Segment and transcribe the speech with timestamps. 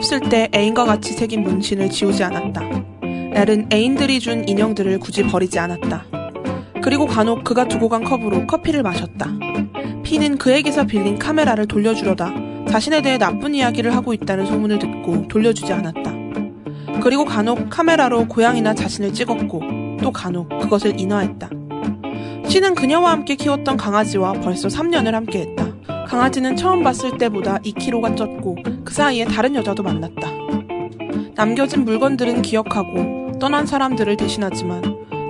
[0.00, 2.62] 없을 때 애인과 같이 새긴 문신을 지우지 않았다.
[3.02, 6.06] 엘은 애인들이 준 인형들을 굳이 버리지 않았다.
[6.82, 9.26] 그리고 간혹 그가 두고 간 컵으로 커피를 마셨다.
[10.02, 12.32] 피는 그에게서 빌린 카메라를 돌려주려다
[12.70, 16.14] 자신에 대해 나쁜 이야기를 하고 있다는 소문을 듣고 돌려주지 않았다.
[17.02, 19.60] 그리고 간혹 카메라로 고양이나 자신을 찍었고
[20.02, 21.50] 또 간혹 그것을 인화했다.
[22.48, 25.59] 씨는 그녀와 함께 키웠던 강아지와 벌써 3년을 함께했다.
[26.10, 30.28] 강아지는 처음 봤을 때보다 2kg가 쪘고 그 사이에 다른 여자도 만났다.
[31.36, 34.82] 남겨진 물건들은 기억하고 떠난 사람들을 대신하지만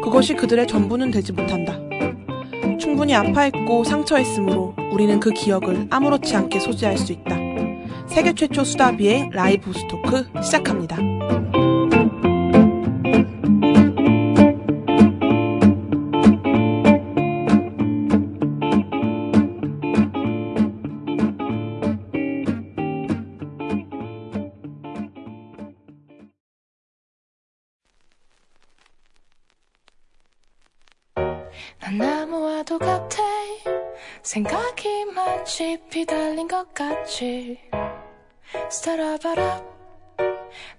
[0.03, 1.75] 그것이 그들의 전부는 되지 못한다.
[2.79, 7.37] 충분히 아파했고 상처했으므로 우리는 그 기억을 아무렇지 않게 소지할 수 있다.
[8.07, 10.97] 세계 최초 수다비의 라이브 스토크 시작합니다.
[34.31, 37.59] 생각이 많지 비달린 것 같지
[38.71, 39.61] 스타라바라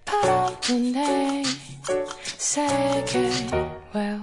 [0.05, 1.43] 바람 부네
[2.23, 3.19] 세계
[3.93, 4.21] Well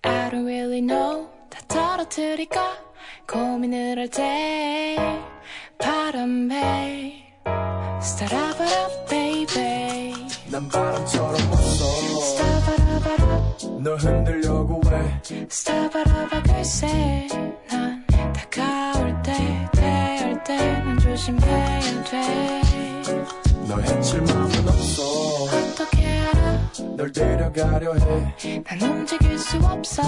[0.00, 1.28] I don't really know.
[1.50, 2.78] 다 떨어뜨릴까?
[3.28, 4.96] 고민을 할 때.
[5.76, 7.34] 바람에.
[8.00, 10.14] 스타라바라 baby.
[10.50, 11.84] 난 바람처럼 왔어.
[12.20, 13.82] 스타바라바라.
[13.82, 15.46] 널 흔들려고 해.
[15.50, 17.28] 스타바라바 글쎄.
[17.68, 17.99] 난
[18.50, 21.80] 다가올 때 대할 때는 조심해야
[23.66, 25.02] 널 해칠 마음은 없어.
[25.50, 26.58] 돼 어떻게 알아?
[26.96, 28.62] 널 데려가려 해.
[28.64, 30.02] 난 움직일 수 없어.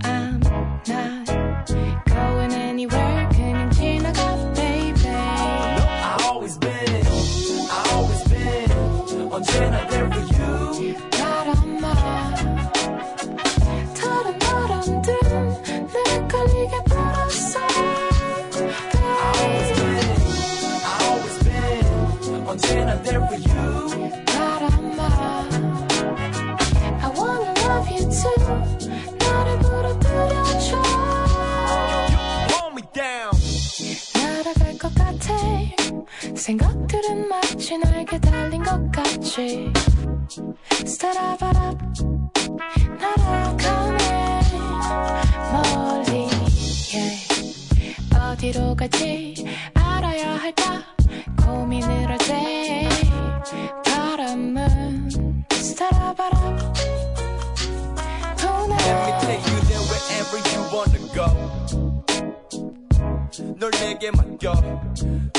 [0.00, 1.37] I'm not
[36.48, 39.70] 생각들은 마치 날개 달린 것 같이.
[40.86, 41.74] 스타라바라
[42.98, 44.40] 날아가네.
[45.52, 46.26] 멀리
[46.90, 48.14] yeah.
[48.14, 49.44] 어디로 갈지
[49.74, 50.82] 알아야 할까?
[51.44, 52.88] 고민을 할 때
[53.84, 56.38] 바람은 스타라바라.
[56.40, 56.64] Let
[58.24, 61.57] me 도네 take you there wherever you wanna go
[63.58, 64.52] 널 내게 맡겨.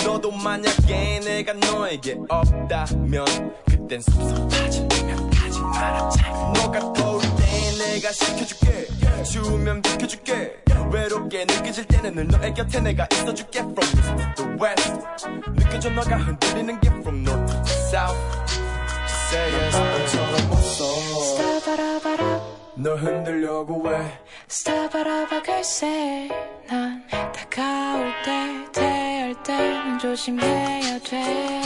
[0.03, 3.25] 너도 만약에 내가 너에게 없다면
[3.65, 8.87] 그땐 섭섭하지면 가지 말았자 너가 떠올 때 내가 시켜줄게.
[9.23, 10.53] 추우면 비켜줄게.
[10.91, 13.59] 외롭게 느껴질 때는 늘 너의 곁에 내가 있어줄게.
[13.59, 14.93] From east to west.
[15.55, 18.19] 느껴져 너가 흔들리는 게 From north to south.
[19.29, 20.88] Say yes 왔어 스타바라바라
[22.81, 24.09] 널 흔들려고 해.
[24.47, 26.29] 스타바라바 글쎄.
[26.65, 31.61] 난 다가올 때 대할 때는 조심해야 돼.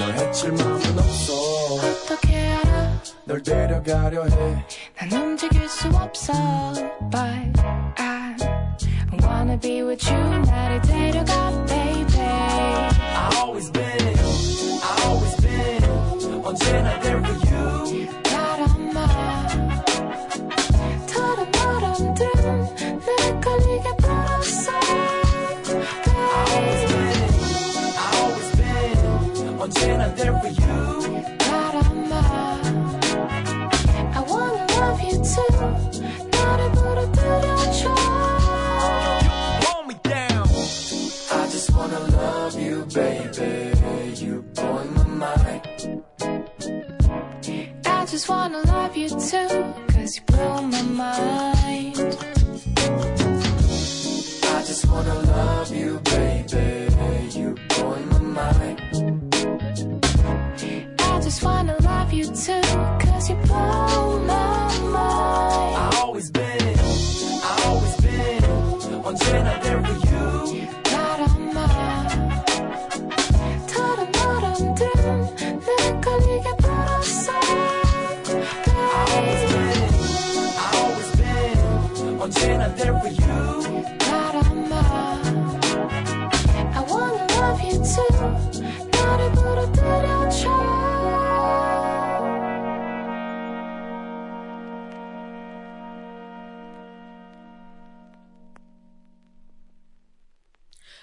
[0.00, 1.32] 널 해칠 마음은 없어.
[1.76, 2.92] 어떻게 알아?
[3.24, 4.66] 널 데려가려 해.
[4.98, 6.32] 난 움직일 수 없어.
[7.08, 7.62] But
[7.96, 8.34] I
[9.22, 10.38] wanna be with you.
[10.40, 12.20] 나를 데려가 baby.
[12.20, 14.18] I always been
[14.82, 16.44] I always been.
[16.44, 18.19] 언제나 there for you
[34.12, 35.52] I wanna love you too,
[36.30, 38.00] but I wanna do your choice
[41.32, 43.76] I just wanna love you, baby.
[44.16, 45.62] You blow my mind
[47.86, 51.59] I just wanna love you too Cause you blow my mind
[54.89, 56.89] wanna love you baby
[57.37, 58.81] You blowing my mind
[60.99, 62.61] I just wanna love you too
[62.99, 66.79] Cause you blow my mind I always been
[67.43, 68.43] I always been
[69.05, 71.57] 언제나 there for you 바람아
[73.67, 77.31] 다른 바람들은 내 걸리게 불었어
[78.73, 79.93] I always been
[80.57, 83.88] I always been 언제나 there for you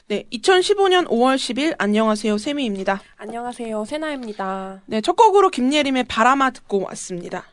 [0.10, 3.02] 네, 2015년 5월 10일 안녕하세요 세미입니다.
[3.18, 4.82] 안녕하세요 세나입니다.
[4.86, 7.46] 네, 첫 곡으로 김예림의 바람아 듣고 왔습니다.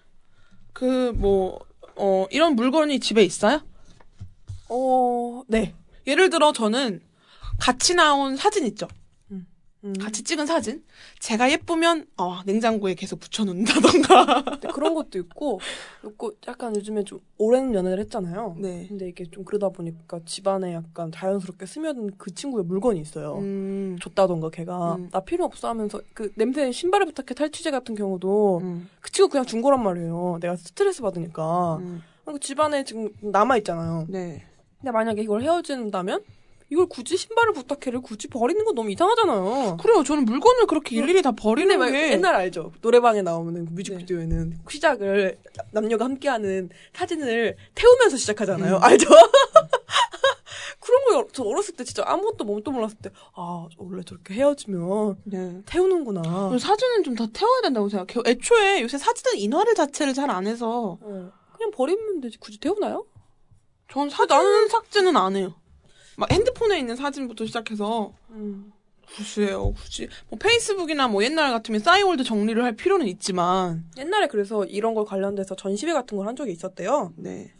[0.72, 1.58] 그 뭐
[1.96, 3.60] 어, 이런 물건이 집에 있어요?
[4.68, 5.74] 어, 네.
[6.06, 7.00] 예를 들어 저는
[7.60, 8.88] 같이 나온 사진 있죠.
[9.84, 9.92] 음.
[10.00, 10.82] 같이 찍은 사진.
[11.20, 14.58] 제가 예쁘면 어, 냉장고에 계속 붙여놓는다던가.
[14.60, 15.60] 네, 그런 것도 있고,
[16.00, 18.56] 그리고 약간 요즘에 좀 오랜 연애를 했잖아요.
[18.58, 18.86] 네.
[18.88, 23.36] 근데 이게 좀 그러다 보니까 집안에 약간 자연스럽게 스며든 그 친구의 물건이 있어요.
[23.38, 25.10] 음, 줬다던가 걔가 음.
[25.10, 29.44] 나 필요 없어 하면서 그 냄새 신발을 부탁해 탈취제 같은 경우도 음, 그 친구 그냥
[29.44, 30.38] 준 거란 말이에요.
[30.40, 31.76] 내가 스트레스 받으니까.
[31.76, 34.06] 음, 그리고 집안에 지금 남아 있잖아요.
[34.08, 34.44] 네.
[34.80, 36.22] 근데 만약에 이걸 헤어진다면
[36.70, 39.76] 이걸 굳이 신발을 부탁해를 굳이 버리는 건 너무 이상하잖아요.
[39.80, 40.02] 그래요.
[40.02, 42.72] 저는 물건을 그렇게 일일이 다 버리는 근데 막게 옛날 알죠?
[42.80, 45.38] 노래방에 나오는 뮤직비디오에는 시작을
[45.72, 48.78] 남녀가 함께하는 사진을 태우면서 시작하잖아요.
[48.78, 49.06] 알죠?
[50.80, 55.62] 그런 거 저 어렸을 때 진짜 아무것도 뭣도 몰랐을 때 아 원래 저렇게 헤어지면 네.
[55.66, 56.22] 태우는구나.
[56.58, 58.22] 사진은 좀 다 태워야 된다고 생각해요.
[58.26, 63.06] 애초에 요새 사진은 인화를 자체를 잘 안 해서 어, 그냥 버리면 되지 굳이 태우나요?
[63.90, 65.54] 전 사진 삭제는 안 해요.
[66.16, 68.72] 막 핸드폰에 있는 사진부터 시작해서 음.
[69.16, 70.08] 굳이요, 굳이.
[70.28, 75.54] 뭐 페이스북이나 뭐 옛날 같으면 싸이월드 정리를 할 필요는 있지만, 옛날에 그래서 이런 걸 관련돼서
[75.54, 77.12] 전시회 같은 걸 한 적이 있었대요.
[77.16, 77.52] 네.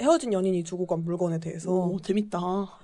[0.00, 1.70] 헤어진 연인이 두고 간 물건에 대해서.
[1.70, 2.38] 오, 재밌다.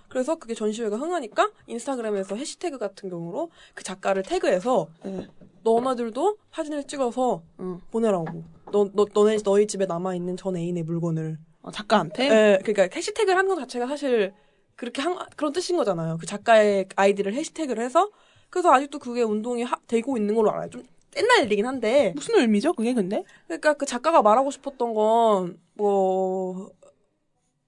[0.08, 5.26] 그래서 그게 전시회가 흥하니까 인스타그램에서 해시태그 같은 경우로 그 작가를 태그해서 네.
[5.62, 7.80] 너네들도 사진을 찍어서 응.
[7.90, 8.44] 보내라고.
[8.72, 11.38] 너, 너, 너네, 너희 집에 남아있는 전 애인의 물건을.
[11.62, 12.24] 어, 작가한테?
[12.30, 14.32] 예, 그러니까 해시태그를 하는 것 자체가 사실
[14.76, 16.18] 그렇게 한, 그런 뜻인 거잖아요.
[16.18, 18.10] 그 작가의 아이디를 해시태그를 해서.
[18.50, 20.70] 그래서 아직도 그게 운동이 하- 되고 있는 걸로 알아요.
[20.70, 20.84] 좀
[21.16, 22.12] 옛날 일이긴 한데.
[22.14, 23.24] 무슨 의미죠, 그게 근데?
[23.46, 26.70] 그러니까 그 작가가 말하고 싶었던 건, 뭐,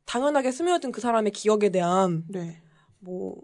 [0.04, 2.60] 당연하게 스며든 그 사람의 기억에 대한, 네.
[3.00, 3.36] 뭐,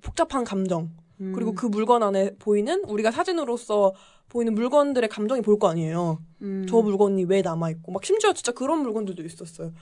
[0.00, 0.90] 복잡한 감정.
[1.20, 1.32] 음.
[1.34, 3.94] 그리고 그 물건 안에 보이는, 우리가 사진으로서
[4.28, 6.20] 보이는 물건들의 감정이 보일 거 아니에요.
[6.42, 6.66] 음.
[6.68, 7.92] 저 물건이 왜 남아 있고.
[7.92, 9.72] 막 심지어 진짜 그런 물건들도 있었어요.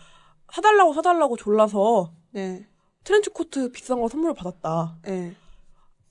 [0.53, 2.67] 사달라고 사달라고 졸라서 네.
[3.07, 4.97] 트렌치 코트 비싼 거 선물 받았다.
[5.03, 5.35] 네.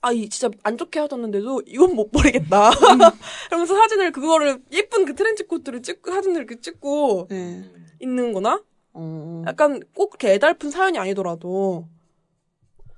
[0.00, 2.70] 아, 이 진짜 안 좋게 하셨는데도 이건 못 버리겠다.
[3.48, 7.70] 그러면서 사진을 그거를 예쁜 그 트렌치 코트를 찍고 사진을 이렇게 찍고 네.
[8.00, 8.62] 있는 거나
[8.94, 9.42] 어.
[9.46, 11.86] 약간 꼭 그렇게 애달픈 사연이 아니더라도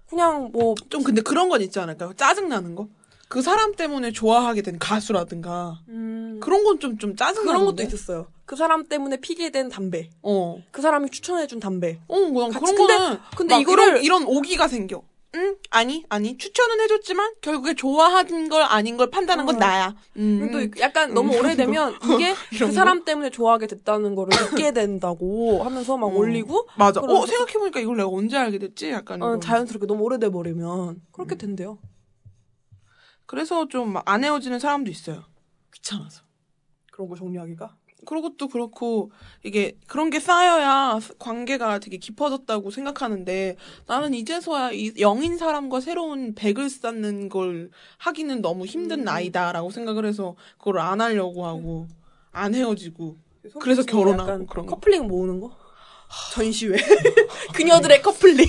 [0.09, 2.13] 그냥 뭐 좀 근데 그런 건 있지 않을까요?
[2.15, 2.89] 짜증 나는 거?
[3.29, 5.81] 그 사람 때문에 좋아하게 된 가수라든가.
[5.89, 8.29] 음, 그런 건 좀, 좀 짜증나는 그런 것도 있었어요.
[8.49, 10.09] 그 사람 때문에 피게 된 담배.
[10.23, 10.57] 어.
[10.71, 12.01] 그 사람이 추천해준 담배.
[12.09, 13.19] 어, 그냥 같이- 그런 근데- 거는.
[13.37, 15.03] 근데 막 이거를- 이런, 이런 오기가 생겨.
[15.35, 15.57] 응?
[15.69, 16.39] 아니, 아니.
[16.39, 19.59] 추천은 해줬지만, 결국에 좋아하는 걸 아닌 걸 판단한 건 어.
[19.59, 19.95] 나야.
[20.17, 20.49] 음.
[20.51, 25.63] 또 약간 너무 음, 오래되면 이게 이런 그 사람 때문에 좋아하게 됐다는 거를 느끼게 된다고
[25.63, 26.17] 하면서 막 어.
[26.17, 27.03] 올리고 맞아.
[27.03, 28.89] 어, 생각해보니까 이걸 내가 언제 알게 됐지?
[28.93, 29.21] 약간.
[29.23, 29.39] 어.
[29.39, 31.39] 자연스럽게 너무 오래돼 버리면 그렇게 음.
[31.39, 31.79] 된대요.
[33.27, 35.25] 그래서 좀 안 헤어지는 사람도 있어요.
[35.75, 36.23] 귀찮아서.
[36.91, 37.77] 그런 거 정리하기가.
[38.09, 39.11] 그런 것도 그렇고,
[39.45, 43.57] 이게, 그런 게 쌓여야 관계가 되게 깊어졌다고 생각하는데,
[43.87, 49.05] 나는 이제서야 이 영인 사람과 새로운 백을 쌓는 걸 하기는 너무 힘든 음.
[49.05, 51.87] 나이다라고 생각을 해서, 그걸 안 하려고 하고,
[52.33, 53.19] 안 헤어지고.
[53.43, 54.77] 그 그래서 결혼하고 그런 거.
[54.77, 55.55] 커플링 모으는 거?
[56.33, 56.77] 전시회.
[57.53, 58.49] 그녀들의 커플링.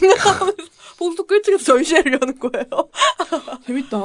[0.98, 2.90] 봉수 끌집에서 전시회를 여는 거예요.
[3.68, 3.98] 재밌다.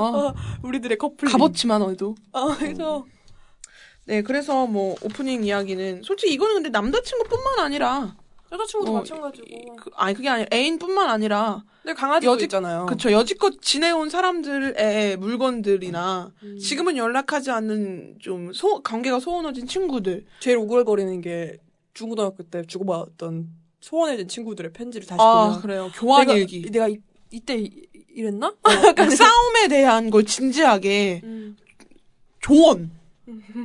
[0.65, 1.31] 우리들의 커플링.
[1.31, 2.17] 값어치만 해도.
[2.33, 3.05] 아, 그래서
[4.07, 8.17] 네, 그래서 뭐, 오프닝 이야기는, 솔직히 이거는 근데 남자친구뿐만 아니라,
[8.53, 9.47] 여자친구도 어, 마찬가지고.
[9.49, 12.87] 이- 그, 아니, 그게 아니라 애인뿐만 아니라, 근데 강아지도 여직- 있잖아요.
[12.87, 16.59] 그쵸, 여지껏 지내온 사람들의 물건들이나, 음.
[16.59, 20.27] 지금은 연락하지 않는 좀 소, 관계가 소원해진 친구들.
[20.41, 21.57] 제일 오글거리는 게
[21.95, 23.49] 중고등학교 때 주고받았던
[23.81, 25.91] 소원해진 친구들의 편지를 다시 아, 보면 그래요.
[25.95, 26.63] 교환 내가, 일기.
[26.71, 26.99] 내가 이,
[27.31, 28.55] 이때 이- 이랬나?
[28.87, 31.57] 약간 싸움에 대한 걸 진지하게 음.
[32.41, 32.91] 조언.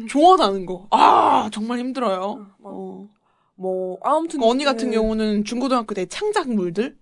[0.08, 0.88] 조언하는 거.
[0.92, 2.48] 아, 정말 힘들어요.
[2.60, 3.08] 막 어.
[3.56, 4.96] 뭐 아무튼 언니 같은 네.
[4.96, 6.98] 경우는 중고등학교 때 창작물들.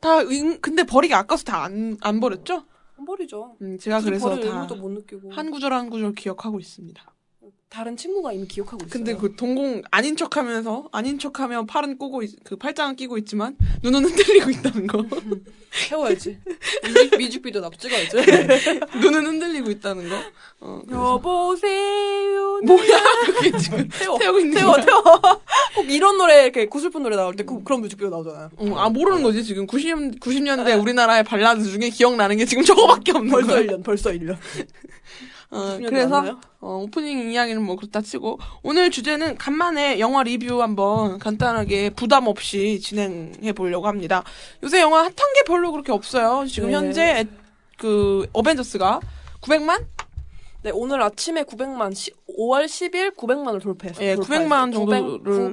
[0.00, 2.64] 다, 응, 근데 버리기 아까워서 다 안, 안 버렸죠?
[2.98, 3.56] 안 버리죠.
[3.62, 7.02] 음, 제가 그래서 다 의무도 못 느끼고 한 구절 한 구절 기억하고 있습니다.
[7.68, 8.90] 다른 친구가 이미 기억하고 있어요.
[8.90, 14.04] 근데 그 동공 아닌 척하면서 아닌 척하면 팔은 꼬고 있- 그 팔짱은 끼고 있지만 눈은
[14.04, 15.04] 흔들리고 있다는 거.
[15.88, 16.38] 태워야지.
[16.84, 18.16] 뮤직, 뮤직 비디오 나도 찍어야지.
[19.02, 20.16] 눈은 흔들리고 있다는 거.
[20.60, 22.60] 어, 여보세요.
[22.64, 24.18] 뭐야 그게 지금 태워.
[24.18, 24.84] 태우고 있는 태워, 거야.
[24.86, 25.02] 태워.
[25.74, 28.50] 꼭 이런 노래, 이렇게 구슬픈 노래 나올 때 그, 그런 뮤직비디오 나오잖아요.
[28.56, 33.30] 어, 아 모르는 거지 지금 90년 90년대 우리나라의 발라드 중에 기억나는 게 지금 저거밖에 없는
[33.30, 33.62] 벌써 거야.
[33.62, 34.36] 1년, 벌써 1년.
[35.56, 36.40] 어, 그래서 않나요?
[36.60, 42.80] 어, 오프닝 이야기는 뭐 그렇다 치고 오늘 주제는 간만에 영화 리뷰 한번 간단하게 부담 없이
[42.80, 44.22] 진행해 보려고 합니다.
[44.62, 46.46] 요새 영화 핫한 게 별로 그렇게 없어요.
[46.46, 46.74] 지금 네.
[46.76, 47.26] 현재 애-
[47.78, 49.00] 그 Avengers가
[49.40, 49.84] 900만?
[50.62, 51.92] 네, 오늘 아침에 900만,
[52.38, 54.04] 5월 10일 900만을 돌파했어요.
[54.04, 55.52] 예, 900만 정도를-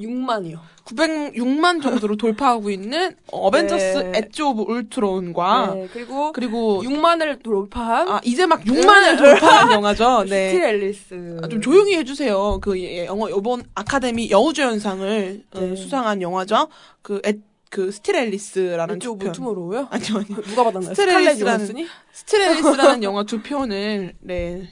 [0.00, 0.58] 906만이요.
[0.84, 4.12] 906만 정도로 돌파하고 있는 어벤져스 네.
[4.18, 10.24] Edge of Ultron과 네, 그리고 그리고 6만을 돌파한 아 이제 막 6만을 돌파한 영화죠.
[10.26, 10.30] Still
[10.60, 10.68] 네.
[10.68, 11.40] Alice.
[11.42, 12.58] 아, 좀 조용히 해주세요.
[12.60, 15.76] 그 예, 영어 이번 아카데미 여우조연상을 어, 네.
[15.76, 16.68] 수상한 영화죠.
[17.02, 17.34] 그, 에,
[17.70, 19.28] 그 Still Alice라는 두 편.
[19.28, 19.86] 무엇으로요?
[19.90, 20.42] 아니요, 아니요.
[20.42, 20.94] 누가 받았나요?
[20.94, 21.86] Still 스칼렛 Alice라는- 요한슨이?
[22.12, 24.68] Still Alice라는 영화 두 편을 네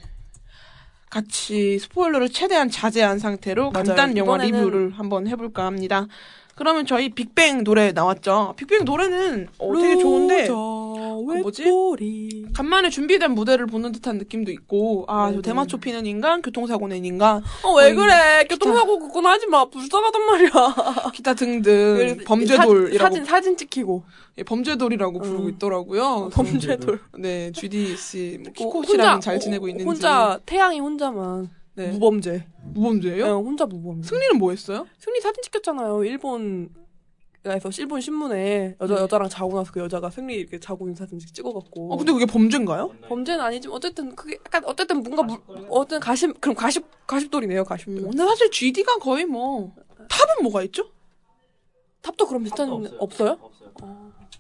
[1.11, 3.87] 같이 스포일러를 최대한 자제한 상태로 맞아요.
[3.87, 6.07] 간단 영화 리뷰를 한번 해볼까 합니다.
[6.59, 8.55] 그러면 저희 빅뱅 노래 나왔죠.
[8.57, 11.63] 빅뱅 노래는 어, 되게 좋은데 뭐지?
[11.63, 12.47] 외톨이.
[12.53, 17.05] 간만에 준비된 무대를 보는 듯한 느낌도 있고 아, 저 네, 대마초 피는 인간, 교통사고 낸
[17.05, 18.45] 인간, 어, 왜 어, 그래?
[18.49, 19.67] 교통사고 그건 하지 마.
[19.67, 20.51] 불쌍하단 말이야.
[21.15, 24.03] 기타 등등 그래서 범죄돌이라고 사진, 사진 찍히고.
[24.39, 25.51] 예, 범죄돌이라고 부르고 음.
[25.51, 26.31] 있더라고요.
[26.33, 27.01] 범죄돌.
[27.19, 29.85] 네, GD 씨, 뭐 어, 키코 씨랑 잘 지내고 있는지.
[29.85, 31.51] 혼자, 태양이 혼자만.
[31.79, 31.93] 네.
[31.93, 32.45] 무범죄.
[32.75, 33.25] 무범죄예요?
[33.25, 34.09] 네, 혼자 무범죄.
[34.09, 34.85] 승리는 뭐 했어요?
[34.99, 36.03] 승리 사진 찍혔잖아요.
[36.05, 36.71] 일본,
[37.45, 39.01] 에서 일본 신문에 여자, 네.
[39.03, 41.95] 여자랑 자고 나서 그 여자가 승리 이렇게 자고 있는 사진 찍어갖고.
[41.95, 42.93] 어, 근데 그게 범죄인가요?
[43.09, 45.39] 범죄는 아니지만 어쨌든 그게 약간 어쨌든 뭔가 무,
[45.71, 47.97] 어떤 가십 그럼 가십 가십돌이네요 가십돌.
[47.99, 49.73] 음, 근데 사실 GD가 거의 뭐
[50.09, 50.91] 탑은 뭐가 있죠?
[52.03, 53.39] 탑도 그럼 비슷한 없어요?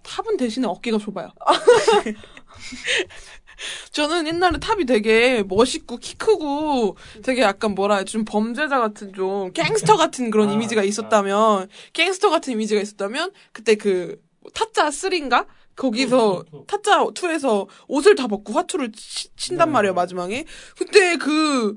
[0.02, 1.30] 탑은 대신에 어깨가 좁아요.
[3.92, 9.52] 저는 옛날에 탑이 되게 멋있고 키 크고 되게 약간 뭐라 해야 좀 범죄자 같은 좀
[9.52, 14.20] 갱스터 같은 그런 이미지가 있었다면 갱스터 같은 이미지가 있었다면 그때 그
[14.54, 15.46] 타짜 3인가?
[15.76, 20.44] 거기서 타짜 2에서 옷을 다 벗고 화투를 치- 친단 말이에요 마지막에.
[20.76, 21.76] 그때 그그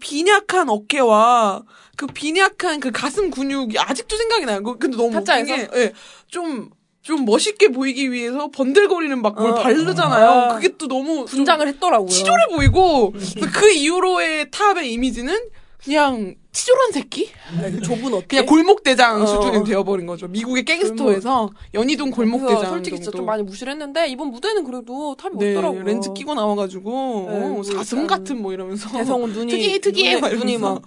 [0.00, 1.64] 빈약한 어깨와
[1.96, 4.62] 그 빈약한 그 가슴 근육이 아직도 생각이 나요.
[4.62, 5.52] 그- 근데 너무 타짜에서?
[5.52, 5.92] 웃긴 게, 예,
[6.28, 6.70] 좀,
[7.02, 9.54] 좀 멋있게 보이기 위해서 번들거리는 막뭘 어.
[9.54, 10.28] 바르잖아요.
[10.30, 10.54] 아.
[10.54, 12.08] 그게 또 너무 좀 분장을 했더라고요.
[12.08, 15.38] 치졸해 보이고 그래서 그 이후로의 탑의 이미지는
[15.82, 17.30] 그냥 치졸한 새끼?
[17.60, 18.26] 네, 그 좁은 어깨.
[18.26, 19.26] 그냥 골목대장 어.
[19.26, 20.26] 수준이 되어버린 거죠.
[20.26, 23.16] 미국의 갱스터에서 연희동 골목대장 솔직히 진짜.
[23.16, 25.84] 좀 많이 무시를 했는데 이번 무대는 그래도 탑이 네, 없더라고요.
[25.84, 26.90] 렌즈 끼고 나와가지고
[27.30, 30.58] 네, 어, 뭐 사슴 같은 뭐 이러면서 대성은 눈이 특이해 특이해 눈이.
[30.58, 30.82] 막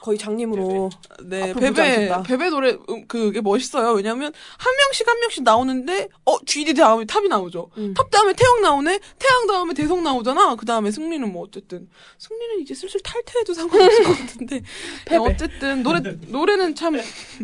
[0.00, 0.90] 거의 장님으로
[1.24, 2.36] 네, Bae Bae.
[2.36, 3.92] Bae Bae 노래, 음, 그게 멋있어요.
[3.92, 7.70] 왜냐면, 한 명씩 한 명씩 나오는데, 어, GD 다음에 탑이 나오죠.
[7.76, 7.94] 음.
[7.94, 8.98] 탑 다음에 태양 나오네?
[9.18, 10.56] 태양 다음에 대성 나오잖아?
[10.56, 11.88] 그 다음에 승리는 뭐, 어쨌든.
[12.18, 14.62] 승리는 이제 슬슬 탈퇴해도 상관없을 것 같은데.
[15.06, 15.18] Bae Bae.
[15.18, 16.98] 어쨌든, 노래, 노래는 참,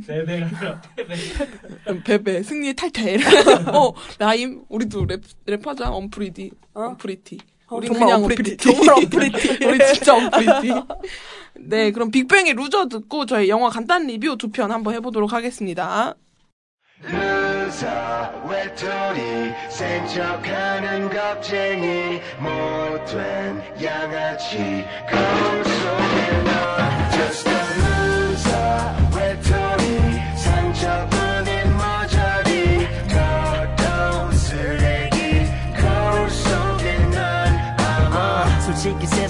[0.06, 2.18] Bae Bae가 Bae Bae.
[2.18, 3.16] Bae Bae, 승리의 탈퇴.
[3.74, 5.92] 어, 라임, 우리도 랩, 랩하자.
[5.92, 6.50] Unpretty.
[6.74, 6.80] 어?
[6.82, 7.38] Unpretty.
[7.68, 8.14] 어, 우리 정말.
[8.14, 8.56] Unpretty.
[8.58, 9.64] 정말 Unpretty.
[9.66, 10.72] 우리 진짜 Unpretty.
[11.58, 16.14] 네, 그럼 빅뱅의 Loser 듣고 저희 영화 간단 리뷰 두 편 한번 해보도록 하겠습니다.
[17.02, 17.86] Loser
[18.48, 25.95] 외톨이 센 척하는 겁쟁이 못된 양아치 거울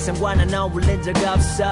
[0.06, 1.64] 세상과는 어울린 적 없어.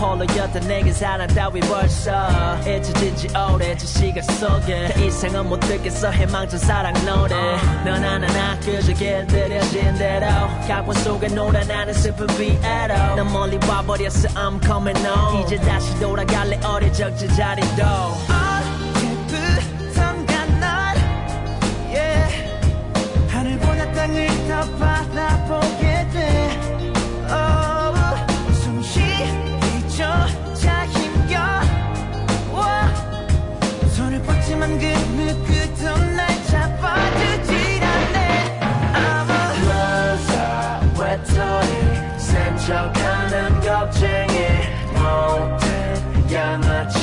[0.00, 2.58] 홀로였던 내게 사랑 따위 벌써.
[2.62, 4.88] 잊혀진 지 오래 저 시간 속에.
[4.88, 6.10] 더 이상은 못 듣겠어.
[6.10, 7.56] 희망찬 사랑 노래.
[7.84, 10.26] 넌 하나나 그저 길들여진 대로.
[10.66, 13.14] 각본 속에 놀아나는 슬픈 비애로.
[13.14, 14.30] 난 멀리 와버렸어.
[14.34, 15.44] I'm coming home.
[15.44, 16.58] 이제 다시 돌아갈래.
[16.64, 17.84] 어릴 적 제자리도.
[20.58, 20.96] 널
[21.94, 22.34] yeah.
[23.28, 25.95] 하늘보다 땅을 더 바라보게
[42.66, 44.34] 외톨이 센 척하는 겁쟁이
[44.92, 46.98] 못된 양아치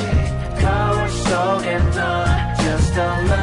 [0.59, 3.42] 거울 속에 넌 Just a loser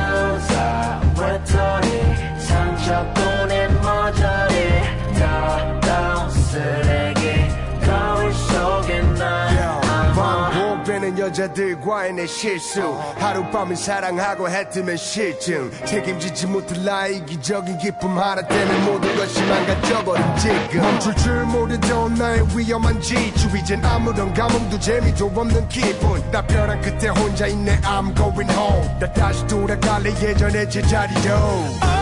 [11.40, 12.82] 여자들과의 내 실수.
[13.16, 15.70] 하룻밤을 사랑하고 해뜨면 실증.
[15.86, 20.82] 책임지지 못할 나의 이기적인 기쁨 하나 때문에 모든 것이 망가져버린 지금.
[20.82, 26.30] 멈출 줄 모르던 나의 위험한 지주 이젠 아무런 감흥도 재미도 없는 기분.
[26.30, 28.98] 나 벼랑 끝에 혼자 있네 I'm going home.
[28.98, 31.99] 나 다시 돌아갈래 예전의 제자리로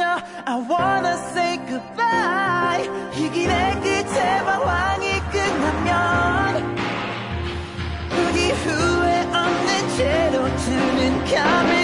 [0.00, 2.88] I wanna say goodbye.
[3.16, 6.76] 이 길의 끝에 방황이 끝나면
[8.08, 11.77] 부디 후회 없는 채로 두는 감을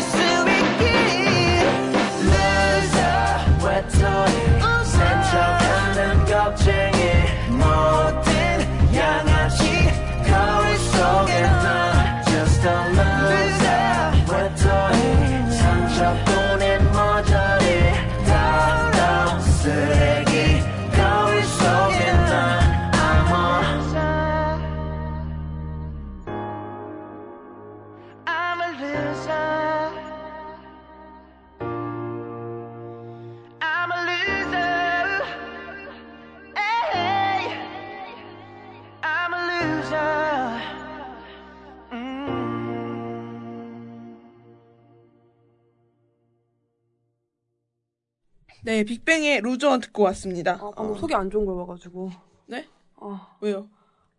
[48.65, 50.53] 네, 빅뱅의 Loser 듣고 왔습니다.
[50.53, 50.99] 아, 방금 어.
[50.99, 52.11] 속이 안 좋은 걸 봐가지고.
[52.47, 52.67] 네?
[53.01, 53.69] 아, 왜요?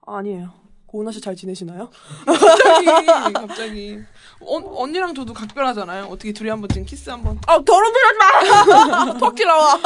[0.06, 0.52] 아니에요.
[0.86, 1.90] 고은아 씨 잘 지내시나요?
[2.26, 4.00] 갑자기, 갑자기.
[4.40, 6.06] 어, 언니랑 저도 각별하잖아요.
[6.06, 7.38] 어떻게 둘이 한번 지금 키스 한 번.
[7.48, 8.18] 아, 더러운 소리 하지
[9.10, 9.14] 마!
[9.20, 9.80] 턱 지나와!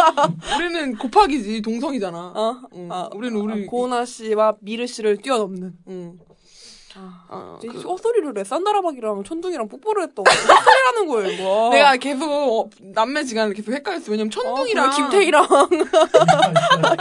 [0.57, 2.17] 우리는 곱하기지, 동성이잖아.
[2.36, 2.62] 어?
[2.75, 2.91] 응.
[2.91, 3.63] 아, 우리는 우리.
[3.63, 5.73] 아, 고은아 씨와 미르 씨를 뛰어넘는.
[5.88, 6.19] 응.
[6.97, 8.43] 어, 이제 그- 헛소리를 해.
[8.43, 10.23] 산다라박이랑 천둥이랑 뽀뽀를 했다고.
[10.30, 11.69] 헛소리라는 거예요, 이거.
[11.73, 14.12] 내가 계속 어, 남매 지간을 계속 헷갈렸어.
[14.12, 15.43] 왜냐면 어, 천둥이랑 그래, 김태희랑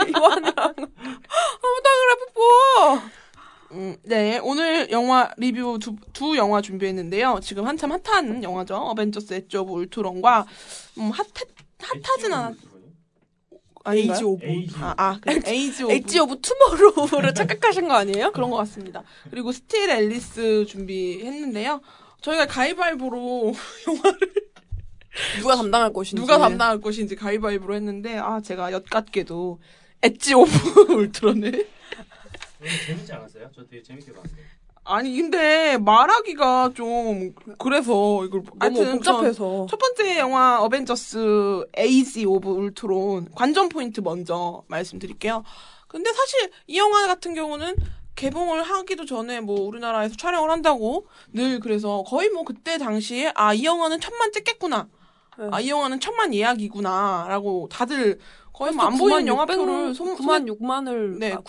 [0.09, 3.01] 이완이랑 아무다 그래 뽀뽀.
[3.71, 7.39] 음, 네, 오늘 영화 리뷰 두, 두 영화 준비했는데요.
[7.43, 8.75] 지금 한참 핫한 영화죠.
[8.75, 10.45] Avengers Edge of Ultron과
[10.97, 11.25] 음, 핫,
[11.81, 12.55] 핫하진 않았,
[13.89, 14.13] 아닌가요?
[14.13, 14.45] 에이지 오브.
[14.45, 14.75] 에이지.
[14.79, 15.41] 아, 아, 그래.
[15.45, 15.93] Age of.
[16.33, 18.31] of Tomorrow를 착각하신 거 아니에요?
[18.33, 19.03] 그런 것 같습니다.
[19.29, 21.81] 그리고 Still Alice 준비했는데요.
[22.21, 23.53] 저희가 가위바위보로
[23.87, 24.19] 영화를
[25.39, 26.21] 누가 담당할 것인지.
[26.21, 29.59] 누가 담당할 것인지 가위바위보로 했는데, 아, 제가 엿같게도
[30.01, 31.67] Edge of Ultron을.
[32.61, 33.49] 오늘 재밌지 않았어요?
[33.55, 34.37] 저 되게 재밌게 봤어요.
[34.89, 38.43] 아니, 근데 말하기가 좀, 그래서 이걸.
[38.59, 39.67] 너무 복잡해서.
[39.69, 45.43] 첫 번째 영화 Avengers Age of Ultron 관전 포인트 먼저 말씀드릴게요.
[45.87, 47.75] 근데 사실 이 영화 같은 경우는
[48.15, 53.63] 개봉을 하기도 전에 뭐 우리나라에서 촬영을 한다고 늘 그래서 거의 뭐 그때 당시에 아 이
[53.63, 54.87] 영화는 천만 찍겠구나.
[55.37, 55.47] 네.
[55.51, 58.19] 아이 영화는 천만 예약이구나라고 다들
[58.51, 61.41] 거의 뭐 안 보이는 영화표를 손, 9만 6만을 네, 아,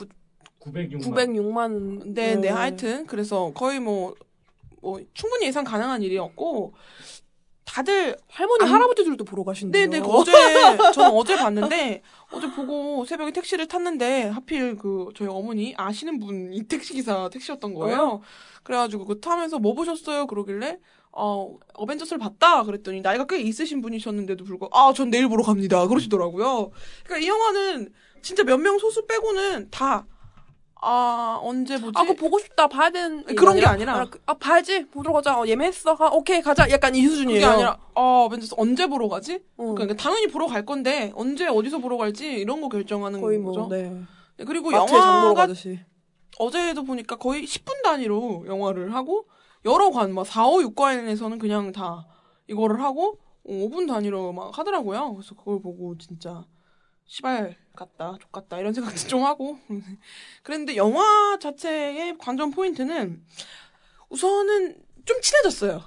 [0.60, 1.00] 906만.
[1.02, 4.14] 906만 네, 네, 하여튼 그래서 거의 뭐,
[4.82, 6.74] 뭐 충분히 예상 가능한 일이었고
[7.64, 9.88] 다들 할머니 안- 할아버지들도 보러 가신대요.
[9.90, 10.32] 네네, 그 어제,
[10.92, 17.28] 저는 어제 봤는데, 어제 보고 새벽에 택시를 탔는데, 하필 그, 저희 어머니 아시는 분이 택시기사
[17.32, 18.22] 택시였던 거예요.
[18.64, 20.26] 그래가지고 그 타면서 뭐 보셨어요?
[20.26, 20.80] 그러길래,
[21.12, 22.64] 어, 어벤져스를 봤다?
[22.64, 25.86] 그랬더니, 나이가 꽤 있으신 분이셨는데도 불구하고, 아, 전 내일 보러 갑니다.
[25.86, 26.72] 그러시더라고요.
[27.04, 30.06] 그러니까 이 영화는 진짜 몇 명 소수 빼고는 다,
[30.82, 31.92] 아, 언제 보지?
[31.94, 33.24] 아, 그거 보고 싶다, 봐야 되는.
[33.34, 34.00] 그런 게 아니라.
[34.00, 34.86] 아, 그- 아, 봐야지.
[34.86, 35.38] 보러 가자.
[35.38, 35.96] 어, 예매했어.
[35.98, 36.68] 아, 오케이, 가자.
[36.70, 37.40] 약간 이 수준이에요.
[37.40, 39.42] 그게 아니라, 어, 어벤져스 언제 보러 가지?
[39.56, 39.74] 어.
[39.74, 43.68] 그러니까 당연히 보러 갈 건데, 언제 어디서 보러 갈지, 이런 거 결정하는 거의 뭐, 거죠.
[43.68, 43.90] 네.
[44.38, 45.46] 네, 그리고 영화가.
[46.38, 49.26] 어제도 보니까 거의 10분 단위로 영화를 하고
[49.66, 52.06] 여러 관, 막 4, 5, 6관에서는 그냥 다
[52.48, 55.14] 이거를 하고 5분 단위로 막 하더라고요.
[55.16, 56.46] 그래서 그걸 보고 진짜
[57.04, 59.58] 시발 같다, 족 같다 이런 생각도 좀 하고
[60.42, 63.22] 그랬는데 영화 자체의 관전 포인트는
[64.10, 65.82] 우선은 좀 친해졌어요.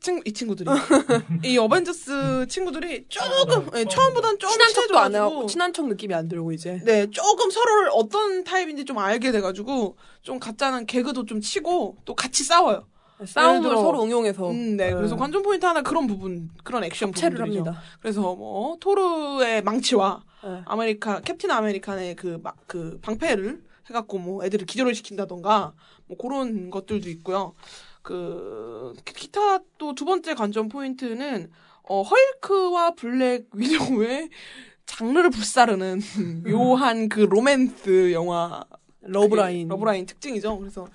[0.00, 0.70] 친, 이 친구들이
[1.44, 6.28] 이 어벤져스 친구들이 조금 예, 처음보다는 좀 친한 척도 안 해갖고, 친한 척 느낌이 안
[6.28, 6.80] 들고, 이제.
[6.84, 12.44] 네, 조금 서로를 어떤 타입인지 좀 알게 돼가지고, 좀 가끔은 개그도 좀 치고, 또 같이
[12.44, 12.86] 싸워요.
[13.26, 14.50] 싸움을 들어- 서로 응용해서.
[14.50, 14.92] 음, 네.
[14.92, 17.42] 그래서 관전 포인트 하나 그런 부분, 그런 액션 부분들이죠.
[17.42, 17.82] 합니다.
[18.00, 20.62] 그래서 뭐, 토르의 망치와, 네.
[20.66, 25.72] America, Captain American의 그, 막, 그, 방패를 해갖고 뭐, 애들을 기절을 시킨다던가,
[26.06, 27.54] 뭐, 그런 것들도 있고요.
[28.02, 31.50] 그, 기타 또 두 번째 관전 포인트는,
[31.90, 34.28] 어, 헐크와 블랙 위도우의
[34.86, 36.00] 장르를 불사르는
[36.44, 38.62] 묘한 그 로맨스 영화
[39.00, 39.68] 러브라인.
[39.68, 40.58] 러브라인 특징이죠.
[40.58, 40.86] 그래서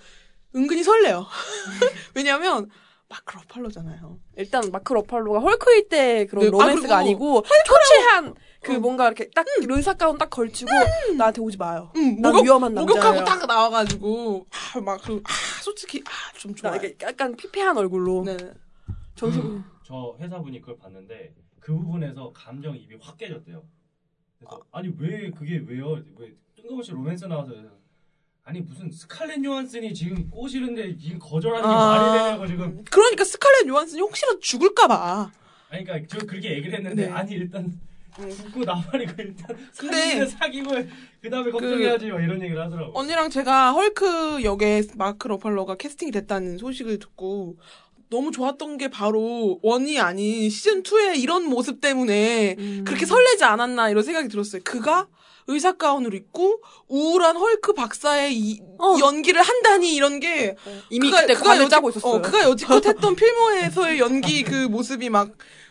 [0.56, 1.26] 은근히 설레요.
[2.16, 2.70] 왜냐면
[3.10, 4.20] 마크 러팔로잖아요.
[4.38, 9.46] 일단 마크 러팔로가 헐크일 때 그런 네, 아, 로맨스가 아니고 초췌한 그 뭔가 이렇게 딱
[9.68, 10.72] 의사 가운 딱 걸치고
[11.18, 11.92] 나한테 오지 마요.
[11.96, 13.04] 음, 난 목욕, 위험한 남자예요.
[13.04, 15.30] 목욕하고 딱 나와가지고 아, 막 그, 아,
[15.62, 16.56] 솔직히 아, 좀.
[16.58, 18.38] 이렇게 약간 피폐한 얼굴로 네.
[19.16, 23.64] 정신 저 회사분이 그걸 봤는데 그 부분에서 감정 이입이 확 깨졌대요.
[24.40, 26.02] 그래서 아니 왜 그게 왜요?
[26.18, 27.52] 왜 뜬금없이 로맨스 나와서
[28.46, 31.88] 아니 무슨 스칼렛 요한슨이 지금 꼬시는데 지금 거절하는 게 아.
[31.88, 35.32] 말이 되냐고 지금 그러니까 스칼렛 요한슨이 혹시라도 죽을까봐.
[35.70, 37.12] 아니 그러니까 저 그렇게 얘기를 했는데 네.
[37.12, 37.72] 아니 일단
[38.20, 40.70] 웃고 나발이고 일단 근데 사귀면 사귀고
[41.22, 42.92] 그 다음에 걱정해야지 막 이런 얘기를 하더라고.
[43.00, 47.56] 언니랑 제가 헐크 역에 마크 러팔로가 캐스팅이 됐다는 소식을 듣고
[48.10, 52.84] 너무 좋았던 게 바로 one이 아닌 시즌 2의 이런 모습 때문에 음.
[52.86, 54.62] 그렇게 설레지 않았나 이런 생각이 들었어요.
[54.66, 55.08] 그가
[55.48, 58.96] 의사 가운을 입고 우울한 헐크 박사의 이, 어.
[59.00, 60.56] 연기를 한다니 이런 게
[60.90, 62.14] 이미 그가- 그때 그가 여지- 짜고 있었어요.
[62.14, 65.30] 어, 그가 여지껏 했던 필모에서의 연기 그 모습이 막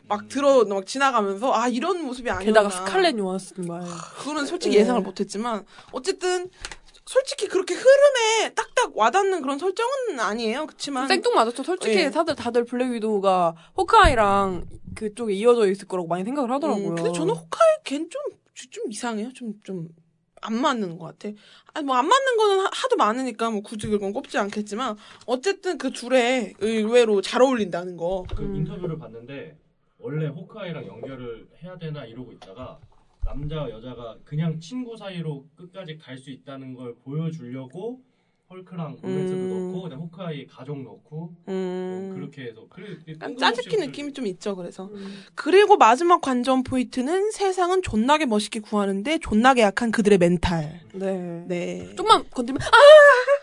[0.09, 2.45] 막 들어 막 지나가면서 아 이런 모습이 아니었나.
[2.45, 3.83] 게다가 스칼렛 요한슨 말.
[4.19, 4.83] 그거는 솔직히 네.
[4.83, 6.51] 예상을 못했지만 어쨌든
[7.07, 10.67] 솔직히 그렇게 흐름에 딱딱 와닿는 그런 설정은 아니에요.
[10.67, 11.63] 그렇지만 생뚱맞았죠.
[11.63, 12.11] 솔직히 예.
[12.11, 14.65] 다들 다들 블랙 위도우가 호크아이랑
[14.97, 16.89] 그쪽에 이어져 있을 거라고 많이 생각을 하더라고요.
[16.89, 18.21] 음, 근데 저는 호카이 걘좀
[18.55, 19.33] 좀 이상해요.
[19.33, 19.89] 좀 좀
[20.45, 21.29] 안 맞는 것 같아.
[21.73, 25.93] 아니 뭐 안 맞는 거는 하- 하도 많으니까 뭐 굳이 그건 꼽지 않겠지만 어쨌든 그
[25.93, 28.25] 둘의 의외로 잘 어울린다는 거.
[28.35, 29.57] 그 인터뷰를 봤는데
[29.99, 32.81] 원래 호크아이랑 연결을 해야 되나 이러고 있다가
[33.25, 38.03] 남자와 여자가 그냥 친구 사이로 끝까지 갈 수 있다는 걸 보여주려고
[38.53, 39.73] 헐크랑 로맨스도 음.
[39.73, 42.05] 넣고 그다음 호크아이 가족 넣고 음.
[42.07, 42.67] 뭐 그렇게 해서
[43.09, 44.55] 약간 짜집기 느낌이 좀 있죠.
[44.55, 44.91] 그래서
[45.35, 50.81] 그리고 마지막 관전 포인트는 세상은 존나게 멋있게 구하는데 존나게 약한 그들의 멘탈.
[50.93, 51.45] 네.
[51.49, 51.95] 네.
[51.97, 52.77] 좀만 건드리면 아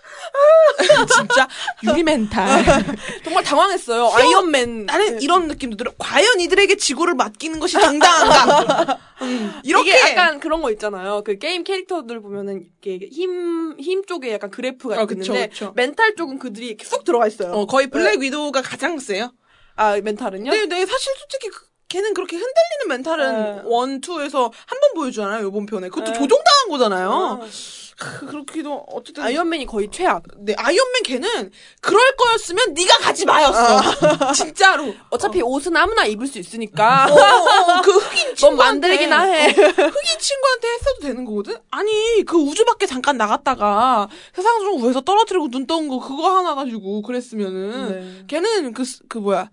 [1.13, 1.47] 진짜
[1.83, 2.63] 유리 멘탈.
[3.23, 4.09] 정말 당황했어요.
[4.13, 5.91] 아이언맨 나는 이런 느낌도 들어.
[5.97, 8.99] 과연 이들에게 지구를 맡기는 것이 정당한가?
[9.21, 11.23] 음, 이렇게 이게 약간 그런 거 있잖아요.
[11.25, 15.73] 그 게임 캐릭터들 보면은 이게 힘, 힘 쪽에 약간 그래프가 어, 있는데 그쵸.
[15.75, 17.51] 멘탈 쪽은 그들이 쑥 들어가 있어요.
[17.51, 19.31] 어, 거의 블랙 위도우가 가장 세요.
[19.75, 20.51] 아 멘탈은요?
[20.51, 23.61] 네, 네, 사실 솔직히 그- 걔는 그렇게 흔들리는 멘탈은 네.
[23.65, 25.89] one, two에서 한 번 보여주잖아요, 이번 편에.
[25.89, 26.13] 그것도 네.
[26.13, 27.11] 조종당한 거잖아요.
[27.41, 27.47] 아,
[27.97, 29.23] 크, 그렇기도, 어쨌든.
[29.23, 30.23] 아이언맨이 거의 최악.
[30.37, 34.31] 네, 아이언맨 걔는 그럴 거였으면 네가 가지 마였어.
[34.33, 34.93] 진짜로.
[35.09, 37.07] 어차피 옷은 아무나 입을 수 있으니까.
[37.09, 39.47] 어, 어, 그 흑인 넌 친구한테 만들기나 해.
[39.49, 41.57] 어, 흑인 친구한테 했어도 되는 거거든.
[41.71, 46.55] 아니 그 우주 밖에 잠깐 나갔다가 세상 좀 위에서 떨어뜨리고 눈 떠온 거 그거 하나
[46.55, 48.25] 가지고 그랬으면은 네.
[48.27, 49.49] 걔는 그 그 뭐야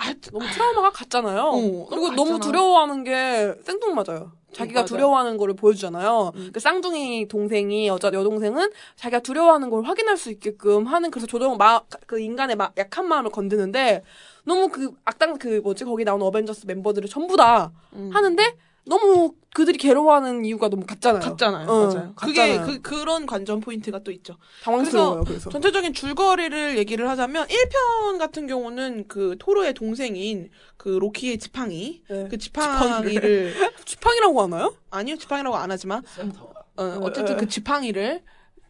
[0.00, 1.42] 그 하여튼 너무 트라우마가 같잖아요.
[1.42, 2.40] 어, 그리고 너무.
[2.40, 4.32] 두려워하는 게 생뚱맞아요.
[4.52, 4.86] 자기가 맞아요.
[4.86, 6.32] 두려워하는 거를 보여주잖아요.
[6.34, 6.50] 음.
[6.52, 12.18] 그 쌍둥이 동생이 여자 여동생은 자기가 두려워하는 걸 확인할 수 있게끔 하는 그래서 조정 마그
[12.18, 14.02] 인간의 마, 약한 마음을 건드는데
[14.44, 18.10] 너무 그 악당 그 뭐지 거기 나오는 어벤져스 멤버들을 전부 다 음.
[18.12, 18.56] 하는데
[18.90, 21.20] 너무 그들이 괴로워하는 이유가 너무 같잖아요.
[21.22, 21.68] 같잖아요.
[21.68, 22.12] 어, 맞아요.
[22.16, 22.66] 그게 같잖아요.
[22.66, 24.36] 그 그런 관전 포인트가 또 있죠.
[24.62, 25.24] 당황스러워요.
[25.24, 32.26] 그래서, 전체적인 줄거리를 얘기를 하자면 1편 같은 경우는 그 토르의 동생인 그 로키의 지팡이 네.
[32.28, 33.54] 그 지팡이를
[33.86, 34.74] 지팡이라고 하나요?
[34.90, 38.22] 아니요 지팡이라고 안 하지만 scepter 어, 어쨌든 그 지팡이를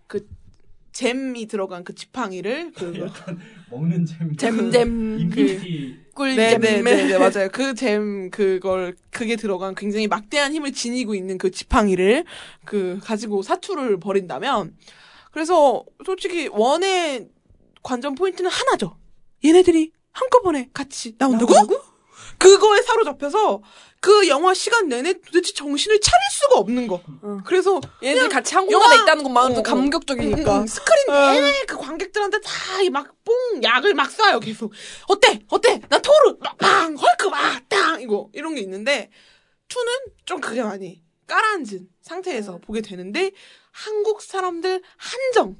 [0.06, 0.26] 그
[1.00, 2.92] gem이 들어간 그 지팡이를 그
[3.70, 4.36] 먹는 잼.
[4.36, 5.18] 잼잼.
[5.20, 6.60] infinity 꿀잼.
[6.60, 7.48] 네네네 맞아요.
[7.50, 12.24] 그 gem 그걸 그게 들어간 굉장히 막대한 힘을 지니고 있는 그 지팡이를
[12.66, 14.76] 그 가지고 사투를 벌인다면
[15.32, 17.28] 그래서 솔직히 원의
[17.82, 18.96] 관전 포인트는 하나죠.
[19.42, 21.54] 얘네들이 한꺼번에 같이 나온다고?
[22.40, 23.62] 그거에 사로잡혀서
[24.00, 27.02] 그 영화 시간 내내 도대체 정신을 차릴 수가 없는 거.
[27.22, 27.42] 응.
[27.44, 29.62] 그래서 그냥 같이 항공하다 영화- 있다는 것만으로도 어, 어.
[29.62, 30.56] 감격적이니까.
[30.56, 31.32] 응, 응, 스크린 어.
[31.32, 34.72] 내내 그 관객들한테 다 막 뽕 약을 막 쏴요 계속.
[35.06, 35.40] 어때?
[35.48, 35.80] 어때?
[35.90, 39.10] 나 토르 막빵 헐크 막땅 이거 이런 게 있는데
[39.68, 39.92] 투는
[40.24, 43.30] 좀 그게 많이 깔아앉은 상태에서 보게 되는데
[43.70, 45.56] 한국 사람들 한정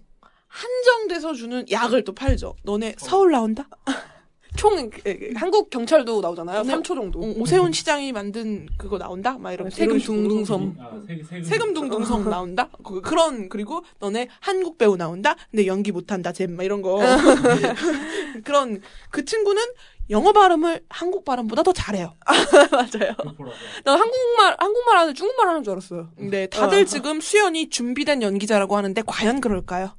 [0.49, 2.57] 한정돼서 주는 약을 또 팔죠.
[2.64, 3.69] 너네 서울 나온다?
[4.57, 4.91] 총
[5.37, 6.63] 한국 경찰도 나오잖아요.
[6.63, 6.75] 네.
[6.75, 7.21] 3초 정도.
[7.21, 9.39] 어, 오세훈 시장이 만든 그거 나온다?
[9.39, 9.99] 막 이런 세금.
[9.99, 10.77] 둥둥섬.
[10.81, 12.69] 아, 세, 세금 세금 둥둥섬 나온다?
[12.85, 15.37] 그, 그런, 그리고 너네 한국 배우 나온다?
[15.51, 16.99] 근데 연기 못 한다, 잼, 막 이런 거.
[18.45, 19.63] 그런, 그 친구는
[20.11, 22.15] 영어 발음을 한국 발음보다 더 잘해요.
[22.73, 23.15] 맞아요.
[23.37, 23.55] 보라고.
[23.85, 26.09] 난 한국말 한국말 하는 중국말 하는 줄 알았어요.
[26.17, 26.85] 네, 다들 어.
[26.85, 29.95] 지금 수연이 준비된 연기자라고 하는데, 과연 그럴까요?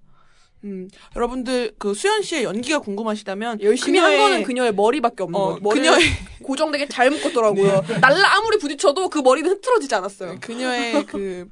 [0.64, 5.46] 음, 여러분들, 그 수연 씨의 연기가 궁금하시다면, 열심히 그녀의- 한 거는 그녀의 머리밖에 없는 어,
[5.56, 5.60] 거예요.
[5.70, 6.00] 그녀의,
[6.44, 7.84] 고정되게 잘 묶었더라고요.
[8.00, 10.38] 날라 아무리 부딪혀도 그 머리는 흐트러지지 않았어요.
[10.40, 11.50] 그녀의 그,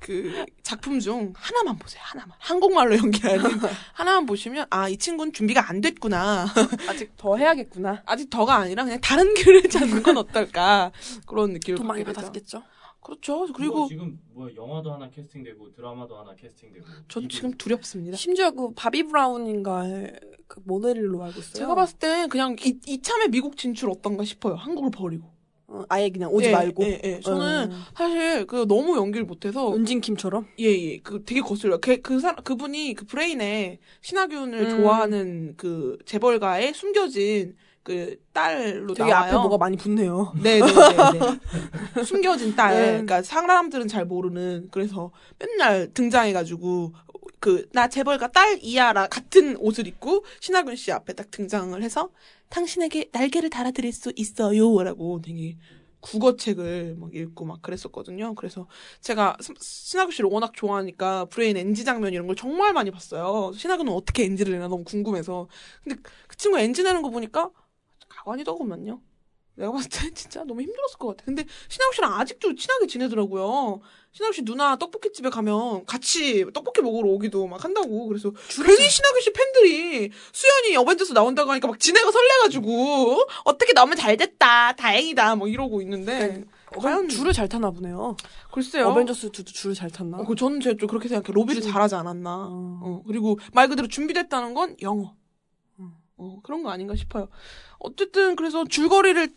[0.00, 2.36] 그 작품 중 하나만 보세요, 하나만.
[2.38, 3.42] 한국말로 연기하는
[3.94, 6.46] 하나만 보시면, 아, 이 친구는 준비가 안 됐구나.
[6.88, 8.02] 아직 더 해야겠구나.
[8.04, 10.92] 아직 더가 아니라 그냥 다른 길을 찾는 건 어떨까.
[11.26, 12.04] 그런 느낌을 돈 많이.
[12.04, 12.62] 받았겠죠.
[13.02, 13.46] 그렇죠.
[13.52, 16.86] 그리고 지금 뭐 영화도 하나 캐스팅되고 드라마도 하나 캐스팅되고.
[17.08, 18.16] 전 지금 두렵습니다.
[18.16, 21.54] 심지어 그 바비 브라운인가의 그 모델로 알고 있어요.
[21.54, 24.54] 제가 봤을 땐 그냥 이, 이참에 미국 진출 어떤가 싶어요.
[24.54, 25.32] 한국을 버리고.
[25.66, 26.84] 어, 아예 그냥 오지 예, 말고.
[26.84, 27.20] 예, 예.
[27.20, 27.82] 저는 음.
[27.96, 30.46] 사실 그 너무 연기를 못해서 은진 킴처럼.
[30.60, 30.98] 예, 예.
[30.98, 31.78] 그 되게 거슬려.
[31.78, 34.70] 그, 그 사람, 그분이 그 브레인에 신하균을 음.
[34.70, 39.30] 좋아하는 그 재벌가의 숨겨진 그 딸로 되게 나와요.
[39.30, 40.32] 앞에 뭐가 많이 붙네요.
[40.42, 42.02] 네 네 네.
[42.04, 42.74] 숨겨진 딸.
[42.74, 42.86] 네.
[42.92, 44.68] 그러니까 사람들은 잘 모르는.
[44.70, 46.92] 그래서 맨날 등장해가지고
[47.40, 52.10] 그 나 재벌가 딸이야라 같은 옷을 입고 신하균 씨 앞에 딱 등장을 해서
[52.50, 55.56] 당신에게 날개를 달아드릴 수 있어요라고 되게
[56.02, 58.34] 국어책을 막 읽고 막 그랬었거든요.
[58.34, 58.66] 그래서
[59.00, 63.52] 제가 스- 신하균 씨를 워낙 좋아하니까 브레인 NG 장면 이런 걸 정말 많이 봤어요.
[63.56, 65.48] 신하균은 어떻게 NG를 내나 너무 궁금해서.
[65.82, 67.50] 근데 그 친구 NG 내는 거 보니까
[68.24, 69.00] 가관이더구만요.
[69.54, 71.24] 내가 봤을 때 진짜 너무 힘들었을 것 같아.
[71.26, 73.80] 근데 신하균 씨랑 아직도 친하게 지내더라고요.
[74.12, 78.06] 신하균 씨 누나 떡볶이 집에 가면 같이 떡볶이 먹으러 오기도 막 한다고.
[78.08, 84.16] 그래서 괜히 신하균 씨 팬들이 수연이 어벤져스 나온다고 하니까 막 지네가 설레가지고 어떻게 나오면 잘
[84.16, 88.16] 됐다, 다행이다, 뭐 이러고 있는데 과연 줄을 잘 타나 보네요.
[88.52, 88.88] 글쎄요.
[88.88, 90.18] 어벤져스 2도 줄을 잘 탔나?
[90.18, 91.30] 어, 그 저는 제가 좀 그렇게 생각해.
[91.34, 92.48] 로비를 잘하지 않았나.
[92.50, 95.14] 어, 그리고 말 그대로 준비됐다는 건 영어.
[96.22, 97.28] 어, 그런 거 아닌가 싶어요.
[97.78, 99.28] 어쨌든 그래서 줄거리를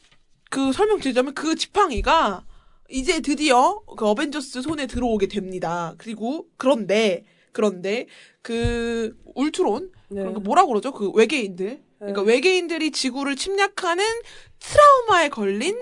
[0.51, 2.45] 그 설명드리자면 그 지팡이가
[2.89, 5.95] 이제 드디어 그 어벤져스 손에 들어오게 됩니다.
[5.97, 8.05] 그리고 그런데 그런데
[8.43, 10.19] 그 울트론 네.
[10.19, 10.91] 그러니까 뭐라고 그러죠?
[10.91, 11.83] 그 외계인들.
[11.97, 14.03] 그러니까 외계인들이 지구를 침략하는
[14.59, 15.79] 트라우마에 걸린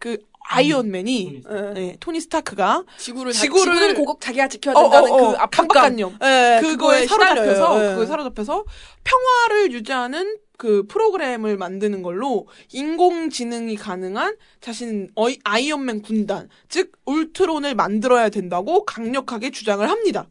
[0.00, 0.16] 그
[0.48, 5.18] 아이언맨이 토니 네, 토니 스타크가 지구를 지구를- 지구를 꼭 자기가 지켜야 어, 된다는 어, 어,
[5.18, 5.68] 그 압박감.
[5.68, 6.18] 강박관념.
[6.24, 7.84] 예, 그거에 사로잡혀서.
[7.84, 7.88] 예.
[7.90, 8.64] 그거에 사로잡혀서
[9.04, 18.28] 평화를 유지하는 그 프로그램을 만드는 걸로 인공지능이 가능한 자신 어이, 아이언맨 군단 즉 울트론을 만들어야
[18.30, 20.26] 된다고 강력하게 주장을 합니다.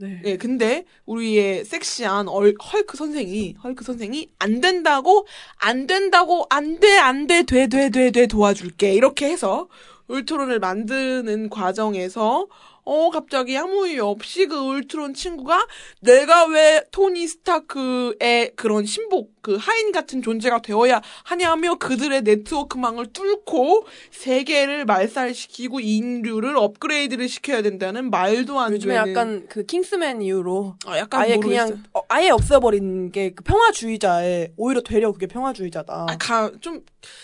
[0.00, 0.22] 네.
[0.24, 6.98] 예, 근데 우리의 섹시한 얼, 헐크 선생이 헐크 선생이 안 된다고 안 된다고 안 돼
[6.98, 9.68] 안 돼 돼 돼 돼 돼 도와줄게 이렇게 해서
[10.06, 12.46] 울트론을 만드는 과정에서
[12.84, 15.66] 어 갑자기 아무 이유 없이 그 울트론 친구가
[16.00, 23.86] 내가 왜 토니 스타크의 그런 신복 그 하인 같은 존재가 되어야 하냐며 그들의 네트워크망을 뚫고
[24.10, 30.98] 세계를 말살시키고 인류를 업그레이드를 시켜야 된다는 말도 안 요즘에 되는 약간 그 킹스맨 이후로 아,
[30.98, 31.66] 약간 아예 모르겠어요.
[31.68, 36.06] 그냥 어, 아예 없애버린 게 그 평화주의자에 오히려 되려 그게 평화주의자다.
[36.08, 36.82] 아, 가, 좀,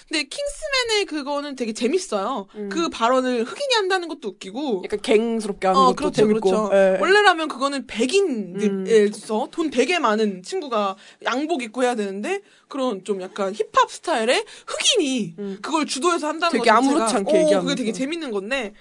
[0.08, 2.46] 근데 킹스맨의 그거는 되게 재밌어요.
[2.54, 2.68] 음.
[2.68, 4.82] 그 발언을 흑인이 한다는 것도 웃기고.
[4.84, 6.50] 약간 갱스럽게 하는 어, 것도 그렇죠, 재밌고.
[6.50, 6.70] 그렇죠.
[6.72, 6.98] 예.
[7.00, 13.52] 원래라면 그거는 백인들에서 돈 되게 많은 친구가 양복 입고 해야 되는 데, 그런 좀 약간
[13.54, 16.58] 힙합 스타일의 흑인이 그걸 주도해서 한다는 음.
[16.58, 17.60] 되게 것 아무렇지 않게 어, 얘기하면서.
[17.62, 18.72] 그게 되게 재밌는 건데,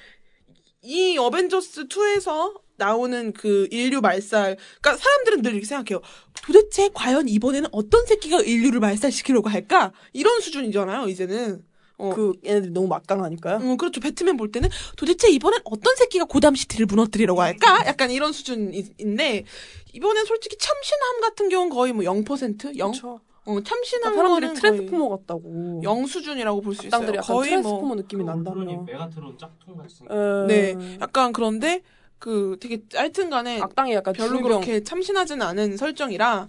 [0.82, 6.02] 이 어벤져스 2에서 나오는 그 인류 말살, 그러니까 사람들은 늘 이렇게 생각해요.
[6.46, 9.94] 도대체 과연 이번에는 어떤 새끼가 인류를 말살시키려고 할까?
[10.12, 11.64] 이런 수준이잖아요, 이제는.
[12.00, 13.58] 어, 그 얘네들이 너무 막강하니까요.
[13.58, 14.02] 어, 그렇죠.
[14.02, 14.68] 배트맨 볼 때는
[14.98, 17.84] 도대체 이번엔 어떤 새끼가 고담시티를 무너뜨리려고 할까?
[17.86, 19.46] 약간 이런 수준인데,
[19.94, 22.78] 이번엔 솔직히 참신함 같은 경우는 거의 뭐 0%?
[22.78, 22.92] 0?
[22.92, 23.20] 그렇죠.
[23.46, 25.82] 어, 참신한 사람들이 거는 트랜스포머 같다고.
[25.84, 26.98] 0 수준이라고 볼 수 있어요.
[26.98, 28.62] 악당들이 약간 거의 트랜스포머 뭐, 느낌이 난다며.
[28.62, 30.74] 울트론이 메가트론 짝퉁 생겼 예.
[30.74, 30.98] 네.
[31.02, 31.82] 약간 그런데,
[32.20, 34.44] 그 되게 하여튼 간에 악당이 약간 별로 중경.
[34.62, 36.48] 그렇게 참신하지는 않은 설정이라,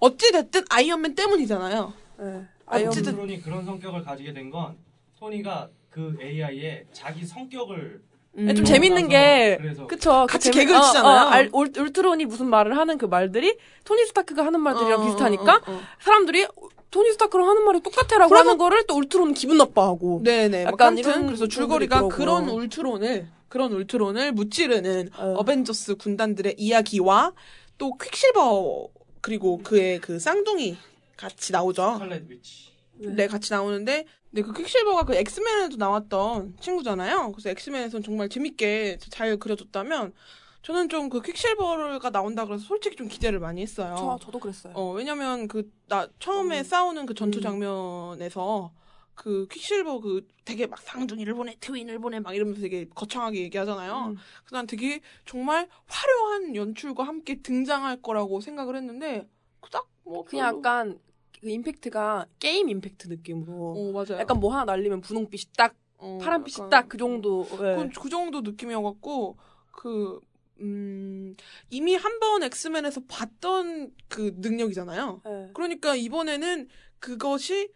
[0.00, 1.92] 어찌 됐든 아이언맨 때문이잖아요.
[2.22, 2.44] 예.
[2.66, 4.76] 아이언- 어쨌든 울트론이 그런 성격을 가지게 된 건
[5.20, 8.02] 토니가 그 AI에 자기 성격을
[8.38, 8.54] 음.
[8.54, 10.26] 좀 재밌는 게 그래서 그쵸.
[10.28, 11.28] 그 같이 재미- 개그를 치잖아요.
[11.28, 15.70] 알- 울, 울트론이 무슨 말을 하는 그 말들이 토니 스타크가 하는 말들이랑 어, 비슷하니까 어,
[15.70, 15.80] 어, 어.
[16.00, 16.46] 사람들이
[16.90, 20.20] 토니 스타크랑 하는 말이 똑같아라고 그래서- 하는 거를 또 울트론은 기분 나빠하고.
[20.24, 20.62] 네네.
[20.64, 22.48] 약간 약간 이런 그래서 줄거리가 그런.
[22.48, 25.34] 울트론을 그런 울트론을 무찌르는 어.
[25.38, 27.32] 어벤져스 군단들의 이야기와
[27.78, 28.88] 또 퀵실버
[29.20, 30.76] 그리고 그의 그 쌍둥이
[31.16, 31.94] 같이 나오죠.
[31.94, 32.66] 스칼렛 위치
[32.98, 37.32] 네, 같이 나오는데 근데 그 퀵실버가 그 엑스맨에도 나왔던 친구잖아요.
[37.32, 40.12] 그래서 엑스맨에서는 정말 재밌게 잘 그려줬다면
[40.60, 43.94] 저는 좀 그 퀵실버가 나온다 그래서 솔직히 좀 기대를 많이 했어요.
[43.96, 44.74] 저, 저도 그랬어요.
[44.76, 48.72] 어, 왜냐면 그, 나, 처음에 싸우는 그 전투 장면에서
[49.14, 54.08] 그 퀵실버 그 되게 막 쌍둥이를 보내, 트윈을 보내 막 이러면서 되게 거창하게 얘기하잖아요.
[54.08, 54.16] 음.
[54.44, 59.26] 그래서 난 되게 정말 화려한 연출과 함께 등장할 거라고 생각을 했는데,
[59.72, 60.24] 딱 뭐.
[60.24, 61.00] 그냥 별로- 약간
[61.46, 63.52] 그 임팩트가 게임 임팩트 느낌으로.
[63.76, 64.18] 어, 맞아요.
[64.20, 67.46] 약간 뭐 하나 날리면 분홍빛이 딱, 어, 파란빛이 딱 그 정도.
[67.52, 67.76] 예.
[67.76, 69.36] 그, 그 정도 느낌이어갖고,
[69.70, 70.18] 그,
[70.60, 71.36] 음,
[71.70, 75.22] 이미 한 번 엑스맨에서 봤던 그 능력이잖아요.
[75.24, 75.50] 예.
[75.54, 76.66] 그러니까 이번에는
[76.98, 77.70] 그것이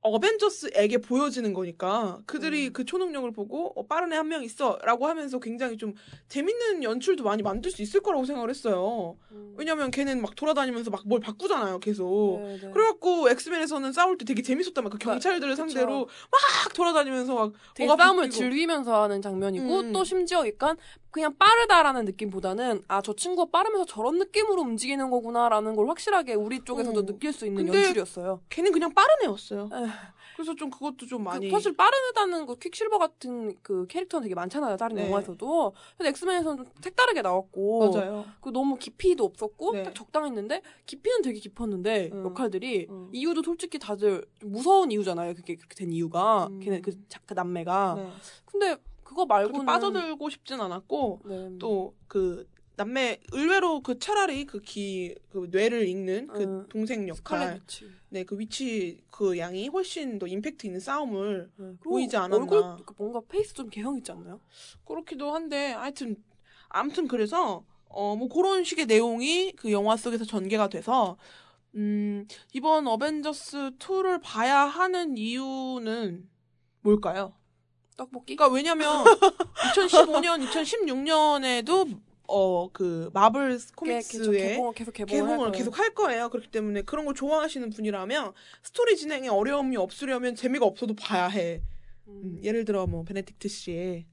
[0.00, 2.22] 어벤져스에게 보여지는 거니까 음.
[2.26, 5.94] 그들이 그 초능력을 보고 어, 빠른 애 한 명 있어라고 하면서 굉장히 좀
[6.28, 9.16] 재밌는 연출도 많이 만들 수 있을 거라고 생각을 했어요.
[9.56, 12.36] 왜냐면 걔는 막 돌아다니면서 막 뭘 바꾸잖아요, 계속.
[12.38, 12.42] 음.
[12.42, 12.70] 네, 네.
[12.72, 14.90] 그래갖고 엑스맨에서는 싸울 때 되게 재밌었단 말이야.
[14.90, 15.56] 그 경찰들을 그쵸.
[15.62, 18.36] 상대로 막 돌아다니면서 막 되게 싸움을 바뀌고.
[18.36, 19.92] 즐기면서 하는 장면이고 음.
[19.92, 20.76] 또 심지어 약간
[21.10, 27.00] 그냥 빠르다라는 느낌보다는 아 저 친구가 빠르면서 저런 느낌으로 움직이는 거구나라는 걸 확실하게 우리 쪽에서도
[27.00, 27.06] 어.
[27.06, 28.42] 느낄 수 있는 연출이었어요.
[28.50, 29.70] 걔는 그냥 빠른 애였어요.
[29.72, 29.87] 에휴.
[30.36, 34.94] 그래서 좀 그것도 좀그 많이 사실 빠르다는 거 퀵실버 같은 그 캐릭터는 되게 많잖아요 다른
[34.96, 35.06] 네.
[35.06, 38.24] 영화에서도 근데 엑스맨에서는 좀 색다르게 나왔고 맞아요.
[38.40, 39.82] 그 너무 깊이도 없었고 네.
[39.82, 42.24] 딱 적당했는데 깊이는 되게 깊었는데 음.
[42.26, 43.10] 역할들이 음.
[43.12, 46.60] 이유도 솔직히 다들 좀 무서운 이유잖아요 그게 그렇게 된 이유가 음.
[46.60, 48.08] 걔네 그, 자- 그 남매가 네.
[48.44, 51.58] 근데 그거 말고는 빠져들고 싶진 않았고 네.
[51.58, 52.46] 또그
[52.78, 56.66] 남매 의외로 그 차라리 그기그 뇌를 읽는 그 음.
[56.68, 57.60] 동생 역할
[58.10, 61.72] 네 그 witch 그 양이 훨씬 더 임팩트 있는 싸움을 네.
[61.82, 62.36] 보이지 않았나.
[62.36, 64.40] 얼굴 그 뭔가 face 좀 개성 있지 않나요?
[64.86, 66.16] 그렇기도 한데 하여튼
[66.68, 71.16] 아무튼 그래서 어 뭐 그런 식의 내용이 그 영화 속에서 전개가 돼서
[71.74, 76.28] 음 이번 어벤져스 2를 봐야 하는 이유는
[76.82, 77.34] 뭘까요?
[77.96, 78.36] 떡볶이?
[78.36, 79.04] 그러니까 왜냐면
[79.74, 81.98] 2015년, 2016년에도
[82.30, 85.52] 어 그 마블 개- 코믹스의 개봉을 계속 개봉을, 개봉을 할.
[85.52, 86.28] 계속 할 거예요.
[86.28, 91.62] 그렇기 때문에 그런 걸 좋아하시는 분이라면 스토리 진행에 어려움이 없으려면 재미가 없어도 봐야 해.
[92.06, 94.04] 음, 예를 들어 뭐 베네딕트 씨의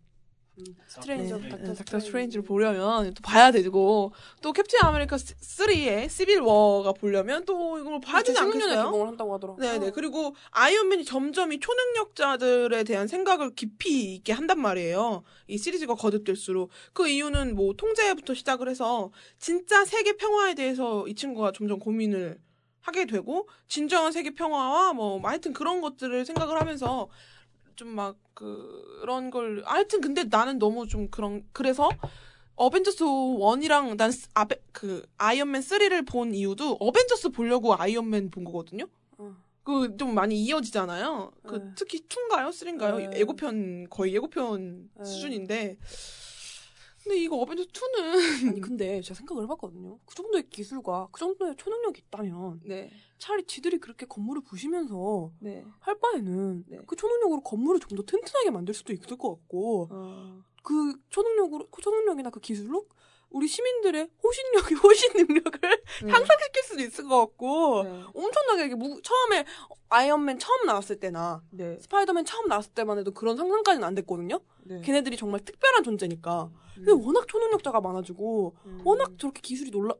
[0.87, 2.05] 스트레인저 네, 닥터 닥터 스트레인지.
[2.05, 8.23] 스트레인지를 보려면 또 봐야 되고 또 캡틴 아메리카 3의 시빌 워가 보려면 또 이걸 봐야
[8.23, 8.83] 되지 2016년에 않겠어요?
[8.85, 9.65] 개봉을 한다고 하더라고요.
[9.71, 15.23] 네네 그리고 아이언맨이 점점 이 초능력자들에 대한 생각을 깊이 있게 한단 말이에요.
[15.47, 21.51] 이 시리즈가 거듭될수록 그 이유는 뭐 통제부터 시작을 해서 진짜 세계 평화에 대해서 이 친구가
[21.51, 22.39] 점점 고민을
[22.81, 27.09] 하게 되고 진정한 세계 평화와 뭐 하여튼 그런 것들을 생각을 하면서
[27.75, 31.89] 좀 막 그런 걸 하여튼 근데 나는 너무 좀 그런 그래서
[32.55, 38.87] 어벤져스 1이랑 난 스- 아베 그 아이언맨 3를 본 이유도 어벤져스 보려고 아이언맨 본 거거든요.
[39.17, 39.35] 어.
[39.63, 41.31] 그좀 많이 이어지잖아요.
[41.47, 41.71] 그 네.
[41.75, 42.49] 특히 2인가요?
[42.49, 43.09] 3인가요?
[43.09, 43.19] 네.
[43.19, 45.03] 예고편 거의 예고편 네.
[45.05, 45.77] 수준인데
[47.05, 49.99] 근데 이거 어벤져스 2는 아니 근데 제가 생각을 해봤거든요.
[50.05, 52.89] 그 정도의 기술과 그 정도의 초능력이 있다면 네.
[53.19, 55.63] 차라리 지들이 그렇게 건물을 부시면서 네.
[55.79, 56.79] 할 바에는 네.
[56.87, 60.43] 그 초능력으로 건물을 좀 더 튼튼하게 만들 수도 있을 것 같고 어.
[60.63, 62.87] 그 초능력으로 그 초능력이나 그 기술로
[63.35, 66.09] 우리 시민들의 호신력이 호신 능력을 네.
[66.09, 68.03] 향상시킬 수도 있을 것 같고 네.
[68.13, 69.43] 엄청나게 이렇게 무, 처음에
[69.89, 71.77] 아이언맨 처음 나왔을 때나 네.
[71.81, 74.39] 스파이더맨 처음 나왔을 때만 해도 그런 상상까지는 안 됐거든요.
[74.63, 74.79] 네.
[74.79, 76.49] 걔네들이 정말 특별한 존재니까.
[76.75, 77.05] 근데 음.
[77.05, 78.81] 워낙 초능력자가 많아지고 음.
[78.85, 79.93] 워낙 저렇게 기술이 놀라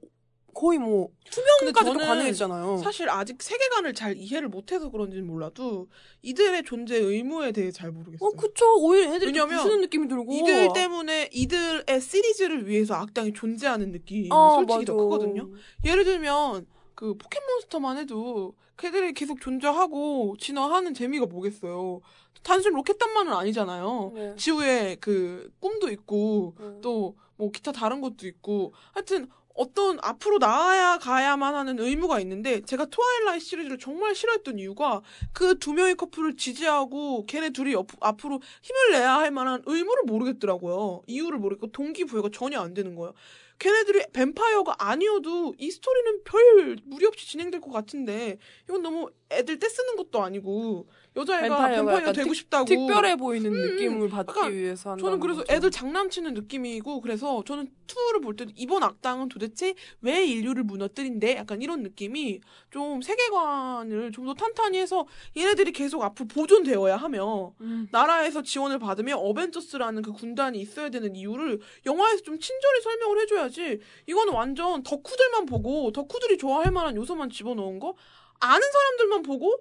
[0.55, 2.77] 거의 뭐 투명까지도 가능했잖아요.
[2.77, 5.89] 사실 아직 세계관을 잘 이해를 못해서 그런지는 몰라도
[6.21, 8.27] 이들의 존재 의무에 대해 잘 모르겠어요.
[8.27, 14.29] 어 그쵸 오히려 애들이 부수는 느낌이 들고 이들 때문에 이들의 시리즈를 위해서 악당이 존재하는 느낌이
[14.31, 15.03] 어, 솔직히 더 맞아.
[15.03, 15.49] 크거든요.
[15.83, 16.65] 예를 들면
[16.95, 22.01] 그 포켓몬스터만 해도 걔들이 계속 존재하고 진화하는 재미가 뭐겠어요.
[22.43, 24.11] 단순 로켓단만은 아니잖아요.
[24.15, 24.35] 네.
[24.37, 26.81] 지우의 그 꿈도 있고 네.
[26.81, 33.45] 또뭐 기타 다른 것도 있고 하여튼 어떤 앞으로 나아야 가야만 하는 의무가 있는데 제가 트와일라이트
[33.45, 35.01] 시리즈를 정말 싫어했던 이유가
[35.33, 41.03] 그 두 명의 커플을 지지하고 걔네 둘이 옆- 앞으로 힘을 내야 할 만한 의무를 모르겠더라고요.
[41.07, 43.13] 이유를 모르겠고 동기부여가 전혀 안 되는 거예요.
[43.57, 48.37] 걔네들이 뱀파이어가 아니어도 이 스토리는 별 무리 없이 진행될 것 같은데
[48.67, 53.57] 이건 너무 애들 떼쓰는 것도 아니고 여자애가 뱀파이어가 뱀파이어 되고 특- 싶다고 특별해 보이는 음,
[53.61, 55.01] 느낌을 받기 약간 위해서 한다.
[55.01, 60.63] 저는 그래서 애들 장난치는 느낌이고 그래서 저는 투를 볼 때 이번 악당은 도대체 왜 인류를
[60.63, 61.35] 무너뜨린대?
[61.37, 62.41] 약간 이런 느낌이
[62.71, 65.05] 좀 세계관을 좀 더 탄탄히 해서
[65.37, 67.87] 얘네들이 계속 앞으로 보존되어야 하며 음.
[67.91, 74.33] 나라에서 지원을 받으면 어벤져스라는 그 군단이 있어야 되는 이유를 영화에서 좀 친절히 설명을 해줘야지 이거는
[74.33, 77.95] 완전 덕후들만 보고 덕후들이 좋아할 만한 요소만 집어넣은 거
[78.39, 79.59] 아는 사람들만 보고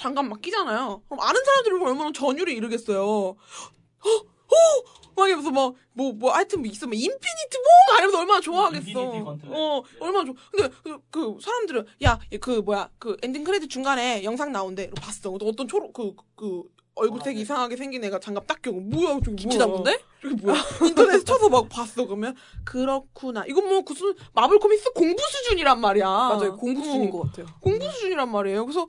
[0.00, 1.02] 장갑 막 끼잖아요.
[1.08, 3.04] 그럼 아는 사람들이 보면 얼마나 전율이 이르겠어요.
[3.04, 5.00] 어, 어!
[5.14, 6.86] 막 이러면서 막, 뭐, 뭐, 하여튼 뭐 있어.
[6.86, 7.94] 막, infinite 뭐!
[7.94, 9.00] 막 이러면서 얼마나 좋아하겠어.
[9.02, 9.98] 어, 네.
[10.00, 10.34] 얼마나 좋아.
[10.50, 14.88] 근데, 그, 그, 사람들은, 야, 그, 뭐야, 그, 엔딩 크레딧 중간에 영상 나온대.
[14.90, 15.36] 봤어.
[15.38, 16.62] 또 어떤 초록, 그, 그,
[16.94, 17.42] 얼굴색 네.
[17.42, 19.58] 이상하게 생긴 애가 장갑 딱 껴고, 뭐야, 저기 김치.
[19.58, 20.00] 담근데?
[20.22, 20.56] 저기 뭐야.
[20.86, 22.06] 인터넷에 쳐서 막 봤어.
[22.06, 22.34] 그러면,
[22.64, 23.44] 그렇구나.
[23.46, 26.06] 이건 뭐, 무슨, 마블 코믹스 공부 수준이란 말이야.
[26.06, 26.84] 맞아요 공부 어.
[26.84, 27.46] 수준인 것 같아요.
[27.60, 28.64] 공부 수준이란 말이에요.
[28.64, 28.86] 그래서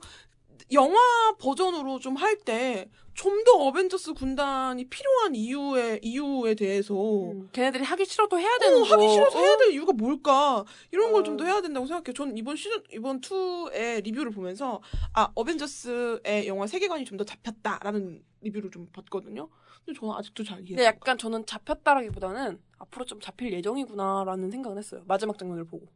[0.72, 0.98] 영화
[1.38, 8.06] 버전으로 좀 할 때 좀 더 어벤져스 군단이 필요한 이유에 이유에 대해서 음, 걔네들이 하기
[8.06, 8.94] 싫어도 해야 되는 어, 거.
[8.94, 9.42] 하기 싫어서 어?
[9.42, 10.64] 해야 될 이유가 뭘까?
[10.90, 11.36] 이런 걸좀 어.
[11.36, 12.14] 더 해야 된다고 생각해요.
[12.14, 14.80] 전 이번 시즌, 이번 2의 리뷰를 보면서,
[15.12, 19.48] 아, 어벤져스의 영화 세계관이 좀 더 잡혔다라는 리뷰를 좀 봤거든요.
[19.84, 20.68] 근데 저는 아직도 잘 이해.
[20.68, 25.02] 근데 약간 저는 잡혔다라기보다는 앞으로 좀 잡힐 예정이구나라는 생각을 했어요.
[25.06, 25.86] 마지막 장면을 보고.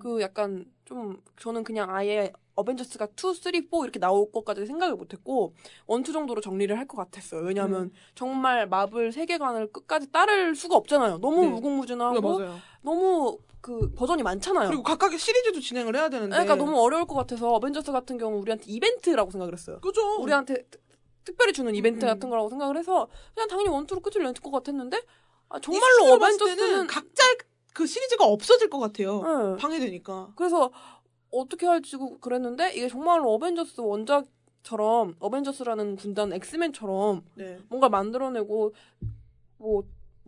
[0.00, 3.50] 그 약간 좀 저는 그냥 아예 어벤져스가 2, 3, 4
[3.84, 5.54] 이렇게 나올 것까지 생각을 못했고
[5.86, 7.42] 원투 정도로 정리를 할 것 같았어요.
[7.42, 7.92] 왜냐하면 음.
[8.14, 11.18] 정말 마블 세계관을 끝까지 따를 수가 없잖아요.
[11.18, 11.48] 너무 네.
[11.48, 12.48] 무궁무진하고 네.
[12.82, 14.68] 너무 그 버전이 많잖아요.
[14.68, 16.30] 그리고 각각의 시리즈도 진행을 해야 되는데.
[16.30, 19.80] 그러니까 너무 어려울 것 같아서 어벤져스 같은 경우 우리한테 이벤트라고 생각을 했어요.
[19.80, 20.00] 그죠?
[20.22, 20.80] 우리한테 특-
[21.24, 22.06] 특별히 주는 이벤트 음.
[22.06, 25.02] 같은 거라고 생각을 해서 그냥 당연히 원투로 끝을 낼 것 같았는데
[25.48, 27.24] 아, 이 정말로 어벤져스는 각자
[27.74, 29.22] 그 시리즈가 없어질 것 같아요.
[29.22, 29.60] 네.
[29.60, 30.28] 방해되니까.
[30.36, 30.70] 그래서
[31.40, 37.58] 어떻게 할지 그랬는데 이게 정말로 어벤져스 원작처럼 어벤져스라는 군단 엑스맨처럼 네.
[37.68, 38.74] 뭔가 만들어내고
[39.58, 39.84] 뭐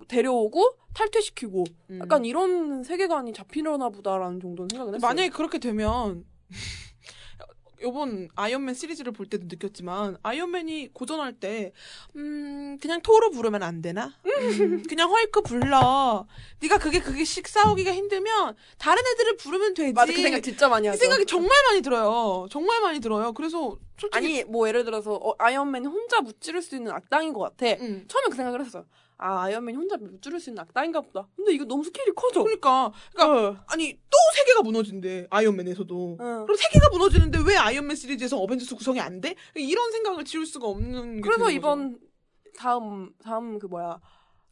[0.07, 1.99] 데려오고 탈퇴시키고 음.
[2.01, 5.09] 약간 이런 세계관이 잡히려나 보다라는 정도는 생각을 했어요.
[5.09, 6.25] 만약에 그렇게 되면
[7.83, 11.73] 요번 아이언맨 시리즈를 볼 때도 느꼈지만 아이언맨이 고전할 때
[12.17, 14.15] 음, 그냥 토르 부르면 안 되나?
[14.25, 16.27] 음, 그냥 헐크 불러.
[16.61, 19.93] 네가 그게 그게 식 싸우기가 힘들면 다른 애들을 부르면 되지.
[19.93, 20.99] 맞아 그 생각 진짜 많이 이 하죠.
[20.99, 22.47] 생각이 정말 많이 들어요.
[22.51, 23.33] 정말 많이 들어요.
[23.33, 27.67] 그래서 솔직히 아니 뭐 예를 들어서 어, 아이언맨이 혼자 무찌를 수 있는 악당인 것 같아.
[27.83, 28.05] 음.
[28.09, 28.85] 처음에 그 생각을 했어요.
[29.19, 31.29] 아 아이언맨이 혼자 무찌를 수 있는 악당인가 보다.
[31.37, 32.45] 근데 이거 너무 스케일이 커져.
[32.45, 33.65] 그러니까 그러니까 어.
[33.67, 36.13] 아니 또 세계가 무너진대 아이언맨에서도.
[36.21, 36.45] 어.
[36.45, 39.35] 그럼 세계가 무너지는데 왜 아이언맨 시리즈에서 어벤져스 구성이 안 돼?
[39.57, 42.05] 이런 생각을 지울 수가 없는 게 그래서 이번 거죠.
[42.57, 44.01] 다음 다음 그 뭐야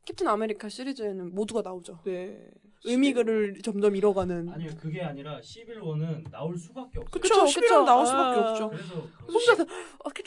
[0.04, 2.00] 캡틴 아메리카 시리즈에는 모두가 나오죠.
[2.04, 2.36] 네.
[2.84, 4.48] 의미를 점점 잃어가는.
[4.48, 7.10] 아니요 그게 아니라 시빌 워는 나올 수밖에 없어요.
[7.10, 8.50] 그쵸, 시빌 워 나올 수밖에 아.
[8.50, 8.70] 없죠.
[8.70, 8.94] 그래서
[9.26, 9.66] 혼자서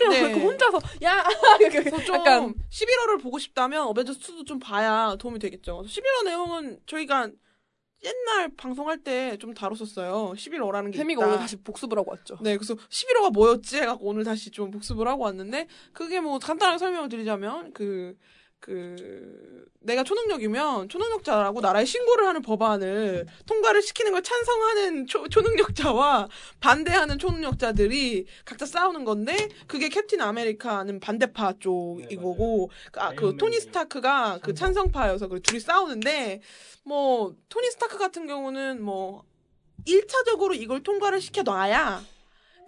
[0.06, 0.20] 어, 캡틴 네.
[0.20, 1.24] 아메리카 혼자서 야
[1.72, 5.84] 그래서 좀 약간 시빌 워를 보고 싶다면 어벤져스 2도 좀 봐야 도움이 되겠죠.
[5.88, 7.30] 시빌 워 내용은 저희가
[8.02, 10.34] 옛날 방송할 때 좀 다뤘었어요.
[10.36, 11.26] 시빌 워라는 게 있다.
[11.28, 12.38] 오늘 다시 복습을 하고 왔죠.
[12.42, 16.78] 네, 그래서 시빌 워가 뭐였지 해갖고 오늘 다시 좀 복습을 하고 왔는데 그게 뭐 간단하게
[16.78, 18.16] 설명을 드리자면 그
[18.60, 26.28] 그 내가 초능력이면 초능력자라고 나라에 신고를 하는 법안을 통과를 시키는 걸 찬성하는 초, 초능력자와
[26.60, 34.54] 반대하는 초능력자들이 각자 싸우는 건데 그게 캡틴 아메리카는 반대파 쪽이고 아, 그 토니 스타크가 그
[34.54, 36.42] 찬성파여서 그 둘이 싸우는데
[36.84, 39.24] 뭐 토니 스타크 같은 경우는 뭐
[39.88, 42.04] 1차적으로 이걸 통과를 시켜 놔야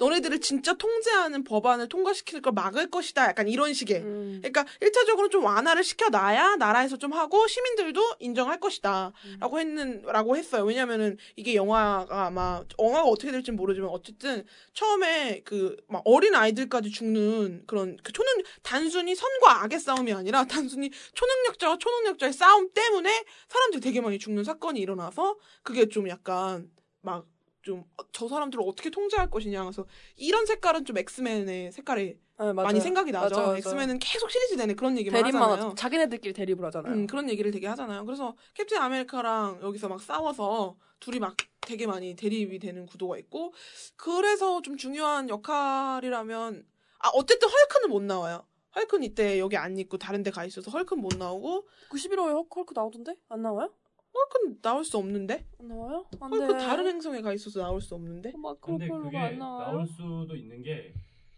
[0.01, 3.27] 너네들을 진짜 통제하는 법안을 통과시킬 걸 막을 것이다.
[3.27, 3.97] 약간 이런 식의.
[3.97, 4.41] 음.
[4.41, 9.13] 그러니까 1차적으로 좀 완화를 시켜놔야 나라에서 좀 하고 시민들도 인정할 것이다.
[9.39, 10.63] 라고 했는, 라고 했어요.
[10.63, 14.43] 왜냐면은 이게 영화가 아마, 영화가 어떻게 될지 모르지만 어쨌든
[14.73, 18.31] 처음에 그, 막 어린 아이들까지 죽는 그런 그 초능,
[18.63, 24.79] 단순히 선과 악의 싸움이 아니라 단순히 초능력자와 초능력자의 싸움 때문에 사람들이 되게 많이 죽는 사건이
[24.79, 26.71] 일어나서 그게 좀 약간
[27.01, 27.27] 막
[27.61, 29.85] 좀 저 사람들을 어떻게 통제할 것이냐 그래서
[30.15, 32.53] 이런 색깔은 좀 엑스맨의 색깔이 네.
[32.53, 33.35] 많이 생각이 나죠.
[33.35, 33.57] 맞아요, 맞아요.
[33.59, 35.65] 엑스맨은 계속 시리즈 내내 그런 얘기만 대립만 하잖아요.
[35.67, 35.75] 하죠.
[35.75, 36.93] 자기네들끼리 대립을 하잖아요.
[36.93, 38.03] 음, 그런 얘기를 되게 하잖아요.
[38.05, 43.53] 그래서 캡틴 아메리카랑 여기서 막 싸워서 둘이 막 되게 많이 대립이 되는 구도가 있고
[43.95, 46.65] 그래서 좀 중요한 역할이라면
[46.99, 48.45] 아 어쨌든 헐크는 못 나와요.
[48.75, 53.15] 헐크는 이때 여기 안 있고 다른 데 가 있어서 헐크는 못 나오고 91호에 헐크 나오던데?
[53.29, 53.73] 안 나와요?
[54.21, 56.05] 헐크는 나올 수 없는데 안 나와요?
[56.19, 56.59] 안 헐크 돼.
[56.59, 59.67] 다른 행성에 가 있어서 나올 수 없는데 막 근데 그게 걸로가 안 나와요?
[59.71, 60.93] 나올 수도 있는 게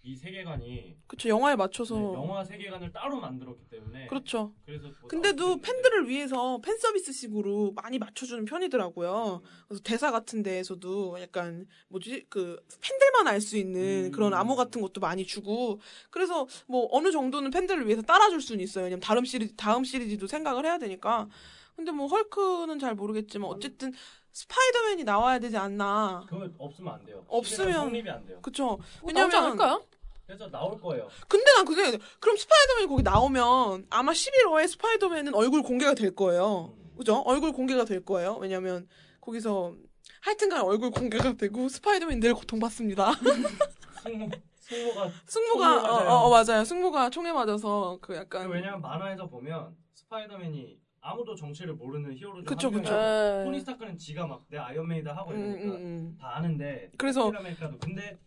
[0.06, 4.54] 이 세계관이 그쵸 영화에 맞춰서 네, 영화 세계관을 따로 만들었기 때문에 그렇죠.
[4.66, 9.42] 그래서 더 나올 수도 근데도 있는데 팬들을 위해서 팬 서비스식으로 많이 맞춰주는 편이더라고요.
[9.42, 9.50] 음.
[9.70, 14.12] 그래서 대사 같은 데에서도 약간 뭐지 그 팬들만 알 수 있는 음.
[14.12, 15.80] 그런 암호 같은 것도 많이 주고
[16.10, 18.84] 그래서 뭐 어느 정도는 팬들을 위해서 따라줄 수는 있어요.
[18.84, 21.30] 왜냐면 다음 시리즈 다음 시리즈도 생각을 해야 되니까.
[21.76, 23.94] 근데 뭐 헐크는 잘 모르겠지만 어쨌든
[24.32, 26.26] 스파이더맨이 나와야 되지 않나.
[26.30, 27.26] 그거 없으면 안 돼요.
[27.30, 28.40] 없으면- 성립이 안 돼요.
[28.42, 28.66] 그쵸?
[29.02, 29.86] 뭐 나오지 왜냐면 않을까요?
[30.26, 31.08] 그래서 나올 거예요.
[31.28, 31.98] 근데 난그 들어요.
[32.20, 36.74] 그럼 스파이더맨이 거기 나오면 아마 11호에 스파이더맨은 얼굴 공개가 될 거예요.
[36.78, 36.94] 음.
[36.98, 37.18] 그죠?
[37.26, 38.36] 얼굴 공개가 될 거예요.
[38.38, 38.88] 왜냐면
[39.22, 39.76] 거기서
[40.22, 43.12] 하여튼간 얼굴 공개가 되고 스파이더맨이 늘 고통받습니다.
[44.04, 44.30] 승모
[44.60, 46.08] 숙모가 숙모가 어.
[46.08, 46.64] 어, 어, 맞아요.
[46.64, 52.68] 숙모가 총에 맞아서 그 약간 왜냐면 만화에서 보면 스파이더맨이 아무도 정체를 모르는 히어로 중 그쵸,
[52.70, 52.92] 한 그쵸.
[52.94, 53.38] 명이에요.
[53.40, 53.44] 네.
[53.46, 56.18] 토니 스타크는 지가 막 내 아이언맨이다 하고 음, 이러니까 음, 음.
[56.20, 58.18] 다 아는데 그래서- 캡틴 아메리카도 근데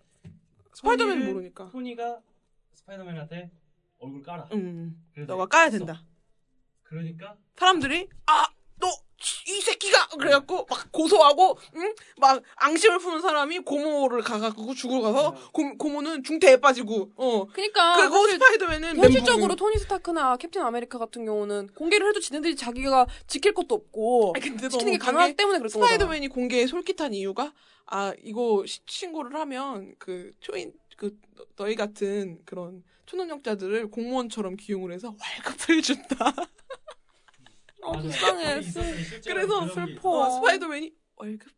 [0.75, 1.69] 스파이더맨은 토니를- 모르니까.
[1.71, 2.21] 토니가
[2.75, 3.51] 스파이더맨한테
[3.99, 4.49] 얼굴 깔아.
[4.53, 5.03] 음.
[5.15, 5.79] 그래서 너가 까야 써.
[5.79, 6.03] 된다.
[6.83, 8.56] 그러니까 사람들이 아, 너
[9.49, 11.95] 이 새끼가 그래갖고 막 고소하고 응?
[12.19, 18.17] 막 앙심을 품은 사람이 고모를 가갖고 죽으러 가서 고, 고모는 중태에 빠지고 어 그러니까 그리고
[18.23, 19.57] 사실 스파이더맨은 현실적으로 멘붕.
[19.57, 24.69] 토니 스타크나 캡틴 아메리카 같은 경우는 공개를 해도 지네들이 자기가 지킬 것도 없고 아니, 근데
[24.69, 25.87] 지키는 게 그게 때문에 그랬던 거잖아.
[25.87, 27.53] 스파이더맨이 공개에 솔깃한 이유가
[27.87, 34.91] 아 이거 시- 신고를 하면 그 초인 그 너- 너희 같은 그런 초능력자들을 공무원처럼 기용을
[34.93, 36.35] 해서 월급을 준다.
[37.97, 38.61] 어, 맞아요.
[38.61, 38.61] 불쌍해.
[39.25, 40.11] 그래서 슬퍼.
[40.11, 41.49] 어, 스파이더맨이 월급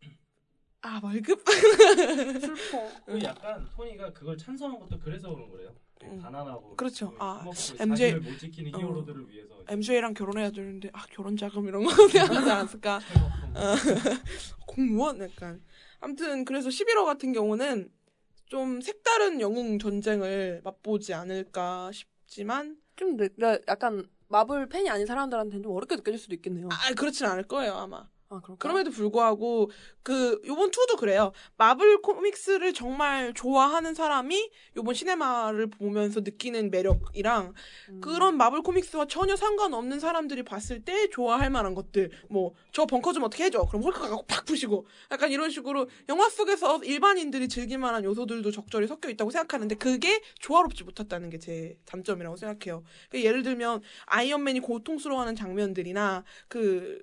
[0.83, 1.43] 아 월급
[2.41, 2.89] 슬퍼.
[3.07, 5.75] 그 약간 토니가 그걸 찬성한 것도 그래서 그런 거래요.
[5.99, 6.23] 되게 음.
[6.23, 7.11] 가난하고 그렇죠.
[7.11, 8.79] 그 아, 먹고 MJ 못 지키는 어.
[8.79, 12.97] 히어로들을 위해서 MJ랑 결혼해야 되는데 아 결혼 자금 이런 거 생각하지 않았을까?
[12.99, 13.75] 어,
[14.67, 15.61] 공무원 약간
[16.01, 17.91] 아무튼 그래서 11호 같은 경우는
[18.47, 23.17] 좀 색다른 영웅 전쟁을 맛보지 않을까 싶지만 좀
[23.67, 26.69] 약간 마블 팬이 아닌 사람들한테는 좀 어렵게 느껴질 수도 있겠네요.
[26.71, 28.07] 아 그렇진 않을 거예요 아마.
[28.31, 28.41] 아?
[28.59, 29.71] 그럼에도 불구하고
[30.03, 31.33] 그 요번 투도 그래요.
[31.57, 37.55] 마블 코믹스를 정말 좋아하는 사람이 요번 시네마를 보면서 느끼는 매력이랑
[37.91, 38.01] 음.
[38.01, 43.25] 그런 마블 코믹스와 전혀 상관없는 사람들이 봤을 때 좋아할 만한 것들 뭐 저 벙커 좀
[43.25, 48.05] 어떻게 해줘 그럼 홀크가 갖고 팍 부시고 약간 이런 식으로 영화 속에서 일반인들이 즐길 만한
[48.05, 53.81] 요소들도 적절히 섞여 있다고 생각하는데 그게 조화롭지 못했다는 게 제 단점이라고 생각해요 그러니까 예를 들면
[54.07, 57.01] 아이언맨이 고통스러워하는 장면들이나 그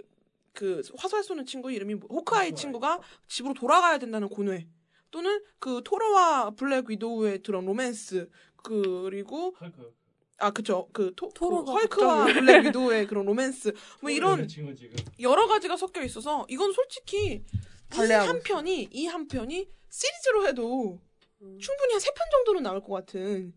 [0.56, 2.56] 그 화살 쏘는 친구 이름이 뭐- 호크아이 호크아이.
[2.56, 4.68] 친구가 집으로 돌아가야 된다는 고뇌
[5.12, 8.30] 또는 그 토르와 블랙 위도우의 그런 로맨스
[8.64, 9.94] 그리고 헐크.
[10.40, 14.76] 아 그쵸 그 토, 토르가 그 헐크와 블랙 위도우의 그런 로맨스 뭐 이런 지금
[15.20, 17.44] 여러 가지가 섞여 있어서 이건 솔직히 이
[17.90, 21.00] 발레하고 한 편이 이 한 편이 시리즈로 해도
[21.42, 21.58] 음.
[21.60, 23.54] 충분히 한 세 편 정도는 나올 것 같은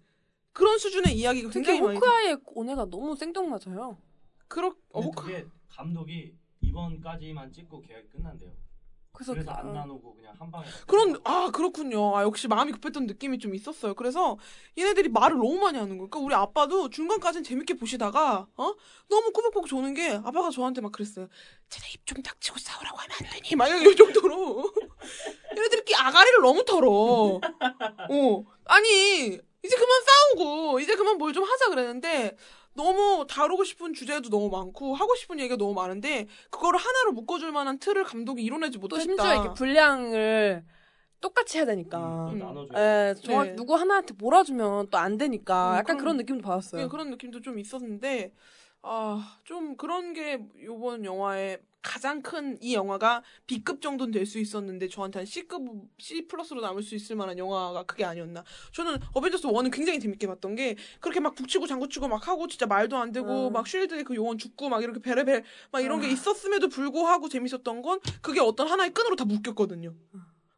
[0.52, 3.96] 그런 수준의 이야기가 특히 굉장히 많이 호크아이의 오네가 너무 생뚱맞아요.
[4.48, 6.34] 그렇 어, 호크 감독이
[6.82, 8.50] 이번까지만 찍고 계약이 끝난대요.
[9.12, 9.72] 그래서, 그래서 그- 안 어.
[9.72, 12.16] 나누고 그냥 한 방에 다 그런 아 그렇군요.
[12.16, 13.94] 아 역시 마음이 급했던 느낌이 좀 있었어요.
[13.94, 14.36] 그래서
[14.78, 16.08] 얘네들이 말을 너무 많이 하는 거예요.
[16.10, 18.74] 그러니까 우리 아빠도 중간까지는 재밌게 보시다가 어
[19.08, 21.26] 너무 꾸벅꾸벅 조는 게 아빠가 저한테 막 그랬어요.
[21.68, 23.56] 쟤네 입 좀 닥치고 싸우라고 하면 안 되니?
[23.56, 24.72] 막 이런 정도로
[25.56, 26.88] 얘네들끼리 아가리를 너무 털어.
[26.90, 30.02] 어 아니 이제 그만
[30.36, 32.36] 싸우고 이제 그만 뭘 좀 하자 그랬는데
[32.82, 37.78] 너무 다루고 싶은 주제도 너무 많고 하고 싶은 얘기가 너무 많은데 그거를 하나로 묶어줄 만한
[37.80, 39.02] 틀을 감독이 이뤄내지 또 못했다.
[39.02, 40.64] 심지어 이렇게 분량을
[41.20, 42.28] 똑같이 해야 되니까.
[42.30, 42.68] 음, 음.
[42.76, 43.54] 예, 네.
[43.56, 46.82] 누구 하나한테 몰아주면 또 안 되니까 음, 약간 그럼- 그런 느낌도 받았어요.
[46.82, 48.32] 예, 그런 느낌도 좀 있었는데
[48.82, 54.88] 아, 좀 그런 게 요번 영화의 가장 큰 이 영화가 B급 정도는 될 수 있었는데
[54.88, 55.62] 저한테 한 C급
[55.98, 58.44] C 플러스로 남을 수 있을 만한 영화가 그게 아니었나.
[58.72, 62.96] 저는 어벤져스 1은 굉장히 재밌게 봤던 게 그렇게 막 북치고 장구치고 막 하고 진짜 말도
[62.96, 63.52] 안 되고 음.
[63.52, 68.00] 막 쉴드에 그 요원 죽고 막 이렇게 베레벨 막 이런 게 있었음에도 불구하고 재밌었던 건
[68.20, 69.94] 그게 어떤 하나의 끈으로 다 묶였거든요.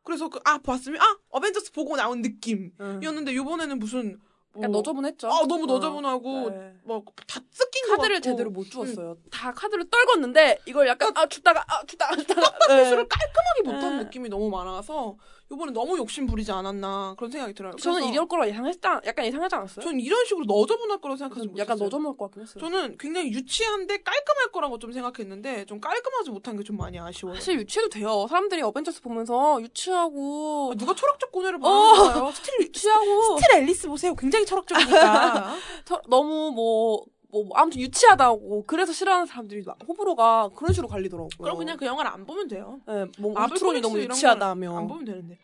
[0.03, 3.37] 그래서 그, 아 봤으면 아 어벤져스 보고 나온 느낌이었는데 응.
[3.37, 5.29] 요번에는 무슨 뭐, 약간 너저분했죠.
[5.29, 6.75] 아 너무 어, 너저분하고 네.
[6.85, 8.21] 뭐다 뜯긴 것 카드를.
[8.21, 9.17] 제대로 못 주었어요.
[9.31, 13.09] 다 카드를 떨궜는데 이걸 약간 아 줬다가 아 줬다가 줬다가 수를 네.
[13.09, 14.05] 깔끔하게 못한 네.
[14.05, 15.17] 느낌이 너무 많아서
[15.53, 17.73] 이번에 너무 욕심 부리지 않았나 그런 생각이 들어요.
[17.75, 19.01] 저는 이럴 거라 예상했다.
[19.05, 19.85] 약간 예상하지 않았어요?
[19.85, 21.63] 전 이런 식으로 너저분할 거라고 생각하지 저는 못했어요.
[21.63, 22.61] 약간 너저분할 것 같긴 했어요.
[22.61, 27.35] 저는 굉장히 유치한데 깔끔할 거라고 좀 생각했는데 좀 깔끔하지 못한 게 좀 많이 아쉬워요.
[27.37, 28.27] 사실 유치해도 돼요.
[28.29, 31.69] 사람들이 어벤져스 보면서 유치하고 아, 누가 철학적 고뇌를 어.
[31.69, 34.15] 말하는 스틸 유치하고 스틸 앨리스 보세요.
[34.15, 35.57] 굉장히 철학적이니까.
[35.85, 41.29] 터- 너무 뭐, 뭐, 뭐 아무튼 유치하다고 그래서 싫어하는 사람들이 막 호불호가 그런 식으로 갈리더라고요.
[41.41, 42.81] 그럼 그냥 그 영화를 안 보면 돼요.
[42.87, 44.71] 네, 뭐 comics 너무 유치하다며.
[44.73, 45.39] 걸 안 보면 되는데.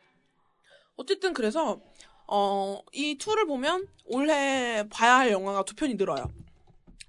[0.97, 1.81] 어쨌든 그래서
[2.27, 6.31] 어, 이 two를 보면 올해 봐야 할 영화가 두 편이 늘어요.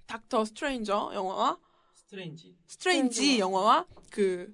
[0.06, 1.58] 닥터 스트레인저 영화와
[1.96, 2.56] 스트레인지.
[2.68, 3.40] 스트레인지.
[3.40, 4.54] 영화와 그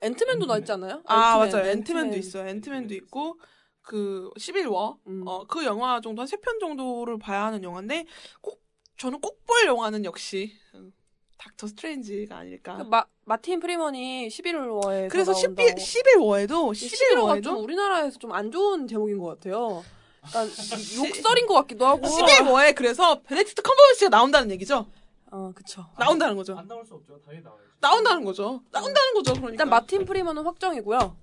[0.00, 1.02] 앤트맨도 나 있잖아요.
[1.06, 1.70] 아, 앤트맨, 맞아요.
[1.72, 2.18] 앤트맨도 앤트맨.
[2.18, 2.48] 있어요.
[2.48, 3.38] 앤트맨도 있고
[3.82, 5.24] 그 11워 음.
[5.26, 8.04] 어, 그 영화 정도 한 세 편 정도를 봐야 하는 영화인데
[8.40, 8.60] 꼭
[8.98, 10.92] 저는 꼭 볼 영화는 역시 음,
[11.38, 12.76] 닥터 스트레인지가 아닐까.
[12.76, 17.64] 그 마, 마틴 프리먼이 시빌 워에 그래서 시빌, 시빌 워에도 시빌 워가 좀 시빌 워에도
[17.64, 19.82] 우리나라에서 좀 안 좋은 제목인 것 같아요.
[20.26, 20.46] 약간
[20.98, 22.06] 욕설인 것 같기도 하고.
[22.06, 24.86] 11워에 그래서 베네딕트 컴버배치가 나온다는 얘기죠.
[25.30, 25.86] 어, 그쵸.
[25.98, 26.56] 나온다는 거죠.
[26.58, 27.18] 안 나올 수 없죠.
[27.24, 27.68] 당연히 나와야지.
[27.80, 28.62] 나온다는 거죠.
[28.70, 29.32] 나온다는 거죠.
[29.32, 29.50] 그러니까.
[29.52, 31.16] 일단 마틴 프리먼은 확정이고요.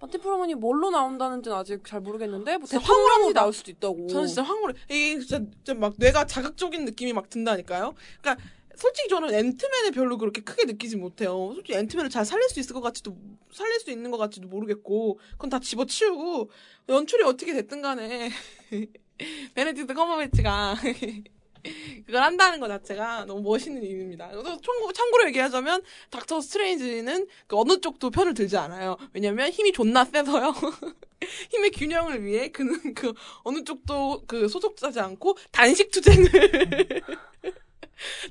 [0.00, 3.40] 프리먼이 뭘로 나온다는지는 아직 잘 모르겠는데 뭐 황홀합니다.
[3.40, 4.06] 나올 수도 있다고.
[4.08, 4.74] 저는 진짜 황홀해.
[4.88, 7.94] 이게 진짜, 진짜 막 뇌가 자극적인 느낌이 막 든다니까요.
[8.20, 8.44] 그러니까
[8.76, 11.50] 솔직히 저는 앤트맨을 별로 그렇게 크게 느끼지 못해요.
[11.54, 13.16] 솔직히 앤트맨을 잘 살릴 수 있을 것 같지도
[13.52, 16.50] 살릴 수 있는 것 같지도 모르겠고 그건 다 집어치우고
[16.88, 18.30] 연출이 어떻게 됐든 간에
[19.56, 20.76] 베네딕트 컴버배치가
[22.06, 24.28] 그걸 한다는 것 자체가 너무 멋있는 일입니다.
[24.28, 28.96] 그래서 총- 참고로 얘기하자면 닥터 스트레인지는 그 어느 쪽도 편을 들지 않아요.
[29.12, 30.54] 왜냐면 힘이 존나 세서요.
[31.50, 36.28] 힘의 균형을 위해 그는 그 어느 쪽도 그 소속하지 않고 단식 투쟁을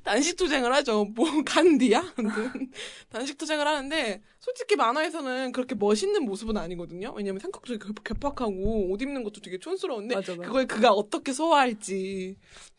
[0.04, 1.06] 단식 투쟁을 하죠.
[1.14, 2.14] 뭐 간디야?
[3.10, 7.14] 단식 투쟁을 하는데 솔직히 만화에서는 그렇게 멋있는 모습은 아니거든요.
[7.18, 10.48] 왜냐면 삼각존이 급- 급박하고 옷 입는 것도 되게 촌스러운데 맞아, 맞아.
[10.48, 12.38] 그걸 그가 어떻게 소화할지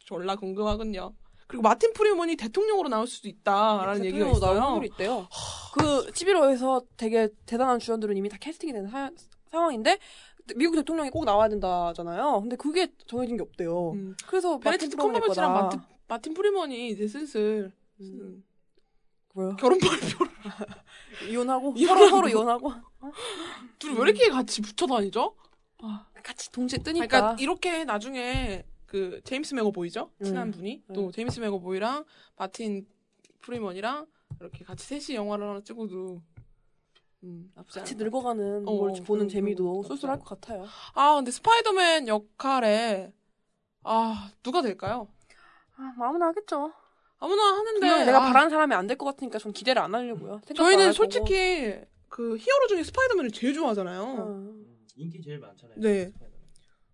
[0.09, 1.13] 졸라 궁금하군요.
[1.47, 4.67] 그리고 마틴 프리먼이 대통령으로 나올 수도 있다라는 얘기가 대통령으로 나올 있어요.
[4.67, 5.29] 확률이 있대요.
[5.75, 9.11] 그 시빌 워에서 되게 대단한 주연들은 이미 다 캐스팅이 된 사-
[9.51, 9.99] 상황인데
[10.57, 12.41] 미국 대통령이 꼭 나와야 된다잖아요.
[12.41, 13.93] 근데 그게 정해진 게 없대요.
[13.93, 14.17] 음.
[14.27, 15.53] 그래서 베네딕트 컴버배치랑.
[15.53, 18.43] 마틴, 마틴 프리먼이 이제 슬슬 음,
[19.35, 19.57] 뭐요?
[19.57, 20.33] 결혼 발표를
[21.31, 21.75] 이혼하고.
[21.77, 22.73] 서로 서로 이혼하고
[23.79, 25.35] 둘이 왜 이렇게 같이 붙여 다니죠?
[26.23, 27.07] 같이 동시에 뜨니까.
[27.07, 30.11] 그러니까 이렇게 나중에 그 제임스 맥어보이죠?
[30.21, 30.25] 음.
[30.25, 31.13] 친한 분이 또 음.
[31.13, 32.05] 제임스 맥어보이랑
[32.37, 32.87] 마틴
[33.43, 34.07] 프리먼이랑
[34.41, 36.23] 이렇게 같이 셋이 영화를 하나 찍어도
[37.25, 37.95] 음, 같이.
[37.97, 40.65] 늙어가는 어, 걸 보는 그- 재미도 그- 쏠쏠할 것 같아요.
[40.95, 43.13] 아 근데 스파이더맨 역할에
[43.85, 45.09] 아 누가 될까요?
[45.77, 46.73] 아, 아무나 하겠죠.
[47.19, 50.35] 아무나 하는데 내가 아, 바라는 사람이 안 될 것 같으니까 전 기대를 안 하려고요.
[50.35, 51.75] 안 저희는 할 솔직히
[52.09, 54.03] 그 히어로 중에 스파이더맨을 제일 좋아하잖아요.
[54.03, 54.27] 어.
[54.29, 55.77] 음, 인기 제일 많잖아요.
[55.79, 56.07] 네.
[56.07, 56.28] 스파이더맨.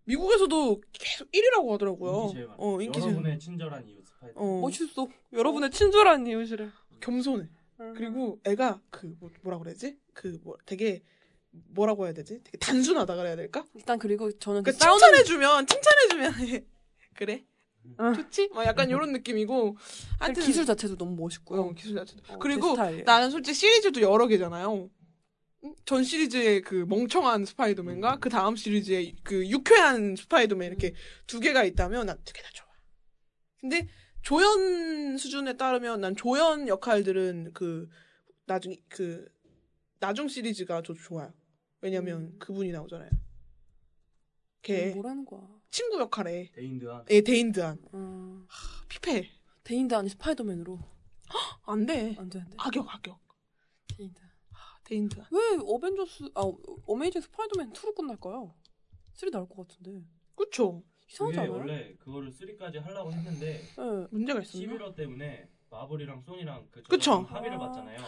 [0.04, 2.22] 미국에서도 계속 1위라고 하더라고요.
[2.24, 2.56] 인기 제일 많아.
[2.58, 3.12] 어, 인기 제일.
[3.12, 4.34] 여러분의 친절한 이웃 스파이더맨.
[4.36, 5.08] 어, 멋있어.
[5.32, 6.68] 여러분의 친절한 이웃이래.
[7.00, 7.48] 겸손해.
[7.76, 9.98] 그리고 애가 그 뭐, 뭐라 그래야지?
[10.12, 11.02] 그 뭐 되게
[11.50, 12.40] 뭐라고 해야 되지?
[12.44, 13.64] 되게 단순하다 그래야 될까?
[13.74, 16.66] 일단 그리고 저는 그 그러니까 싸우는 칭찬해주면 칭찬해주면
[17.14, 17.44] 그래
[18.00, 18.14] 응.
[18.14, 18.48] 좋지?
[18.54, 19.76] 막 약간 이런 느낌이고
[20.18, 21.60] 하여튼 기술 자체도 너무 멋있고요.
[21.62, 22.74] 어, 기술 자체도 어, 제 그리고.
[23.04, 24.88] 나는 솔직히 시리즈도 여러 개잖아요.
[25.64, 25.74] 응?
[25.84, 30.94] 전 시리즈의 그 멍청한 스파이더맨과 그 다음 시리즈의 그 유쾌한 스파이더맨 이렇게
[31.26, 32.66] 두 개가 있다면 난 두 개 다 좋아.
[33.60, 33.88] 근데
[34.22, 37.88] 조연 수준에 따르면 난 조연 역할들은 그
[38.46, 39.26] 나중 그
[40.00, 41.32] 나중 시리즈가 더 좋아요.
[41.80, 43.10] 왜냐면 그분이 나오잖아요.
[44.62, 45.46] 걔 음, 뭐라는 거야.
[45.70, 47.04] 친구 역할에 데인 드한.
[47.10, 48.46] 예 데인 드한 음,
[48.88, 49.30] 피폐
[49.64, 50.78] 데인 드 아니 스파이더맨으로.
[51.66, 52.56] 안 돼 안 돼, 안 돼.
[52.58, 53.18] 악역 악역
[53.96, 54.20] 데인 드.
[54.84, 56.42] 데인 드한 왜 어벤져스, 아,
[56.86, 58.54] 어메이징 스파이더맨 2로 끝날까요?
[59.14, 60.04] 3 나올 것 같은데.
[60.34, 61.52] 그쵸 이상하지 않아요?
[61.52, 64.06] 원래 그거를 3까지 하려고 했는데 네.
[64.10, 64.66] 문제가 있었나?
[64.66, 67.20] 시빌 워 때문에 마블이랑 소니랑 그 그쵸.
[67.22, 67.60] 합의를 아.
[67.60, 67.98] 봤잖아요.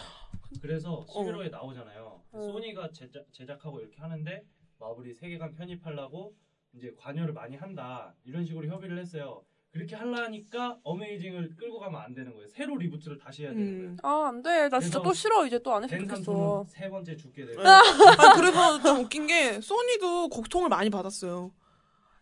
[0.61, 1.05] 그래서 어.
[1.07, 2.23] 시빌 워에 나오잖아요.
[2.33, 2.41] 어.
[2.41, 4.45] 소니가 제작, 제작하고 이렇게 하는데
[4.79, 6.37] 마블이 세계관 편입하려고
[6.73, 9.45] 이제 관여를 많이 한다 이런 식으로 협의를 했어요.
[9.77, 12.49] 그렇게 하려니까 어메이징을 끌고 가면 안 되는 거예요.
[12.49, 13.91] 새로 리부트를 다시 해야 되는 거예요.
[13.91, 13.97] 음.
[14.03, 14.69] 아, 안 돼.
[14.71, 15.47] 나 진짜 또 싫어.
[15.47, 16.25] 이제 또 안 했으면 된 좋겠어.
[16.25, 21.53] 삼촌은 세 번째 죽게 되고 아 그래서 좀 웃긴 게 소니도 고통을 많이 받았어요.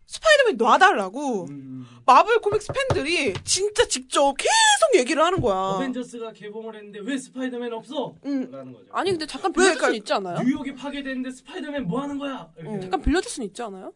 [0.07, 1.87] 스파이더맨 놔달라고 음.
[2.05, 5.55] 마블 코믹스 팬들이 진짜 직접 계속 얘기를 하는 거야.
[5.77, 8.15] 어벤져스가 개봉을 했는데 왜 스파이더맨 없어?
[8.27, 8.51] 응.
[8.51, 8.87] 라는 거죠.
[8.93, 10.43] 아니, 근데 잠깐 왜, 빌려줄 그러니까 수는 있지 않아요?
[10.43, 12.51] 뉴욕이 파괴됐는데 스파이더맨 뭐 하는 거야?
[12.67, 12.79] 어.
[12.83, 13.93] 잠깐 빌려줄 수는 있지 않아요?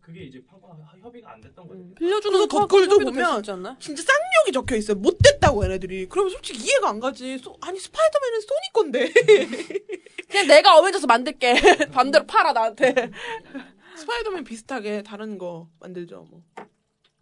[0.00, 0.68] 그게 이제 판권
[1.00, 1.94] 협의가 안 됐던 거죠.
[1.96, 3.42] 빌려주는 그래서 거 댓글도 보면?
[3.78, 4.96] 진짜 쌍욕이 적혀 있어요.
[4.96, 6.08] 못 됐다고 얘네들이.
[6.08, 7.36] 그러면 솔직히 이해가 안 가지.
[7.38, 9.12] 소- 아니 스파이더맨은 소니 건데.
[10.30, 11.54] 그냥 내가 어벤져스 만들게.
[11.92, 12.94] 반대로 팔아, 나한테.
[13.96, 16.26] 스파이더맨 비슷하게 다른 거 만들죠.
[16.30, 16.42] 뭐.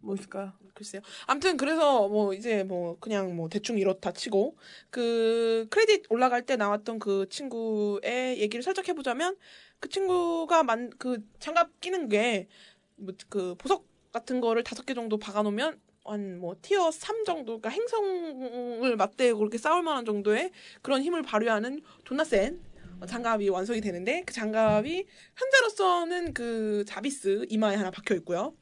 [0.01, 0.53] 뭐 있을까요?
[0.75, 1.03] 글쎄요.
[1.27, 4.57] 아무튼 그래서 뭐 이제 뭐 그냥 뭐 대충 이렇다 치고
[4.91, 9.37] 그 크레딧 올라갈 때 나왔던 그 친구의 얘기를 살짝 해보자면
[9.83, 16.57] 그 친구가 만 그 장갑 끼는 게뭐그 보석 같은 거를 다섯 개 정도 박아놓으면 한뭐
[16.63, 20.53] 티어 3 정도 그러니까 행성을 맞대고 그렇게 싸울 만한 정도의
[20.83, 22.61] 그런 힘을 발휘하는 존나 센
[23.09, 25.07] 장갑이 완성이 되는데 그 장갑이
[25.37, 28.55] 현재로서는 그 자비스 이마에 하나 박혀 있고요.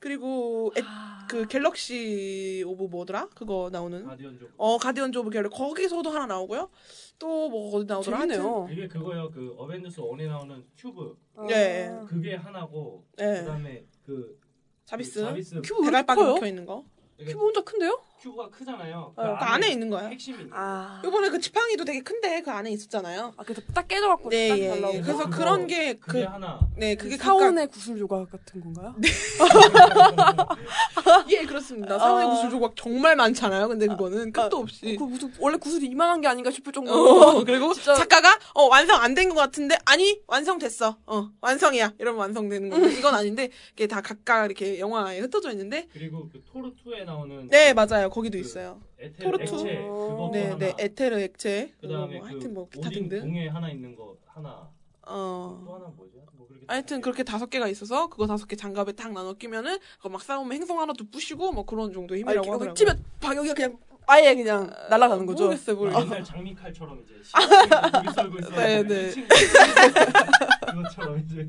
[0.00, 0.80] 그리고 에-
[1.28, 3.28] 그 갤럭시 오브 뭐더라?
[3.34, 4.50] 그거 나오는 가디언 족.
[4.56, 6.70] 어 가디언즈 오브 갤럭 거기서도 하나 나오고요.
[7.18, 8.18] 또 뭐 어디 나오더라?
[8.20, 8.68] 재밌네요.
[8.72, 9.30] 이게 그거요.
[9.30, 11.16] 그 어벤져스 1에 나오는 큐브.
[11.50, 11.88] 예.
[11.92, 12.04] 아.
[12.06, 13.24] 그게 하나고 예.
[13.40, 14.38] 그다음에 그
[14.86, 16.34] 자비스 자비스 큐브 왜 이렇게 대갈박이 커요?
[16.34, 16.84] 박혀 있는 거.
[17.18, 18.00] 큐브 혼자 큰데요?
[18.22, 19.14] 큐브가 크잖아요.
[19.16, 20.08] 어, 그 안에 있는 거야.
[20.08, 21.00] 핵심이 아.
[21.04, 23.32] 이번에 그 지팡이도 되게 큰데 그 안에 있었잖아요.
[23.36, 24.94] 아, 그래서 딱 깨져갖고 네, 딱 예, 달라고.
[24.94, 25.00] 예.
[25.00, 26.60] 그래서 그거- 그런 게 그게 그 하나.
[26.76, 28.94] 네, 그게 각각 사혼의 구슬 조각 같은 건가요?
[31.30, 31.98] 예, 그렇습니다.
[31.98, 32.30] 사혼의 아.
[32.30, 33.68] 구슬 조각 정말 많잖아요.
[33.68, 37.72] 근데 그거는 끝도 없이 그 무슨 원래 구슬이 이만한 게 아닌가 싶을 정도로 어, 그리고
[37.72, 42.92] 진짜- 작가가 어 완성 안 된 것 같은데 아니 완성됐어 어 완성이야 이러면 완성되는 건데
[42.98, 47.72] 이건 아닌데 이게 다 각각 이렇게 영화에 흩어져 있는데 그리고 그 토르 2에 나오는 네
[47.74, 49.62] 맞아요 거기도 그 있어요 에테르 토르 액체 투.
[49.64, 50.58] 그것도 네 하나.
[50.58, 54.68] 네 에테르 액체 그다음에 뭐 그 하여튼 뭐 기타 등등 공에 하나 있는 거 하나.
[55.06, 55.62] 어.
[55.66, 56.18] 또 하나 뭐죠?
[56.34, 60.08] 뭐 그렇게 하여튼 그렇게 다섯 개가 있어서 그거 다섯 개 장갑에 딱 나눠 끼면은 그거
[60.10, 62.74] 막 싸우면 행성 하나도 부시고 뭐 그런 정도의 아, 힘이라고 이렇게 하더라고요.
[62.74, 65.44] 치면 방역이 그냥 아예 그냥 날아가는 거죠.
[65.44, 66.04] 모르겠어요, 모르겠어요.
[66.06, 67.14] 옛날 장미칼처럼 이제
[67.94, 68.50] 고기 썰고 있어.
[68.50, 69.10] 네, 네.
[70.66, 71.48] 그것처럼 이제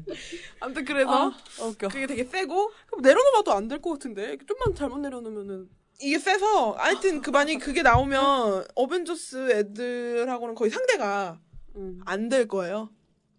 [0.59, 1.87] 아무튼 그래서 아, 웃겨.
[1.87, 5.69] 그게 되게 세고 그럼 내려놓아도 안 될 것 같은데 좀만 잘못 내려놓으면은
[6.01, 11.39] 이게 세서 하여튼 그 만약 그게 나오면 어벤져스 애들하고는 거의 상대가
[11.75, 11.99] 음.
[12.05, 12.89] 안 될 거예요.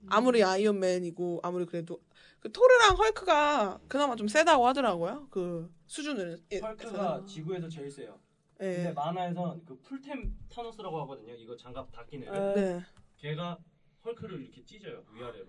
[0.08, 2.00] 아무리 아이언맨이고 아무리 그래도
[2.40, 5.28] 그 토르랑 헐크가 그나마 좀 세다고 하더라고요.
[5.30, 8.18] 그 수준을 헐크가 지구에서 제일 세요.
[8.58, 8.92] 근데 예.
[8.92, 11.34] 만화에선 그 풀템 타노스라고 하거든요.
[11.34, 12.30] 이거 장갑 다 끼는 애.
[12.30, 12.54] 네.
[12.54, 12.84] 네.
[13.18, 13.58] 걔가
[14.04, 15.46] 헐크를 이렇게 찢어요 위아래로.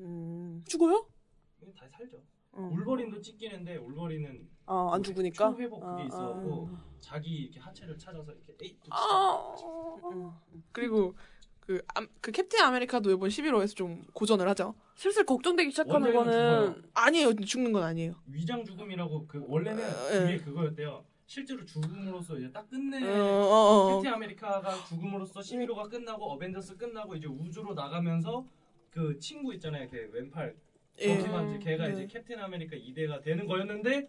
[0.00, 0.64] 음.
[0.66, 1.06] 죽어요?
[1.60, 2.20] 이거 다 살죠.
[2.52, 2.70] 어.
[2.72, 5.52] 울버린도 찢기는데 울버린은 아, 안 죽으니까.
[5.54, 6.68] 초회복 그게 아, 있어갖고
[7.00, 8.78] 자기 이렇게 하체를 찾아서 이렇게 에이.
[8.90, 9.54] 아.
[10.12, 10.30] 음.
[10.70, 11.14] 그리고
[11.60, 14.74] 그, 암- 그 캡틴 아메리카도 이번 시빌 워에서 좀 고전을 하죠.
[14.96, 17.34] 슬슬 걱정되기 시작하는 거는 아니에요.
[17.36, 18.14] 죽는 건 아니에요.
[18.26, 19.82] 위장 죽음이라고 그 원래는
[20.12, 20.18] 예.
[20.20, 21.04] 그게 그거였대요.
[21.26, 23.02] 실제로 죽음으로써 이제 딱 끝내.
[23.08, 23.96] 어, 어, 어.
[24.00, 28.44] 캡틴 아메리카가 죽음으로써 시빌 워가 끝나고 어벤져스 끝나고 이제 우주로 나가면서
[28.90, 29.88] 그 친구 있잖아요.
[29.88, 30.54] 걔 왼팔.
[31.00, 31.16] 예.
[31.16, 31.92] 거기만 이제 걔가 네.
[31.94, 34.08] 이제 캡틴 아메리카 2대가 되는 거였는데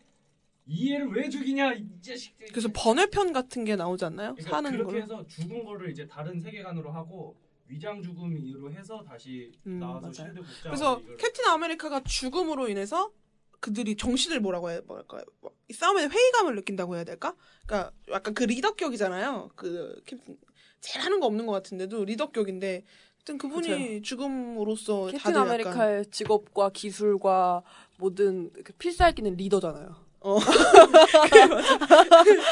[0.66, 2.48] 이 애를 왜 죽이냐 이 자식들.
[2.48, 4.34] 그래서 번외편 같은 게 나오지 않나요?
[4.36, 5.02] 그러니까 사는 그렇게 걸로.
[5.02, 7.36] 해서 죽은 거를 이제 다른 세계관으로 하고
[7.68, 10.14] 위장 죽음으로 해서 다시 음, 나와서 맞아요.
[10.14, 10.62] 실드 복장.
[10.64, 13.12] 그래서 캡틴 아메리카가 죽음으로 인해서
[13.60, 17.36] 그들이 정신을 뭐라고 해야 뭐랄까 뭐이 싸움에 회의감을 느낀다고 해야 될까?
[17.66, 19.52] 그러니까 약간 그 리더격이잖아요.
[19.56, 20.38] 그 캡틴
[20.82, 22.84] 제일 하는 거 없는 것 같은데도 리더격인데
[23.24, 27.64] 하여튼 그분이 죽음으로써 캡틴 다들 약간 아메리카의 직업과 기술과
[27.98, 29.96] 모든 그 필살기는 리더잖아요.
[30.20, 30.40] 어,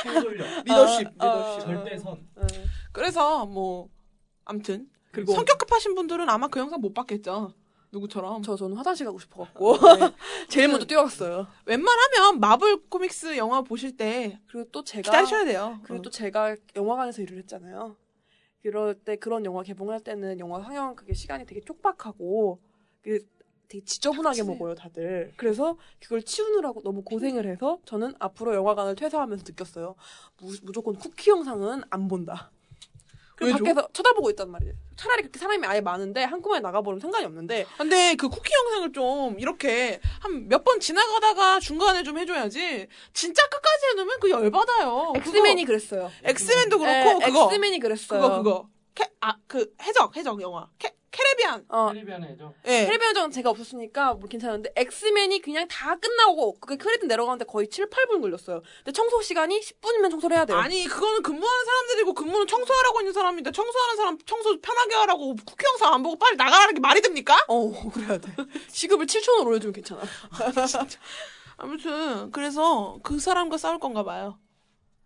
[0.05, 1.61] 행돌력, 리더십, 아, 아, 리더십.
[1.65, 2.27] 절대선.
[2.35, 2.47] 네.
[2.93, 3.89] 그래서 뭐
[4.45, 7.53] 암튼 그리고 성격 급하신 분들은 아마 그 영상 못 봤겠죠.
[7.91, 8.41] 누구처럼.
[8.41, 10.13] 저 저는 화장실 가고 싶어갖고 네.
[10.47, 11.47] 제일 먼저 뛰어갔어요.
[11.65, 15.79] 웬만하면 마블 코믹스 영화 보실 때 그리고 또 제가 기다리셔야 돼요.
[15.83, 16.01] 그리고 어.
[16.03, 17.97] 또 제가 영화관에서 일을 했잖아요.
[18.61, 22.59] 그럴 때 그런 영화 개봉할 때는 영화 상영 그게 시간이 되게 촉박하고
[23.01, 23.25] 그
[23.67, 24.49] 되게 지저분하게 그치.
[24.49, 25.33] 먹어요 다들.
[25.37, 29.95] 그래서 그걸 치우느라고 너무 고생을 해서 저는 앞으로 영화관을 퇴사하면서 느꼈어요.
[30.41, 32.51] 무, 무조건 쿠키 영상은 안 본다.
[33.45, 33.57] 그리고?
[33.65, 34.73] 밖에서 쳐다보고 있단 말이에요.
[34.95, 39.99] 차라리 그렇게 사람이 아예 많은데 한꺼번에 나가버리면 상관이 없는데 근데 그 쿠키 영상을 좀 이렇게
[40.19, 42.87] 한 몇 번 지나가다가 중간에 좀 해줘야지.
[43.13, 45.13] 진짜 끝까지 해놓으면 그 열받아요.
[45.15, 46.11] 엑스맨이 그랬어요.
[46.19, 48.21] 그거, 엑스맨도 그렇고 예, 그거 엑스맨이 그랬어요.
[48.21, 51.65] 그거 그거 캐, 아, 그 해적 해적 영화 캐, 캐리비안.
[51.67, 52.53] 어, 캐리비안에죠.
[52.65, 52.85] 예.
[52.85, 57.89] 캐리비안 은 제가 없었으니까 뭐 괜찮은데 엑스맨이 그냥 다 끝나고 그 크레딧 내려가는데 거의 7,
[57.89, 58.61] 8분 걸렸어요.
[58.77, 60.57] 근데 청소 시간이 10분이면 청소를 해야 돼요.
[60.57, 65.93] 아니 그거는 근무하는 사람들이고 근무는 청소하라고 있는 사람인데 청소하는 사람 청소 편하게 하라고 쿠키 영상
[65.93, 67.35] 안 보고 빨리 나가라는 게 말이 됩니까?
[67.47, 68.31] 어, 그래야 돼.
[68.69, 70.01] 시급을 7천 원 올려주면 괜찮아.
[71.57, 74.39] 아무튼 그래서 그 사람과 싸울 건가 봐요.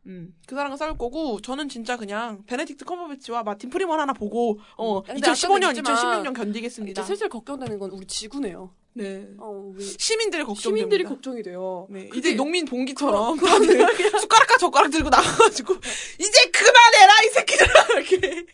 [0.07, 5.01] 음, 그 사람과 싸울 거고 저는 진짜 그냥 베네딕트 컴버배치와 마틴 프리먼 하나 보고 어
[5.01, 7.01] 근데 아까도 2015년, 얘기했지만 2016년 견디겠습니다.
[7.01, 8.71] 이제 슬슬 걱정되는 건 우리 지구네요.
[8.97, 9.27] 네.
[9.39, 10.85] 어, 시민들의 걱정됩니다.
[10.85, 11.85] 시민들이 걱정이 돼요.
[11.89, 13.77] 네, 그게- 이제 농민 봉기처럼 다들
[14.21, 18.45] 숟가락과 젓가락 들고 나가가지고 이제 그만해라 이 새끼들아 이렇게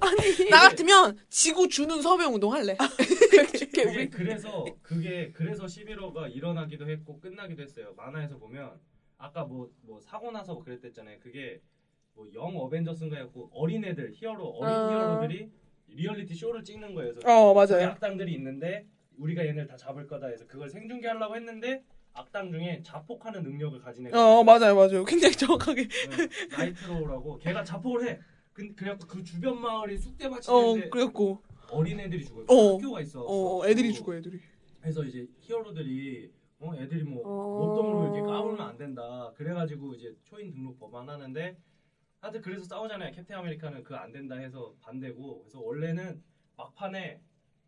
[0.00, 2.76] 아니 나 같으면 지구 주는 서명 운동 할래.
[3.58, 7.92] 그게 우리 그래서 그게 그래서 시빌 워가 일어나기도 했고 끝나기도 했어요.
[7.96, 8.70] 만화에서 보면
[9.18, 11.18] 아까 뭐 뭐 사고 나서 뭐 그랬댔잖아요.
[11.20, 11.60] 그게
[12.14, 14.90] 뭐 영 어벤져스인가 해갖고 어린애들 히어로 어린 아.
[14.90, 15.50] 히어로들이
[15.88, 17.12] 리얼리티 쇼를 찍는 거예요.
[17.14, 17.88] 그래서 어 맞아요.
[17.88, 23.80] 악당들이 있는데 우리가 얘네를 다 잡을 거다 해서 그걸 생중계하려고 했는데 악당 중에 자폭하는 능력을
[23.80, 25.04] 가진 애가 어 맞아요 맞아요.
[25.04, 25.82] 굉장히 정확하게.
[25.82, 26.28] 있어요.
[26.56, 28.20] 나이트로라고 걔가 자폭을 해.
[28.52, 32.44] 그, 그래갖고 그 주변 마을이 쑥대밭이 어 그랬고 어린애들이 죽어요.
[32.48, 32.74] 어.
[32.76, 33.22] 학교가 있어.
[33.24, 34.40] 어 애들이 죽어 애들이.
[34.80, 36.30] 그래서 이제 히어로들이
[36.60, 37.66] 어 애들이 뭐 어.
[37.66, 39.32] 못동으로 이렇게 까불면 안 된다.
[39.36, 41.56] 그래가지고 이제 초인 등록 법안 하는데
[42.20, 43.12] 하여튼 그래서 싸우잖아요.
[43.12, 46.22] 캡틴 아메리카는 그 안 된다 해서 반대고 그래서 원래는
[46.56, 47.20] 막판에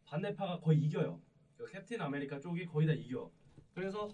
[0.06, 1.20] 반대파가 거의 이겨요.
[1.56, 3.30] 그 캡틴 아메리카 쪽이 거의 다 이겨.
[3.74, 4.10] 그래서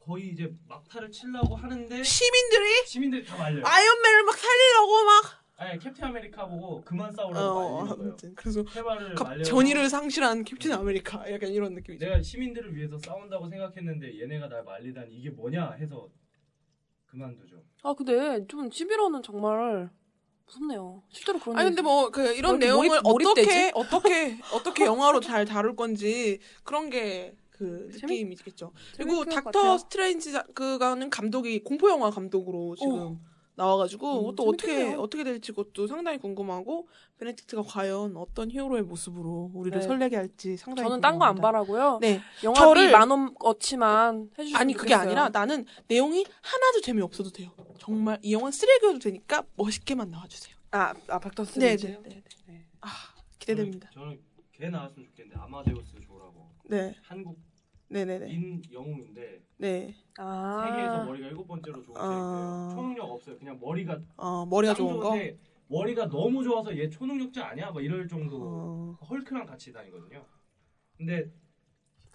[0.00, 3.62] 거의 이제 막타를 치려고 하는데 시민들이 시민들이 다 말려요.
[3.64, 5.47] 아이언맨을 막 살리려고 막.
[5.60, 8.10] 아니 캡틴 아메리카 보고 그만 싸우라고 어 말리는 거예요.
[8.10, 12.04] 아무튼 그래서 테바를 갑, 말려 전의를 상실한 캡틴 아메리카 약간 이런 느낌이죠.
[12.06, 16.08] 내가 시민들을 위해서 싸운다고 생각했는데 얘네가 날 말리다니 이게 뭐냐 해서
[17.06, 17.56] 그만두죠.
[17.82, 19.90] 아 근데 좀 시빌 워는 정말
[20.46, 21.02] 무섭네요.
[21.08, 23.26] 실제로 그런 아니 근데 뭐 그 이런 내용을 몰입-?
[23.26, 28.70] 어떻게 어떻게 어떻게 영화로 잘 다룰 건지 그런 게 그 느낌이겠죠.
[28.96, 29.78] 그리고 닥터 같아요.
[29.78, 33.18] 스트레인지 자- 그가는 감독이 공포 영화 감독으로 지금
[33.58, 35.00] 나와가지고 음, 그것도 어떻게 재밌겠네요.
[35.00, 36.88] 어떻게 될지 그것도 상당히 궁금하고
[37.20, 39.86] 베네딕트가 과연 어떤 히어로의 모습으로 우리를 네.
[39.86, 41.34] 설레게 할지 상당히 저는 딴 거 안.
[41.34, 41.98] 바라고요.
[42.00, 45.02] 네 영화비 저를- 만 원 어치만 해주시면 아니 그게 좋겠어요.
[45.06, 47.50] 아니라 나는 내용이 하나도 재미 없어도 돼요.
[47.78, 50.56] 정말 이 영화 쓰레기여도 되니까 멋있게만 나와주세요.
[50.70, 51.98] 아, 아 닥터스 네, 네,
[52.46, 52.88] 네, 아
[53.38, 53.90] 기대됩니다.
[53.92, 57.36] 저는, 저는 걔 나왔으면 좋겠는데 아마데우스 조라고 네, 한국
[57.90, 59.94] 네네네, 인 영웅인데 네.
[60.18, 60.66] 아.
[60.68, 62.02] 세계에서 머리가 일곱 번째로 좋은 아.
[62.02, 62.70] 캐릭터예요.
[62.74, 63.38] 초능력 없어요.
[63.38, 65.02] 그냥 머리가 어 머리가 짱 좋은 거.
[65.10, 67.70] 좋은데 머리가 너무 좋아서 얘 초능력자 아니야?
[67.70, 70.24] 막 이럴 정도 어, 헐크랑 같이 다니거든요.
[70.96, 71.30] 근데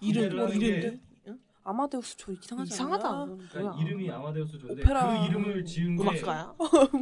[0.00, 1.00] 이름 뭐게 이름인데?
[1.66, 3.08] 아마데우스 저 이상하지 이상하다.
[3.08, 3.24] 않나?
[3.36, 3.76] 그러니까 뭐야.
[3.86, 6.54] 이름이 아마데우스 조인데 오페라 그 이름을 지은 게 음악가야?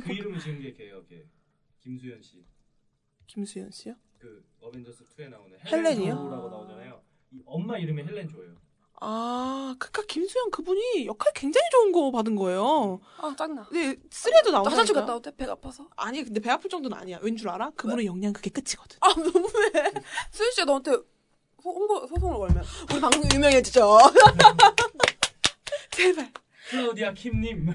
[0.03, 1.05] 그 이름을 지은 게 걔예요.
[1.07, 1.27] 걔
[1.81, 2.45] 김수현 씨.
[3.27, 3.95] 김수현 씨요?
[4.19, 6.05] 그 어벤져스 2에 나오는 헬렌이요?
[6.05, 7.03] 헬렌 조라고 나오잖아요.
[7.33, 8.53] 이 엄마 이름이 헬렌 조예요.
[9.05, 13.01] 아, 그니까 김수현 그분이 역할 굉장히 좋은 거 받은 거예요.
[13.19, 13.65] 아 짱나.
[13.65, 14.71] 근데 쓰레도 나오고.
[14.71, 15.89] 화장실 갔다 올때 배가 아파서.
[15.97, 17.19] 아니, 근데 배 아플 정도는 아니야.
[17.21, 17.71] 왠 줄 알아?
[17.71, 18.99] 그분의 역량 그게 끝이거든.
[19.01, 19.93] 아 너무해.
[20.31, 21.03] 수현 씨가 너한테 소-
[21.65, 23.99] 홍보 소송을 걸면 우리 방송 유명해지죠.
[25.91, 26.33] 제발.
[26.71, 27.69] 클라우디아 킴님.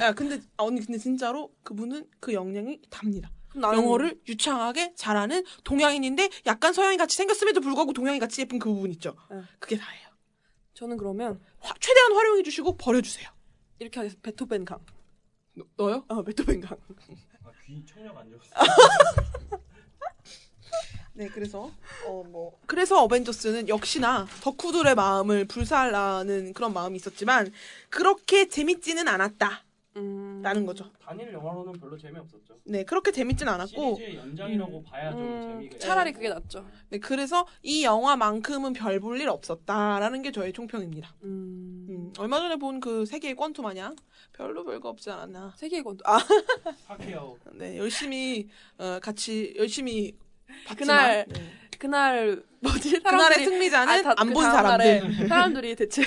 [0.00, 3.30] 야, 근데, 아, 언니, 근데 진짜로 그분은 그 역량이 답니다.
[3.54, 8.90] 나는 영어를 유창하게 잘하는 동양인인데 약간 서양인 같이 생겼음에도 불구하고 동양인 같이 예쁜 그 부분
[8.92, 9.14] 있죠.
[9.30, 9.46] 응.
[9.58, 10.08] 그게 다예요.
[10.74, 13.28] 저는 그러면 화- 최대한 활용해 주시고 버려주세요.
[13.78, 14.24] 이렇게 하겠습니다.
[14.30, 14.78] 베토벤 강.
[15.54, 16.04] 너, 너요?
[16.08, 16.78] 어 베토벤 강.
[17.44, 18.50] 아, 귀 청력 안 좋았어.
[21.14, 21.70] 네, 그래서
[22.06, 27.52] 어 뭐 그래서 어벤져스는 역시나 덕후들의 마음을 불살라는 그런 마음이 있었지만
[27.90, 29.62] 그렇게 재밌지는 않았다
[29.94, 30.66] 라는 음.
[30.66, 30.90] 거죠.
[31.04, 32.56] 단일 영화로는 별로 재미없었죠.
[32.64, 36.66] 네, 그렇게 재밌진 않았고 시리즈의 연장이라고 봐야 좀 음, 재미가 차라리 그게 낫죠.
[36.88, 41.14] 네, 그래서 이 영화만큼은 별 볼 일 없었다라는 게 저의 총평입니다.
[41.24, 41.86] 음.
[41.90, 43.94] 음, 얼마 전에 본 그 세계의 권투 마냥
[44.32, 45.52] 별로 별거 없지 않았나.
[45.56, 46.02] 세계의 권투.
[46.06, 46.18] 아
[46.88, 50.16] 파키아오 네, 열심히 어, 같이 열심히
[50.66, 51.52] 봤지만 그날 네.
[51.78, 53.00] 그날 뭐지?
[53.00, 55.28] 그날의 사람들이 승리자는 아니, 다- 안그본 사람들.
[55.28, 56.02] 사람들이 대체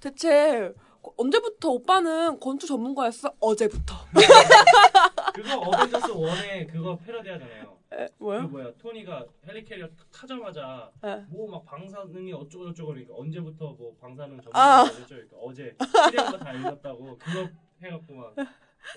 [0.00, 0.72] 대체
[1.16, 3.34] 언제부터 오빠는 권투 전문가였어?
[3.40, 3.94] 어제부터.
[5.34, 7.78] 그거 어벤져스 1에 그거 패러디하잖아요.
[7.92, 8.42] 에, 그 뭐요?
[8.42, 11.24] 뭐야 토니가 헬리캐리어 타자마자 네.
[11.28, 14.84] 뭐막 방사능이 어쩌고 저쩌고 그러니까 언제부터 뭐 방사능 아.
[14.84, 15.08] 전문가 됐죠?
[15.08, 15.76] 그러니까 어제
[16.06, 17.48] 시리아가 다 읽었다고 그거
[17.82, 18.34] 해갖고 막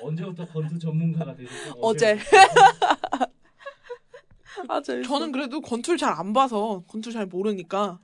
[0.02, 1.80] 언제부터 권투 전문가가 되셨죠?
[1.82, 2.20] 어제.
[4.70, 5.10] 아 재밌어.
[5.10, 8.00] 저는 그래도 권투를 잘안 봐서 권투를 잘 모르니까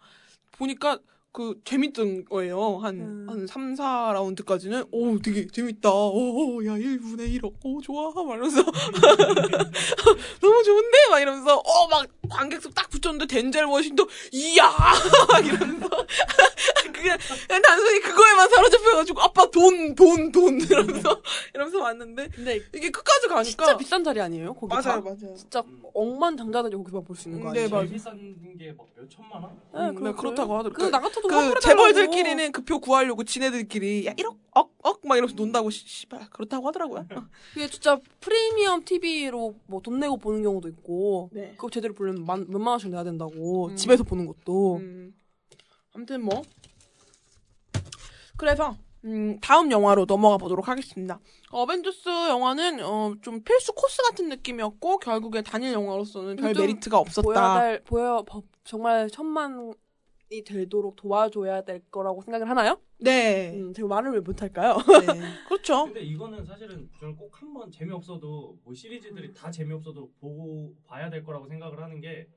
[0.54, 1.00] 보니까
[1.32, 2.78] 그 재밌던 거예요.
[2.80, 3.26] 한, 음.
[3.30, 5.92] 한 3, 4라운드까지는 오 되게 재밌다.
[5.92, 7.54] 오, 야 1분의 1억.
[7.64, 8.12] 오 좋아.
[8.12, 8.64] 막 이러면서
[10.42, 10.98] 너무 좋은데?
[11.12, 14.70] 막 이러면서 어 막 관객석 딱 붙였는데 덴젤 워싱도 이야
[15.32, 15.88] 막 이러면서
[17.02, 21.22] 그냥 단순히 그거에만 사로잡혀가지고 아빠 돈 돈 돈 이러면서
[21.54, 24.54] 이러면서 왔는데 근데 이게 끝까지 가니까 진짜 비싼 자리 아니에요?
[24.54, 24.82] 거기 다?
[24.82, 25.36] 맞아요 맞아요.
[25.36, 27.70] 진짜 억만 장자들이 거기만 볼 수 있는 거 네, 아니에요?
[27.70, 27.90] 맞아요.
[27.90, 28.18] 비싼
[28.58, 29.52] 게막 몇 천만 원?
[29.74, 30.86] 네, 음, 네, 그렇다고 하더라고요.
[30.88, 31.60] 그, 나 같아도 그 환불해달라고.
[31.94, 37.06] 재벌들끼리는 그 표 구하려고 지네들끼리 야 1억 억억 막 이러면서 논다고 씨- 씨발 그렇다고 하더라고요.
[37.54, 41.52] 그게 진짜 프리미엄 TV로 뭐 돈 내고 보는 경우도 있고 네.
[41.56, 43.76] 그거 제대로 보려면 만, 몇만 원씩 내야 된다고 음.
[43.76, 45.14] 집에서 보는 것도 음,
[45.94, 46.42] 아무튼 뭐
[48.40, 51.20] 그래서 음, 다음 영화로 넘어가 보도록 하겠습니다.
[51.52, 57.60] 어벤져스 영화는 어, 좀 필수 코스 같은 느낌이었고 결국에 단일 영화로서는 별좀 메리트가 없었다.
[57.60, 59.74] 될 보여 버- 정말 천만이
[60.46, 62.80] 되도록 도와줘야 될 거라고 생각을 하나요?
[63.00, 63.52] 네.
[63.56, 64.76] 음, 제가 말을 왜 못할까요?
[64.76, 64.78] 네.
[65.48, 65.86] 그렇죠.
[65.86, 71.24] 근데 이거는 사실은 저는 꼭 한 번 재미없어도 뭐 시리즈들이 다 재미없어도 보고 봐야 될
[71.26, 72.28] 거라고 생각을 하는 게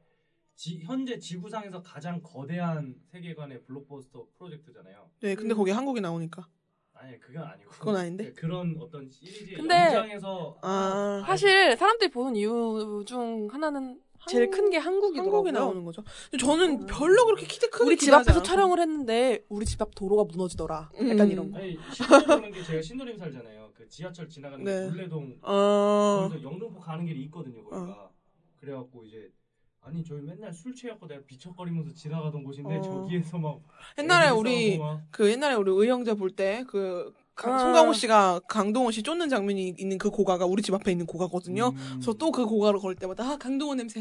[0.62, 5.10] 지- 현재 지구상에서 가장 거대한 세계관의 블록버스터 프로젝트잖아요.
[5.20, 6.46] 네, 근데 거기 한국이 나오니까.
[6.94, 8.24] 아니 그건 아니고 그건 아닌데?
[8.26, 14.70] 네, 그런 어떤 시리즈의 근데- 연장에서 아, 사실 사람들이 보는 이유 중 하나는 제일 큰
[14.70, 15.34] 게 한국이더라고요.
[15.38, 16.04] 한국에 나오는 거죠.
[16.38, 18.40] 저는 별로 그렇게 키드 크게 우리 집 앞에서.
[18.44, 20.92] 촬영을 했는데 우리 집 앞 도로가 무너지더라.
[20.94, 21.30] 약간 음.
[21.32, 21.58] 이런 거.
[21.58, 23.72] 아니 신도림이라는 게 제가 신도림 살잖아요.
[23.74, 24.82] 그 지하철 지나가는 네.
[24.84, 27.64] 게 문래동 어, 거기서 영등포 가는 길이 있거든요.
[27.64, 28.10] 거기가
[28.60, 29.28] 그래갖고 이제
[29.84, 32.82] 아니 저희 맨날 술 취해갖고 내가 비척거리면서 지나가던 곳인데 어.
[32.82, 33.60] 저기에서 막
[33.98, 37.58] 옛날에 우리 막 그 옛날에 우리 의형제 볼 때그 아.
[37.58, 41.68] 송강호 씨가 강동원 씨 쫓는 장면이 있는 그 고가가 우리 집 앞에 있는 고가거든요.
[41.70, 41.88] 음.
[41.94, 44.00] 그래서 또 그 고가를 걸 때마다 아 강동원 냄새,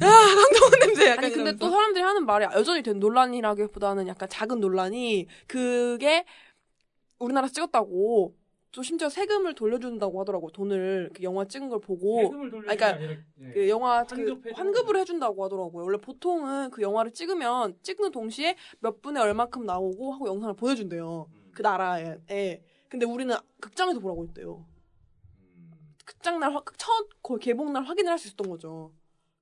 [0.00, 1.10] 아 강동원 냄새.
[1.10, 1.58] 약간 아니 근데 이러면서.
[1.58, 6.24] 또 사람들이 하는 말이 여전히 된 논란이라기보다는 약간 작은 논란이 그게
[7.18, 8.34] 우리나라에서 찍었다고
[8.72, 13.04] 또 심지어 세금을 돌려준다고 하더라고 돈을 그 영화 찍은 걸 보고 세금을 돌리는 그러니까 게
[13.04, 13.52] 아니라 예.
[13.52, 15.84] 그 영화 그 환급을 해준다고 하더라고요.
[15.84, 21.26] 원래 보통은 그 영화를 찍으면 찍는 동시에 몇 분에 얼마큼 나오고 하고 영상을 보내준대요.
[21.32, 21.50] 음.
[21.52, 22.18] 그 나라에.
[22.30, 22.62] 예.
[22.88, 24.64] 근데 우리는 극장에서 보라고 했대요.
[26.04, 28.92] 극장날 확- 첫 거의 개봉 날 확인을 할 수 있었던 거죠.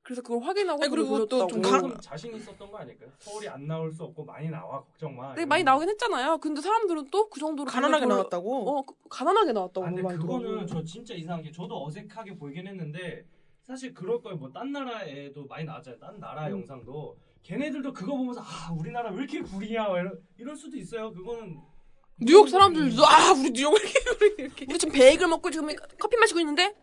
[0.08, 1.82] 그래서 그걸 확인하고 아니, 그리고 또좀 강...
[1.82, 3.10] 강- 자신 있었던 거 아닐까요?
[3.18, 5.34] 서울이 안 나올 수 없고 많이 나와 걱정 마.
[5.34, 6.38] 네, 많이 나오긴 했잖아요.
[6.38, 8.70] 근데 사람들은 또 그 정도로 가난하게 별로- 나왔다고.
[8.70, 10.66] 어, 그- 가난하게 나왔다고 아, 근데 많이 그거는.
[10.66, 13.26] 저 진짜 이상한 게 저도 어색하게 보이긴 했는데
[13.62, 14.38] 사실 그럴 거예요.
[14.38, 16.00] 뭐 딴 나라에도 많이 나왔잖아요.
[16.00, 16.52] 딴 나라 음.
[16.52, 21.12] 영상도 걔네들도 그거 보면서 아 우리나라 왜 이렇게 구리냐 뭐 이럴, 이럴 수도 있어요.
[21.12, 21.58] 그거는
[22.22, 25.68] 뉴욕 사람들도 아 우리 뉴욕 왜 이렇게 우리 이렇게 우리 지금 베이글 먹고 지금
[26.00, 26.74] 커피 마시고 있는데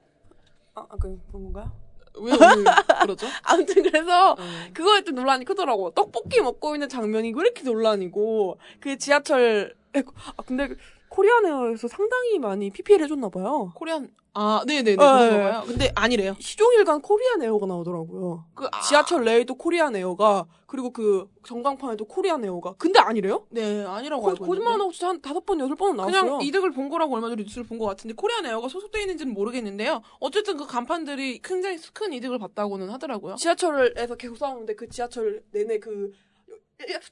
[0.75, 1.84] 아, 아 그, 그런 건가요?
[2.19, 2.65] 왜 오늘
[3.01, 3.27] 그러죠?
[3.43, 4.69] 아무튼 그래서 음.
[4.73, 5.91] 그거에 또 논란이 크더라고.
[5.91, 10.69] 떡볶이 먹고 있는 장면이 왜 이렇게 논란이고 그 지하철 아 근데
[11.09, 13.71] Korean Air에서 상당히 많이 PPL 해줬나 봐요.
[13.75, 14.95] Korean 아 네네네 네.
[14.97, 15.63] 그런가 봐요.
[15.65, 16.35] 근데 아니래요.
[16.39, 18.43] 시종일관 Korean Air가 나오더라고요.
[18.53, 23.45] 그 아, 지하철 내에도 Korean Air가 그리고 그 전광판에도 Korean Air가 근데 아니래요?
[23.49, 24.45] 네 아니라고 거, 알고.
[24.45, 26.21] 거짓말 안 하고 진짜 한 다섯 번 여덟 번은 나왔어요.
[26.23, 30.01] 그냥 이득을 본 거라고 얼마 전에 뉴스를 본 것 같은데 Korean Air가 소속돼 있는지는 모르겠는데요.
[30.19, 33.35] 어쨌든 그 간판들이 굉장히 큰 이득을 봤다고는 하더라고요.
[33.35, 36.11] 지하철에서 계속 싸우는데 그 지하철 내내 그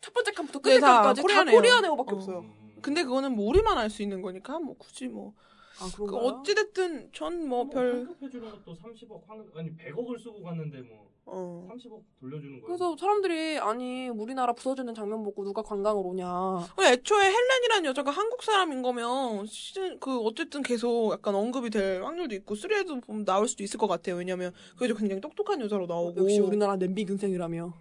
[0.02, 1.56] 첫 번째 칸부터 네, 다 끝까지 다 코리아네어.
[1.56, 2.16] 코리아네어밖에 어.
[2.18, 2.46] 없어요.
[2.84, 5.34] 음, 근데 그거는 뭐 우리만 알 수 있는 거니까 뭐 굳이 뭐
[5.82, 6.06] 아 그?
[6.16, 11.68] 어찌됐든 전 뭐 별 환급해 주는 것도 30억 환급 아니 100억을 쓰고 갔는데 뭐 어.
[11.72, 12.66] 30억 돌려주는 거예요.
[12.66, 16.28] 그래서 사람들이 아니 우리나라 부서지는 장면 보고 누가 관광을 오냐.
[16.80, 22.54] 애초에 헬렌이라는 여자가 한국 사람인 거면 시즌 그 어쨌든 계속 약간 언급이 될 확률도 있고
[22.56, 24.18] 3에도 보면 나올 수도 있을 것 같아요.
[24.18, 27.74] 왜냐면 그 여자 굉장히 똑똑한 여자로 나오고 역시 우리나라 냄비 근성이라며.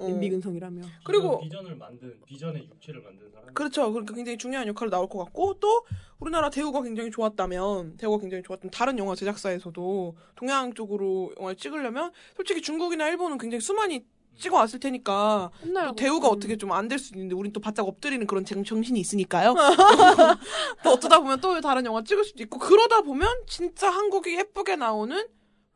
[0.00, 0.06] 어.
[0.08, 0.82] 냄비 근성이라며.
[1.04, 3.52] 그리고- 비전, 비전을 만든 비전의 육체를 만든 사람.
[3.54, 3.90] 그렇죠.
[3.92, 5.84] 그러니까 굉장히 중요한 역할을 나올 것 같고 또
[6.18, 12.62] 우리나라 대우가 굉장히 좋았다면 대우가 굉장히 좋았던 다른 영화 제작사에서도 동양 쪽으로 영화를 찍으려면 솔직히
[12.62, 14.04] 중국이나 일본은 굉장히 수많이
[14.38, 15.50] 찍어왔을 테니까
[15.96, 16.32] 대우가 음.
[16.32, 19.54] 어떻게 좀 안 될수 있는데 우린 또 바짝 엎드리는 그런 정- 정신이 있으니까요.
[20.84, 25.26] 또 어쩌다 보면 또 다른 영화 찍을 수도 있고 그러다 보면 진짜 한국이 예쁘게 나오는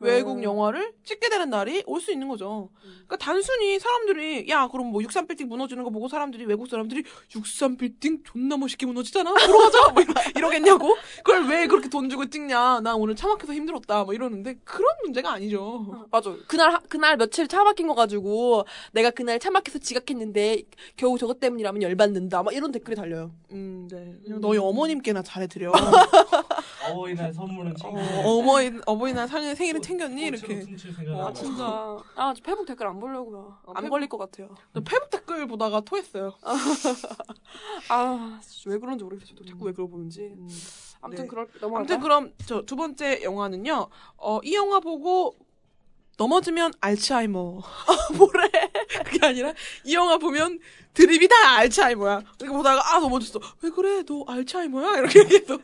[0.01, 0.43] 외국 음.
[0.43, 2.69] 영화를 찍게 되는 날이 올 수 있는 거죠.
[2.83, 8.57] 그러니까 단순히 사람들이 야 그럼 뭐 63빌딩 무너지는 거 보고 사람들이 외국 사람들이 63빌딩 존나
[8.57, 9.33] 멋있게 무너지잖아.
[9.33, 9.89] 보러 가자.
[9.93, 10.95] 뭐 이러- 이러겠냐고.
[11.23, 12.81] 그걸 왜 그렇게 돈 주고 찍냐.
[12.81, 14.05] 나 오늘 차 막혀서 힘들었다.
[14.05, 16.07] 뭐 이러는데 그런 문제가 아니죠.
[16.11, 16.35] 맞아.
[16.49, 20.63] 그날 하- 그날 며칠 차 막힌 거 가지고 내가 그날 차 막혀서 지각했는데
[20.97, 22.43] 겨우 저것 때문이라면 열받는다.
[22.43, 23.31] 막 이런 댓글이 달려요.
[23.53, 24.17] 음, 네.
[24.41, 25.73] 너희 어머님께나 잘해드려.
[26.93, 27.99] 어버이날 선물은 챙겨.
[28.01, 30.31] 어, 어머니 어버이날 생- 생일은 챙겼니?
[30.31, 31.15] 꽃으로 이렇게.
[31.21, 31.65] 아 진짜.
[32.17, 33.59] 아, 저 페북 댓글 안 보려고요.
[33.69, 34.55] 안 페북- 걸릴 것 같아요.
[34.75, 36.35] 저 페북 댓글 보다가 토했어요.
[37.89, 39.35] 아, 진짜 왜 그런지 모르겠어요.
[39.37, 40.35] 저도 자꾸 왜 그걸 보는지.
[41.01, 41.29] 아무튼 네.
[41.29, 41.77] 그럴 넘어갈까요?
[41.77, 43.89] 아무튼 그럼 저 두 번째 영화는요.
[44.17, 45.37] 어, 이 영화 보고
[46.17, 47.61] 넘어지면 알츠하이머.
[48.17, 48.49] 뭐래?
[49.05, 49.53] 그게 아니라
[49.85, 50.61] 이 영화 보면
[50.95, 52.23] 드립이 다 알츠하이머야.
[52.39, 53.41] 그러니까 보다가 아 넘어졌어.
[53.63, 54.03] 왜 그래?
[54.05, 54.99] 너 알츠하이머야?
[54.99, 55.61] 이렇게 계속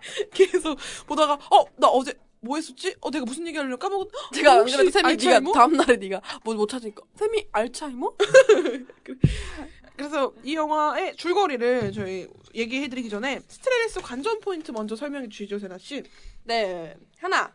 [0.32, 2.94] 계속 보다가 어 나 어제 뭐 했었지?
[3.00, 4.08] 어 내가 무슨 얘기하려고 까먹었.
[4.32, 5.16] 제가 안 그래도 쌤이?
[5.16, 8.12] 네가 다음 날에 네가 뭐 못 찾으니까 쌤이 알츠하이머?
[9.96, 16.02] 그래서 이 영화의 줄거리를 저희 얘기해드리기 전에 스트레스 관전 포인트 먼저 설명해 주시죠, 세나 씨.
[16.44, 16.96] 네.
[17.18, 17.52] 하나.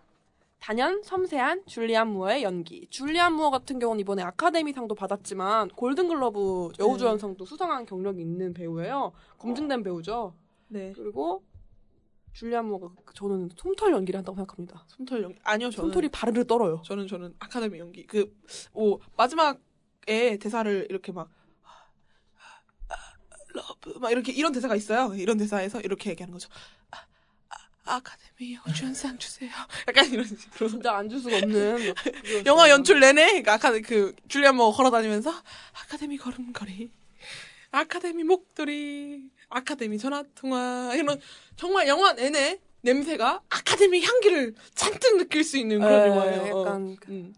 [0.60, 2.88] 단연 섬세한 줄리안 무어의 연기.
[2.90, 9.12] 줄리안 무어 같은 경우는 이번에 아카데미상도 받았지만 골든글러브 여우조연상도 수상한 경력이 있는 배우예요.
[9.40, 10.34] 검증된 배우죠.
[10.70, 10.94] 네.
[10.96, 11.44] 그리고
[12.34, 14.84] 줄리안 무어가 저는 솜털 연기를 한다고 생각합니다.
[14.88, 16.82] 솜털 연기 아니요, 저는 솜털이 바르르 떨어요.
[16.86, 18.34] 저는 저는 아카데미 연기 그
[18.74, 21.30] 오 마지막에 대사를 이렇게 막
[23.54, 25.14] love 막 이렇게 이런 대사가 있어요.
[25.16, 26.50] 이런 대사에서 이렇게 얘기하는 거죠.
[26.90, 26.98] 아,
[27.50, 29.52] 아, 아카데미 여주연상 주세요.
[29.88, 31.94] 약간 이런 식으로 진짜 안 줄 수가 없는
[32.48, 35.32] 영화 연출 내내 그러니까 아카 그 줄리안 무어 걸어다니면서
[35.84, 36.92] 아카데미 걸음걸이
[37.72, 41.20] 아카데미 목도리 아카데미 전화통화 이런
[41.56, 46.60] 정말 영화 내내 냄새가 아카데미 향기를 잔뜩 느낄 수 있는 그런 에, 영화예요.
[46.60, 47.34] 약간 그- 음.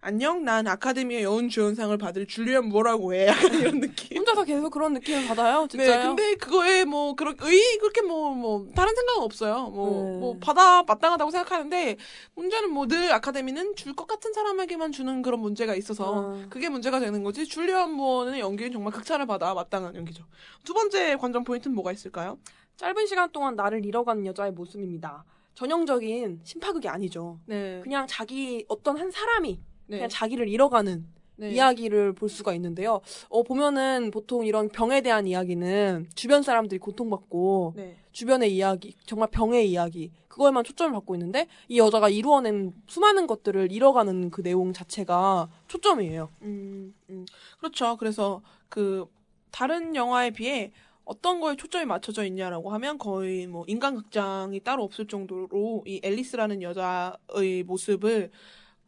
[0.00, 3.26] 안녕, 난 아카데미의 여운 주연상을 받을 줄리안 뭐라고 해.
[3.50, 4.18] 약간 이런 느낌.
[4.18, 5.62] 혼자서 계속 그런 느낌을 받아요.
[5.62, 6.14] 네, 진짜요.
[6.14, 9.68] 근데 그거에 뭐 그런 의 그렇게 뭐뭐 다른 생각은 없어요.
[9.70, 10.18] 뭐 네.
[10.18, 11.96] 뭐 받아 마땅하다고 생각하는데
[12.36, 16.46] 문제는 뭐 늘 아카데미는 줄 것 같은 사람에게만 주는 그런 문제가 있어서 음.
[16.48, 17.44] 그게 문제가 되는 거지.
[17.46, 20.24] 줄리안 무어는 연기는 정말 극찬을 받아 마땅한 연기죠.
[20.64, 22.38] 두 번째 관전 포인트는 뭐가 있을까요?
[22.76, 25.24] 짧은 시간 동안 나를 잃어가는 여자의 모습입니다.
[25.56, 27.40] 전형적인 심파극이 아니죠.
[27.46, 27.80] 네.
[27.82, 29.67] 그냥 자기 어떤 한 사람이 네.
[29.96, 31.52] 그냥 자기를 잃어가는 네.
[31.52, 33.00] 이야기를 볼 수가 있는데요.
[33.28, 37.96] 어, 보면은 보통 이런 병에 대한 이야기는 주변 사람들이 고통받고 네.
[38.10, 44.30] 주변의 이야기, 정말 병의 이야기, 그거에만 초점을 받고 있는데 이 여자가 이루어낸 수많은 것들을 잃어가는
[44.30, 46.28] 그 내용 자체가 초점이에요.
[46.42, 47.26] 음, 음.
[47.58, 47.96] 그렇죠.
[47.96, 49.06] 그래서 그
[49.52, 50.72] 다른 영화에 비해
[51.04, 57.62] 어떤 거에 초점이 맞춰져 있냐라고 하면 거의 뭐 인간극장이 따로 없을 정도로 이 앨리스라는 여자의
[57.64, 58.30] 모습을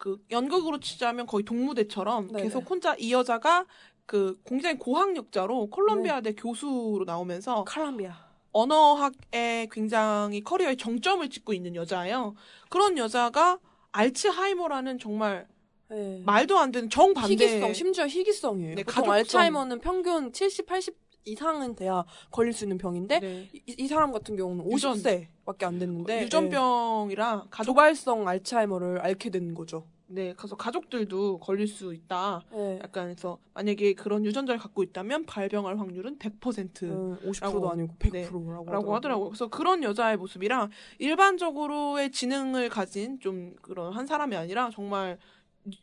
[0.00, 2.42] 그 연극으로 치자면 거의 동무대처럼 네네.
[2.42, 3.66] 계속 혼자 이 여자가
[4.06, 5.70] 그 굉장히 고학력자로 네.
[5.70, 8.30] 콜롬비아대 교수로 나오면서 칼람비아.
[8.50, 12.34] 언어학에 굉장히 커리어의 정점을 찍고 있는 여자예요.
[12.70, 13.60] 그런 여자가
[13.92, 15.46] 알츠하이머라는 정말
[15.90, 16.22] 네.
[16.24, 18.76] 말도 안 되는 정반대 희귀성, 심지어 희귀성이에요.
[18.76, 19.12] 네, 보통 가족성.
[19.12, 20.96] 알츠하이머는 평균 70, 80
[21.26, 23.48] 이상은 돼야 걸릴 수 있는 병인데 네.
[23.52, 24.94] 이, 이 사람 같은 경우는 유전.
[24.96, 26.22] 50세 밖에 안 됐는데 네.
[26.24, 29.84] 유전병이라 가족 조발성 알츠하이머를 앓게 된 거죠.
[30.06, 32.42] 네 그래서 가족들도 걸릴 수 있다.
[32.52, 32.80] 네.
[32.82, 36.82] 약간 해서 만약에 그런 유전자를 갖고 있다면 발병할 확률은 100%.
[36.82, 37.70] 음, 50%도 라고.
[37.70, 38.28] 아니고 네.
[38.28, 39.28] 100%라고 라고 하더라고요.
[39.28, 45.18] 그래서 그런 여자의 모습이랑 일반적으로의 지능을 가진 좀 그런 한 사람이 아니라 정말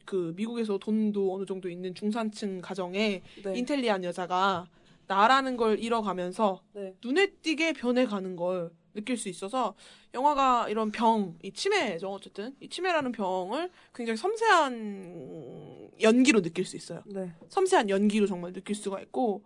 [0.05, 3.57] 그 미국에서 돈도 어느 정도 있는 중산층 가정의 네.
[3.57, 4.67] 인텔리한 여자가
[5.07, 6.93] 나라는 걸 잃어가면서 네.
[7.03, 9.75] 눈에 띄게 변해가는 걸 느낄 수 있어서
[10.15, 17.03] 영화가 이런 병, 이 치매죠 어쨌든 이 치매라는 병을 굉장히 섬세한 연기로 느낄 수 있어요.
[17.05, 17.31] 네.
[17.49, 19.45] 섬세한 연기로 정말 느낄 수가 있고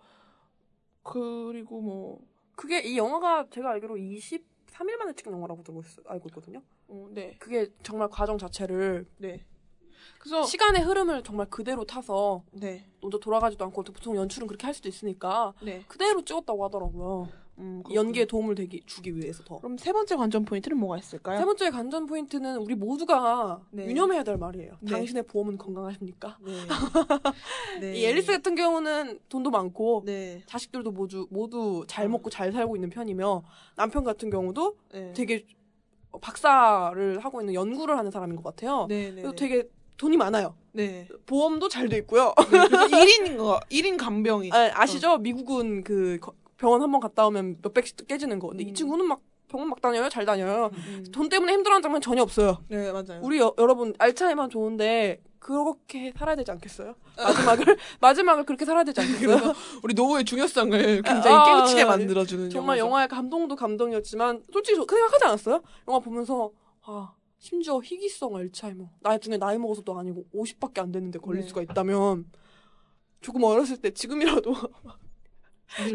[1.04, 2.22] 그리고 뭐
[2.56, 6.62] 그게 이 영화가 제가 알기로 23일 만에 찍은 영화라고 들고 있, 알고 있거든요.
[6.88, 9.45] 어, 네, 그게 정말 과정 자체를 네.
[10.18, 14.88] 그래서 시간의 흐름을 정말 그대로 타서 네, 먼저 돌아가지도 않고 보통 연출은 그렇게 할 수도
[14.88, 15.84] 있으니까 네.
[15.88, 17.41] 그대로 찍었다고 하더라고요.
[17.58, 19.58] 음, 이 연기에 도움을 되기, 주기 위해서 더.
[19.60, 21.38] 그럼 세 번째 관전 포인트는 뭐가 있을까요?
[21.38, 23.86] 세 번째 관전 포인트는 우리 모두가 네.
[23.86, 24.78] 유념해야 될 말이에요.
[24.80, 24.91] 네.
[24.91, 26.38] 당신의 보험은 건강하십니까?
[26.41, 26.52] 네.
[27.82, 27.95] 네.
[27.97, 30.41] 이 앨리스 같은 경우는 돈도 많고 네.
[30.47, 33.43] 자식들도 모두 모두 잘 먹고 잘 살고 있는 편이며
[33.76, 35.14] 남편 같은 경우도 네.
[35.14, 35.45] 되게
[36.20, 38.86] 박사를 하고 있는 연구를 하는 사람인 것 같아요.
[38.89, 39.22] 네, 네.
[39.22, 39.36] 그래서 네.
[39.36, 40.56] 되게 돈이 많아요.
[40.74, 41.08] 네.
[41.26, 42.34] 보험도 잘 돼 있고요.
[42.49, 44.52] 그래서 1인 거, 1인 간병이.
[44.52, 45.18] 아, 아시죠?
[45.20, 48.49] 미국은 그 거- 병원 한 번 갔다 오면 몇 백씩 깨지는 거.
[48.49, 48.74] 근데 이 음.
[48.76, 50.07] 친구는 막 병원 막 다녀요.
[50.09, 50.70] 잘 다녀요.
[50.74, 51.03] 음.
[51.12, 52.59] 돈 때문에 힘들어하는 장면 전혀 없어요.
[52.70, 53.20] 네, 맞아요.
[53.24, 56.93] 우리 여, 여러분 알츠하이머 좋은데 그렇게 살아야 되지 않겠어요?
[57.18, 59.53] 마지막을 마지막을 그렇게 살아야 되지 않겠어요?
[59.84, 62.88] 우리 노후의 중요성을 굉장히 아, 깨우치게 아, 만들어주는 정말 영화죠.
[62.88, 65.62] 영화의 감동도 감동이었지만 솔직히 저- 그 생각하지 않았어요?
[65.88, 66.51] 영화 보면서
[66.84, 71.47] 아 심지어 희귀성 알츠하이머 나중에 나이 먹어서도 아니고 50밖에 안 됐는데 걸릴 네.
[71.47, 72.26] 수가 있다면
[73.20, 74.53] 조금 어렸을 때 지금이라도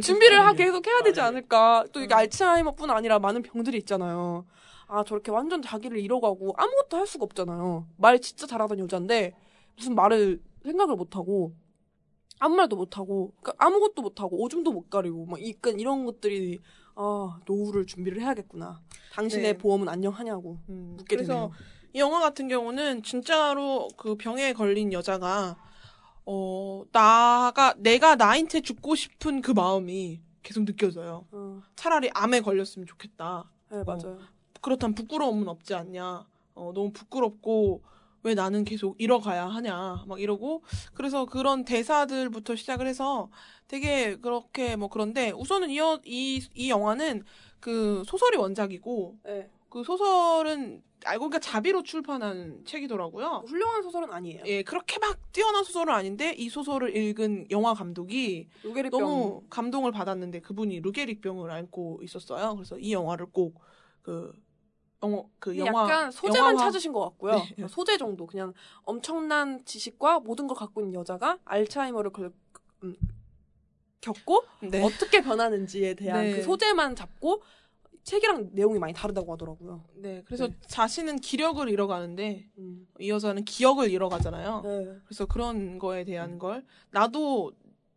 [0.03, 0.65] 준비를 하 네.
[0.65, 1.29] 계속 해야 되지 아, 네.
[1.29, 2.19] 않을까 또 이게 음.
[2.19, 4.47] 알츠하이머뿐 아니라 많은 병들이 있잖아요
[4.89, 9.35] 아 저렇게 완전 자기를 잃어가고 아무것도 할 수가 없잖아요 말 진짜 잘하던 여잔데
[9.77, 11.55] 무슨 말을 생각을 못하고
[12.39, 16.61] 아무 말도 못하고 그러니까 아무것도 못하고 오줌도 못 가리고 막 약간 이런 것들이
[16.95, 18.81] 아 노후를 준비를 해야겠구나
[19.13, 19.59] 당신의 네.
[19.59, 21.53] 보험은 안녕하냐고 음, 묻게 그래서 되네요
[21.95, 25.57] 이 영화 같은 경우는 진짜로 그 병에 걸린 여자가
[26.27, 31.27] 어 나가 내가 나인 채 죽고 싶은 그 마음이 계속 느껴져요.
[31.33, 33.51] 어, 차라리 암에 걸렸으면 좋겠다.
[33.71, 34.19] 네 맞아요
[34.61, 36.27] 그렇다면 부끄러움은 없지 않냐.
[36.55, 37.83] 어, 너무 부끄럽고
[38.23, 40.05] 왜 나는 계속 잃어가야 하냐.
[40.09, 40.63] 막 이러고
[40.95, 43.31] 그래서 그런 대사들부터 시작을 해서
[43.69, 47.23] 되게 그렇게 뭐 그런데 우선은 이, 여- 이, 이 영화는
[47.61, 49.51] 그 소설이 원작이고 네.
[49.69, 53.45] 그 소설은 알고 보니까 자비로 출판한 책이더라고요.
[53.47, 59.01] 훌륭한 소설은 아니에요 예, 그렇게 막 뛰어난 소설은 아닌데 이 소설을 읽은 영화 감독이 루게리병
[59.01, 62.55] 너무 감동을 받았는데 그분이 루게릭병을 앓고 있었어요.
[62.57, 64.33] 그래서 이 영화를 꼭그
[65.03, 67.35] 영어 그 영화 약간 소재만 영화화- 찾으신 것 같고요.
[67.59, 67.69] 네.
[67.69, 72.33] 소재 정도 그냥 엄청난 지식과 모든 걸 갖고 있는 여자가 알츠하이머를 걸-
[72.83, 72.97] 음,
[74.01, 74.83] 겪고 네.
[74.83, 76.37] 어떻게 변하는지에 대한 네.
[76.37, 77.43] 그 소재만 잡고
[78.11, 79.85] 책이랑 내용이 많이 다르다고 하더라고요.
[79.97, 80.55] 네, 그래서 네.
[80.69, 82.87] 자신은 기력을 잃어가는데 음.
[83.01, 84.63] 이 여자는 기억을 잃어가잖아요.
[84.65, 84.97] 네.
[85.05, 87.53] 그래서 그런 거에 대한 걸 나도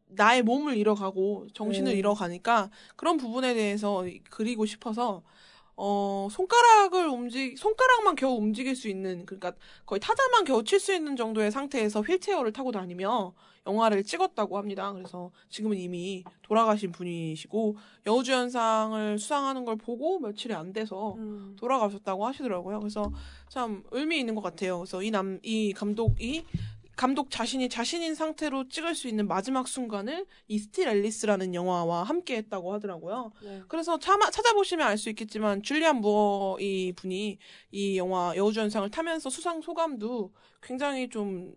[0.07, 1.98] 나의 몸을 잃어가고 정신을 네.
[1.99, 5.22] 잃어가니까 그런 부분에 대해서 그리고 싶어서
[5.76, 9.53] 어 손가락을 움직 손가락만 겨우 움직일 수 있는 그러니까
[9.86, 13.36] 거의 타자만 겨우 칠 수 있는 정도의 상태에서 휠체어를 타고 다니며
[13.68, 14.91] 영화를 찍었다고 합니다.
[14.94, 17.76] 그래서 지금은 이미 돌아가신 분이시고
[18.06, 21.56] 여우주연상을 수상하는 걸 보고 며칠이 안 돼서 음.
[21.57, 22.80] 돌아가셨다고 하시더라고요.
[22.80, 23.11] 그래서
[23.49, 24.80] 참 의미 있는 것 같아요.
[24.80, 26.45] 그래서 이 남, 이 감독이
[26.95, 32.73] 감독 자신이 자신인 상태로 찍을 수 있는 마지막 순간을 이 스틸 앨리스라는 영화와 함께 했다고
[32.73, 33.31] 하더라고요.
[33.41, 33.61] 네.
[33.69, 37.38] 그래서 차마, 찾아보시면 알 수 있겠지만 줄리안 무어 이 분이
[37.72, 41.53] 이 영화 여우주연상을 타면서 수상 소감도 굉장히 좀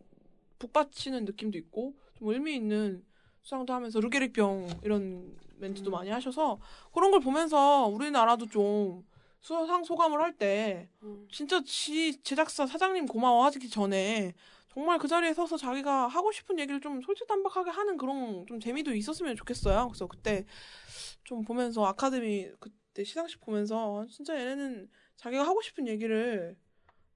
[0.62, 3.04] 북받치는 느낌도 있고 좀 의미 있는
[3.42, 5.92] 수상도 하면서 루게릭병 이런 멘트도 음.
[5.92, 6.60] 많이 하셔서
[6.94, 9.04] 그런 걸 보면서 우리나라도 좀
[9.40, 11.26] 수상 소감을 할때 음.
[11.30, 14.34] 진짜 지 제작사 사장님 고마워하기 전에
[14.72, 19.36] 정말 그 자리에 서서 자기가 하고 싶은 얘기를 좀 솔직담박하게 하는 그런 좀 재미도 있었으면
[19.36, 19.88] 좋겠어요.
[19.88, 20.46] 그래서 그때
[21.24, 26.56] 좀 보면서 아카데미 그때 시상식 보면서 아, 진짜 얘네는 자기가 하고 싶은 얘기를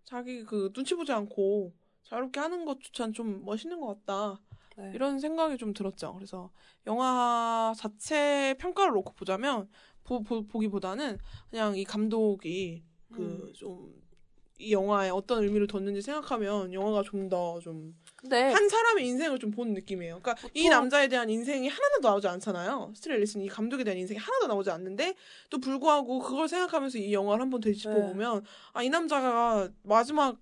[0.04, 1.72] 자기 그 눈치 보지 않고
[2.08, 4.40] 자유롭게 하는 것조차는 좀 멋있는 것 같다.
[4.76, 4.92] 네.
[4.94, 6.14] 이런 생각이 좀 들었죠.
[6.14, 6.50] 그래서
[6.86, 9.68] 영화 자체 평가를 놓고 보자면
[10.04, 11.18] 보, 기보다는
[11.50, 19.38] 그냥 이 감독이 그좀이 영화에 어떤 의미를 뒀는지 생각하면 영화가 좀 더좀한 근데 사람의 인생을
[19.38, 20.20] 좀본 느낌이에요.
[20.22, 22.92] 그러니까 이 보통- 남자에 대한 인생이 하나도 나오지 않잖아요.
[22.94, 25.14] 스트레일리스는 이 감독에 대한 인생이 하나도 나오지 않는데
[25.50, 30.38] 또 불구하고 그걸 생각하면서 이 영화를 한번 되짚어 보면 아이 남자가 마지막에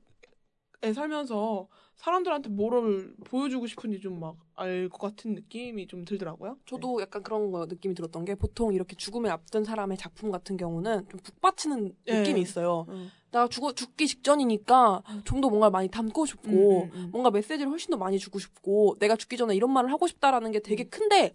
[0.93, 6.57] 살면서 사람들한테 뭐를 보여주고 싶은지 좀 막 알 것 같은 느낌이 좀 들더라고요.
[6.67, 11.09] 저도 약간 그런 거 느낌이 들었던 게 보통 이렇게 죽음에 앞둔 사람의 작품 같은 경우는
[11.09, 12.19] 좀 북받치는 네.
[12.21, 12.87] 느낌이 있어요.
[12.89, 13.11] 음.
[13.33, 17.09] 나 죽어 죽기 직전이니까 좀 더 뭔가를 많이 담고 싶고 음, 음, 음.
[17.11, 20.61] 뭔가 메시지를 훨씬 더 많이 주고 싶고 내가 죽기 전에 이런 말을 하고 싶다라는 게
[20.61, 20.63] 음.
[20.65, 21.35] 되게 큰데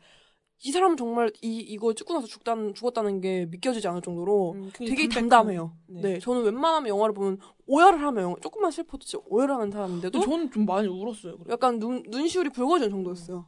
[0.62, 5.08] 이 사람은 정말 이 이거 찍고 나서 죽다는 죽었다는 게 믿겨지지 않을 정도로 음, 되게
[5.08, 5.74] 담담해요.
[5.88, 6.02] 네.
[6.02, 6.20] 네.
[6.20, 10.66] 저는 웬만하면 영화를 보면 오열을 하면 영화- 조금만 슬퍼도 진짜 오열을 하는 사람인데도 저는 좀
[10.66, 11.38] 많이 울었어요.
[11.38, 11.54] 그래.
[11.54, 13.48] 약간 눈 눈시울이 붉어지는 정도였어요.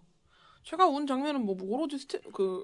[0.63, 2.63] 제가 운 장면은 뭐 오로지 스티 그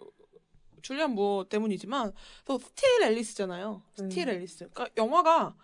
[0.81, 2.13] 줄리안 무어 때문이지만
[2.45, 3.81] 또 스틸 앨리스잖아요.
[3.95, 4.69] 스틸 앨리스.
[4.71, 5.57] 그러니까 영화가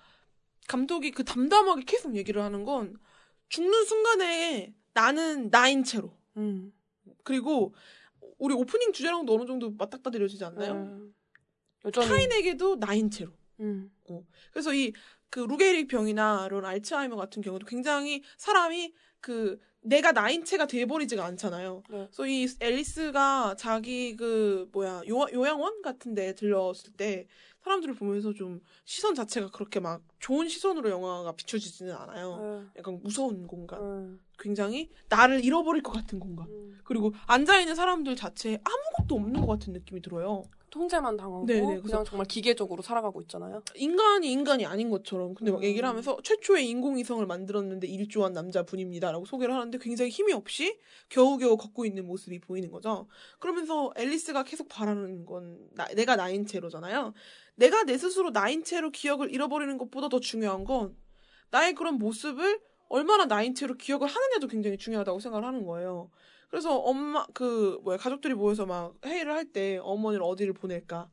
[0.68, 2.98] 감독이 그 담담하게 계속 얘기를 하는 건
[3.48, 6.74] 죽는 순간에 나는 나인 채로 음.
[7.24, 7.74] 그리고
[8.44, 10.74] 우리 오프닝 주제랑도 어느 정도 맞닥뜨려지지 않나요?
[10.74, 11.14] 음.
[11.86, 13.32] 여전히 타인에게도 나인 채로.
[13.60, 13.92] 음.
[14.52, 14.94] 그래서 이
[15.34, 21.84] 그 루게릭 병이나 이런 알츠하이머 같은 경우도 굉장히 사람이 그 내가 나인 체가 돼버리지가 않잖아요.
[21.90, 22.08] 네.
[22.12, 27.28] 그래서 이 앨리스가 자기 그 뭐야 요, 요양원 같은데 들렀을 때
[27.64, 32.36] 사람들을 보면서 좀 시선 자체가 그렇게 막 좋은 시선으로 영화가 비춰지지는 않아요.
[32.42, 32.72] 음.
[32.78, 34.20] 약간 무서운 공간, 음.
[34.38, 36.48] 굉장히 나를 잃어버릴 것 같은 공간.
[36.50, 36.80] 음.
[36.84, 40.44] 그리고 앉아 있는 사람들 자체에 아무것도 없는 것 같은 느낌이 들어요.
[40.78, 43.62] 통제만 당하고 네네, 그냥 그래서- 정말 기계적으로 살아가고 있잖아요.
[43.76, 45.64] 인간이 인간이 아닌 것처럼 근데 막 음.
[45.64, 50.80] 얘기를 하면서 최초의 인공위성을 만들었는데 일조한 남자분입니다라고 소개를 하는데 굉장히 힘이 없이
[51.10, 53.08] 겨우겨우 걷고 있는 모습이 보이는 거죠.
[53.40, 57.14] 그러면서 앨리스가 계속 바라는 건 나- 내가 나인 채로잖아요.
[57.56, 60.98] 내가 내 스스로 나인 채로 기억을 잃어버리는 것보다 더 중요한 건
[61.52, 62.60] 나의 그런 모습을
[62.90, 66.10] 얼마나 나인 채로 기억을 하느냐도 굉장히 중요하다고 생각을 하는 거예요.
[66.54, 71.10] 그래서 엄마 그 뭐야 가족들이 모여서 막 회의를 할 때 어머니를 어디를 보낼까?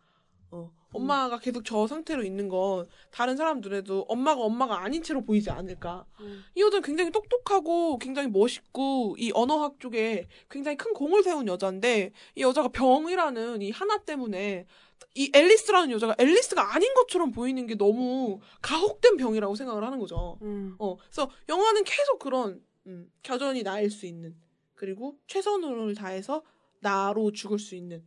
[0.51, 5.49] 어, 엄마가 계속 저 상태로 있는 건 다른 사람 눈에도 엄마가 엄마가 아닌 채로 보이지
[5.49, 6.05] 않을까.
[6.21, 6.45] 음.
[6.55, 12.43] 이 여자는 굉장히 똑똑하고 굉장히 멋있고 이 언어학 쪽에 굉장히 큰 공을 세운 여자인데 이
[12.43, 14.67] 여자가 병이라는 이 하나 때문에
[15.15, 20.37] 이 앨리스라는 여자가 앨리스가 아닌 것처럼 보이는 게 너무 가혹된 병이라고 생각을 하는 거죠.
[20.43, 20.77] 음.
[20.79, 24.35] 어, 그래서 영화는 계속 그런 음, 겨전이 나일 수 있는
[24.81, 26.43] 그리고 최선을 다해서
[26.81, 28.03] 나로 죽을 수 있는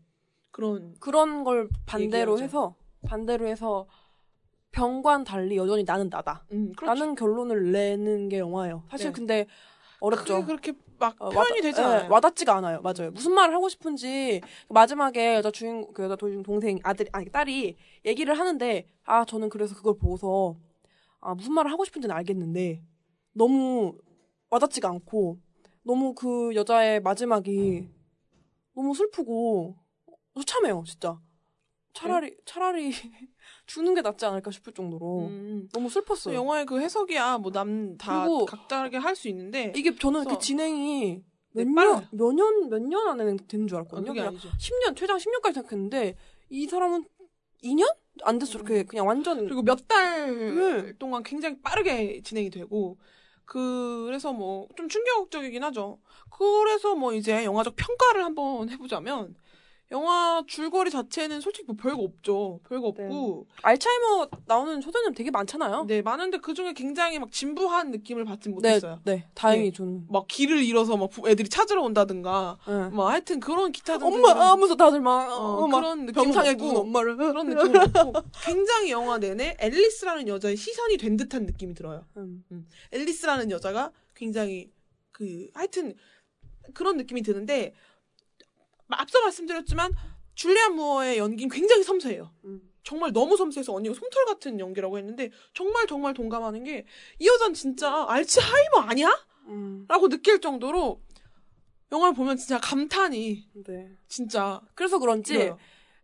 [0.50, 2.44] 그런 그런 걸 반대로 얘기하죠.
[2.44, 2.76] 해서
[3.06, 3.86] 반대로 해서
[4.72, 6.44] 병과는 달리 여전히 나는 나다.
[6.52, 6.86] 음, 그렇죠.
[7.00, 8.86] 라는 결론을 내는 게 영화예요.
[8.90, 9.14] 사실 네.
[9.14, 9.48] 근데
[10.00, 10.34] 어렵죠.
[10.34, 12.12] 그게 그렇게 막 어, 표현이 되지 예, 않아요.
[12.12, 12.82] 와닿지가 않아요.
[12.82, 13.12] 맞아요.
[13.12, 18.34] 무슨 말을 하고 싶은지 마지막에 여자 주인 그 여자 동- 동생 아들 아니 딸이 얘기를
[18.40, 20.58] 하는데 아 저는 그래서 그걸 보고서
[21.20, 22.82] 아 무슨 말을 하고 싶은지는 알겠는데
[23.34, 23.96] 너무
[24.50, 25.38] 와닿지가 않고
[25.84, 27.88] 너무 그 여자의 마지막이
[28.76, 29.76] 너무 슬프고
[30.36, 31.20] 처참해요 진짜
[31.94, 32.92] 차라리 차라리
[33.68, 35.70] 죽는 게 낫지 않을까 싶을 정도로 음.
[35.74, 36.36] 너무 슬펐어요.
[36.36, 41.22] 영화의 그 해석이야 뭐 남 다 각다르게 할 수 있는데 이게 저는 그 진행이
[41.56, 41.94] 네, 몇 빨라요.
[42.00, 44.12] 년, 몇 년, 몇년 안에 되는 줄 어, 알았거든요.
[44.12, 44.50] 그냥 아니죠.
[44.58, 46.16] 10년, 최장 10년까지 생각했는데,
[46.50, 47.06] 이 사람은
[47.64, 47.96] 2년?
[48.24, 48.58] 안 됐어.
[48.58, 49.38] 이렇게 그냥 완전.
[49.46, 50.94] 그리고 몇달 네.
[50.98, 52.98] 동안 굉장히 빠르게 진행이 되고
[53.54, 56.00] 그래서 뭐 좀 충격적이긴 하죠.
[56.32, 59.36] 그래서 뭐 이제 영화적 평가를 한번 해보자면
[59.94, 62.60] 영화 줄거리 자체는 솔직히 뭐 별거 없죠.
[62.68, 65.86] 별거 없고 알츠하이머 나오는 초대는 되게 많잖아요.
[65.86, 69.00] 네 많은데 그 중에 굉장히 막 진부한 느낌을 받진 네, 못했어요.
[69.06, 69.28] 네.
[69.36, 69.72] 다행히 네.
[69.78, 70.08] 저는.
[70.10, 72.90] 막 길을 잃어서 막 부- 애들이 찾으러 온다든가 네.
[72.90, 76.24] 뭐 하여튼 그런 기타 등등 엄마, 아, 하면서 다들 막, 어, 어, 막 그런 느낌
[76.24, 77.16] 병상에 누운 엄마를.
[77.16, 78.14] 그런 느낌이 없고
[78.44, 82.04] 굉장히 영화 내내 앨리스라는 여자의 시선이 된 듯한 느낌이 들어요.
[82.18, 82.44] 음.
[82.92, 84.72] 앨리스라는 여자가 굉장히
[85.12, 85.94] 그 하여튼
[86.74, 87.74] 그런 느낌이 드는데
[88.90, 89.92] 앞서 말씀드렸지만
[90.36, 92.32] 줄리안 무어의 연기는 굉장히 섬세해요.
[92.46, 92.62] 음.
[92.84, 96.86] 정말 너무 섬세해서 언니가 솜털 같은 연기라고 했는데 정말 정말 동감하는 게
[97.20, 99.10] 이 여자는 진짜 알츠하이머 아니야?
[99.48, 99.86] 음.
[99.88, 101.02] 라고 느낄 정도로
[101.92, 103.92] 영화를 보면 진짜 감탄이 네.
[104.08, 105.58] 진짜 그래서 그런지 들어요.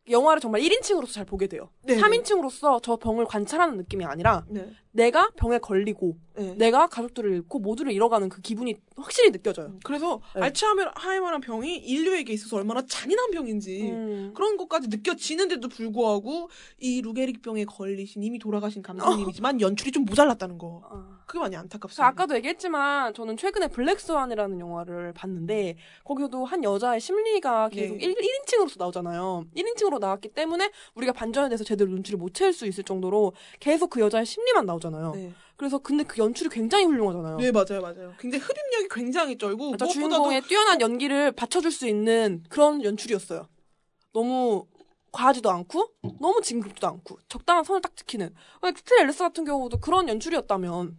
[0.09, 1.69] 영화를 정말 1인칭으로서 잘 보게 돼요.
[1.83, 1.97] 네.
[1.97, 4.71] 3인칭으로서 저 병을 관찰하는 느낌이 아니라 네.
[4.91, 6.55] 내가 병에 걸리고 네.
[6.55, 9.77] 내가 가족들을 잃고 모두를 잃어가는 그 기분이 확실히 느껴져요.
[9.83, 10.41] 그래서 네.
[10.41, 14.31] 알츠하이머란 병이 인류에게 있어서 얼마나 잔인한 병인지 음.
[14.35, 16.49] 그런 것까지 느껴지는데도 불구하고
[16.79, 20.81] 이 루게릭 병에 걸리신 이미 돌아가신 감독님이지만 연출이 좀 모자랐다는 거.
[20.89, 21.19] 아.
[21.29, 22.07] 그게 많이 안타깝습니다.
[22.07, 28.05] 아까도 얘기했지만 저는 최근에 블랙스완이라는 영화를 봤는데 거기서도 한 여자의 심리가 계속 네.
[28.05, 29.45] 1, 1인칭으로서 나오잖아요.
[29.55, 33.99] 1인칭으로 나왔기 때문에 우리가 반전에 대해서 제대로 눈치를 못 챌 수 있을 정도로 계속 그
[33.99, 35.11] 여자의 심리만 나오잖아요.
[35.13, 35.31] 네.
[35.59, 37.35] 그래서 근데 그 연출이 굉장히 훌륭하잖아요.
[37.35, 38.13] 네, 맞아요, 맞아요.
[38.17, 43.45] 굉장히 흡입력이 굉장히 쩔고 무엇보다도 주인공의 뛰어난 연기를 받쳐줄 수 있는 그런 연출이었어요.
[44.13, 44.67] 너무
[45.11, 48.33] 과하지도 않고 너무 징그럽지도 않고 적당한 선을 딱 지키는.
[48.77, 50.97] 스틸 앨리스 같은 경우도 그런 연출이었다면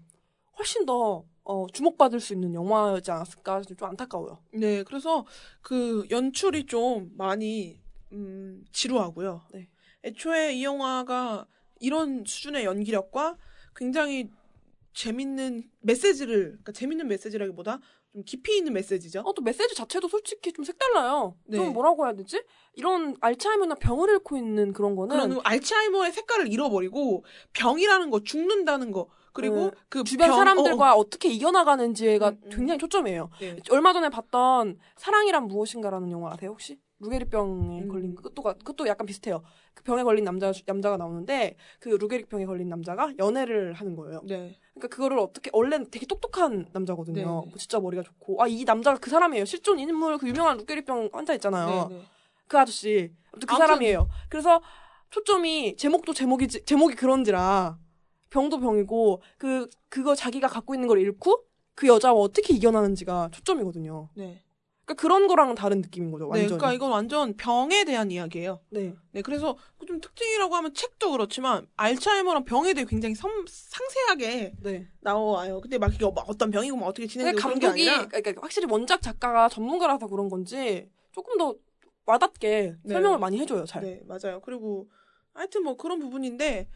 [0.59, 4.43] 훨씬 더 어, 주목받을 수 있는 영화였지 않았을까 좀 안타까워요.
[4.53, 5.25] 네, 그래서
[5.63, 7.81] 그 연출이 좀 많이
[8.13, 9.41] 음, 지루하고요.
[9.55, 9.71] 네.
[10.05, 11.47] 애초에 이 영화가
[11.81, 13.39] 이런 수준의 연기력과
[13.75, 14.29] 굉장히
[14.93, 17.81] 재밌는 메시지를, 그러니까 재밌는 메시지라기보다
[18.13, 19.21] 좀 깊이 있는 메시지죠.
[19.21, 21.37] 어, 또 메시지 자체도 솔직히 좀 색달라요.
[21.45, 21.59] 네.
[21.59, 22.43] 좀 뭐라고 해야 되지?
[22.75, 29.09] 이런 알츠하이머나 병을 잃고 있는 그런 거는 그런 알츠하이머의 색깔을 잃어버리고 병이라는 거, 죽는다는 거,
[29.33, 29.71] 그리고 네.
[29.89, 32.51] 그 주변 병- 사람들과 어, 어, 떻게 이겨나가는지가 음, 음.
[32.51, 33.23] 굉장히 초점이에요.
[33.25, 33.57] 어, 네.
[33.71, 36.81] 얼마 전에 봤던 사랑이란 무엇인가라는 영화 아세요 혹시?
[37.01, 37.89] 루게릭병에 음.
[37.89, 39.43] 걸린 그것도 가- 그것도 약간 비슷해요.
[39.75, 44.21] 그 병에 걸린 남자 남자가 나오는데 그 루게릭병에 걸린 남자가 연애를 하는 거예요.
[44.25, 44.59] 네.
[44.75, 47.17] 그러니까 그거를 어떻게 원래는 되게 똑똑한 남자거든요.
[47.17, 47.25] 네.
[47.25, 49.45] 뭐 진짜 머리가 좋고 아 이 남자가 그 사람이에요.
[49.47, 51.89] 실존 인물 그 유명한 루게릭병 환자 있잖아요.
[51.89, 52.03] 네, 네.
[52.47, 54.09] 그 아저씨 아무튼 그 아무튼- 사람이에요.
[54.29, 54.61] 그래서
[55.11, 57.79] 초점이 제목도 제목이 제목이 그런지라
[58.29, 61.45] 병도 병이고 그 그거 자기가 갖고 있는 걸 잃고
[61.75, 64.11] 그 여자와 어떻게 이겨나는지가 초점이거든요.
[64.15, 64.41] 네.
[64.91, 66.25] 그러니까 그런 거랑은 다른 느낌인 거죠.
[66.25, 66.59] 네, 완전.
[66.59, 68.61] 그러니까 이건 완전 병에 대한 이야기예요.
[68.71, 68.95] 네.
[69.13, 69.57] 네, 그래서
[69.87, 74.89] 좀 특징이라고 하면 책도 그렇지만 알츠하이머랑 병에 대해 굉장히 섬- 상세하게 네.
[75.01, 75.61] 나와요.
[75.61, 78.43] 근데 막 이게 막 어떤 병이고 막 어떻게 근데 진행되고 그런 게 감독이 아니라 그러니까
[78.43, 81.55] 확실히 원작 작가가 전문가라서 그런 건지 조금 더
[82.07, 82.93] 와닿게 네.
[82.93, 83.65] 설명을 많이 해줘요.
[83.67, 83.83] 잘.
[83.83, 84.41] 네, 맞아요.
[84.41, 84.89] 그리고
[85.35, 86.69] 하여튼 뭐 그런 부분인데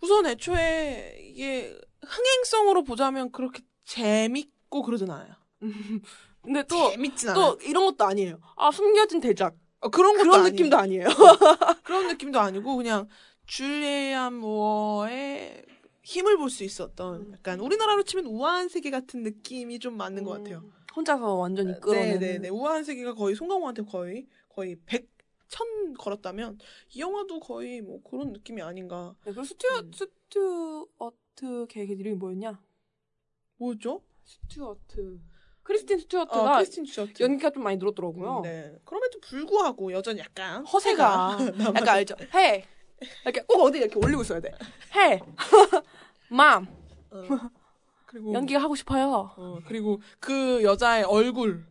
[0.00, 5.34] 우선 애초에 이게 흥행성으로 보자면 그렇게 재밌고 그러진 않아요.
[6.46, 7.56] 근데 또 재밌진 않아요.
[7.58, 8.38] 또 이런 것도 아니에요.
[8.56, 10.50] 아 숨겨진 대작 어, 그런 것도 그런 아니에요.
[10.52, 11.06] 느낌도 아니에요.
[11.84, 13.08] 그런 느낌도 아니고 그냥
[13.46, 15.64] 줄리안 무어의
[16.02, 20.62] 힘을 볼 수 있었던 약간 우리나라로 치면 우아한 세계 같은 느낌이 좀 맞는 것 같아요.
[20.94, 22.20] 혼자서 완전히 끌어내는.
[22.20, 22.48] 네네네.
[22.48, 25.08] 우아한 세계가 거의 송강호한테 거의 거의 100,
[25.48, 26.58] 1000 걸었다면
[26.94, 29.14] 이 영화도 거의 뭐 그런 느낌이 아닌가.
[29.24, 29.90] 네, 그리고 스튜어 음.
[29.92, 32.60] 스튜어트 걔 이름이 뭐였냐?
[33.58, 34.02] 뭐죠?
[34.24, 35.20] 스튜어트.
[35.66, 37.22] 크리스틴 어, 스튜어트가 크리스틴 스튜어트.
[37.22, 38.36] 연기가 좀 많이 늘었더라고요.
[38.38, 38.72] 음, 네.
[38.84, 41.36] 그럼에도 불구하고 여전히 약간 허세가
[41.74, 42.14] 약간 알죠?
[42.34, 42.64] 해
[43.24, 44.52] 이렇게 꼭 어디 이렇게 올리고 있어야 돼.
[44.94, 45.20] 해
[46.30, 46.66] 맘.
[47.10, 47.22] 어.
[48.06, 49.32] 그리고 연기가 하고 싶어요.
[49.36, 51.66] 어, 그리고 그 여자의 얼굴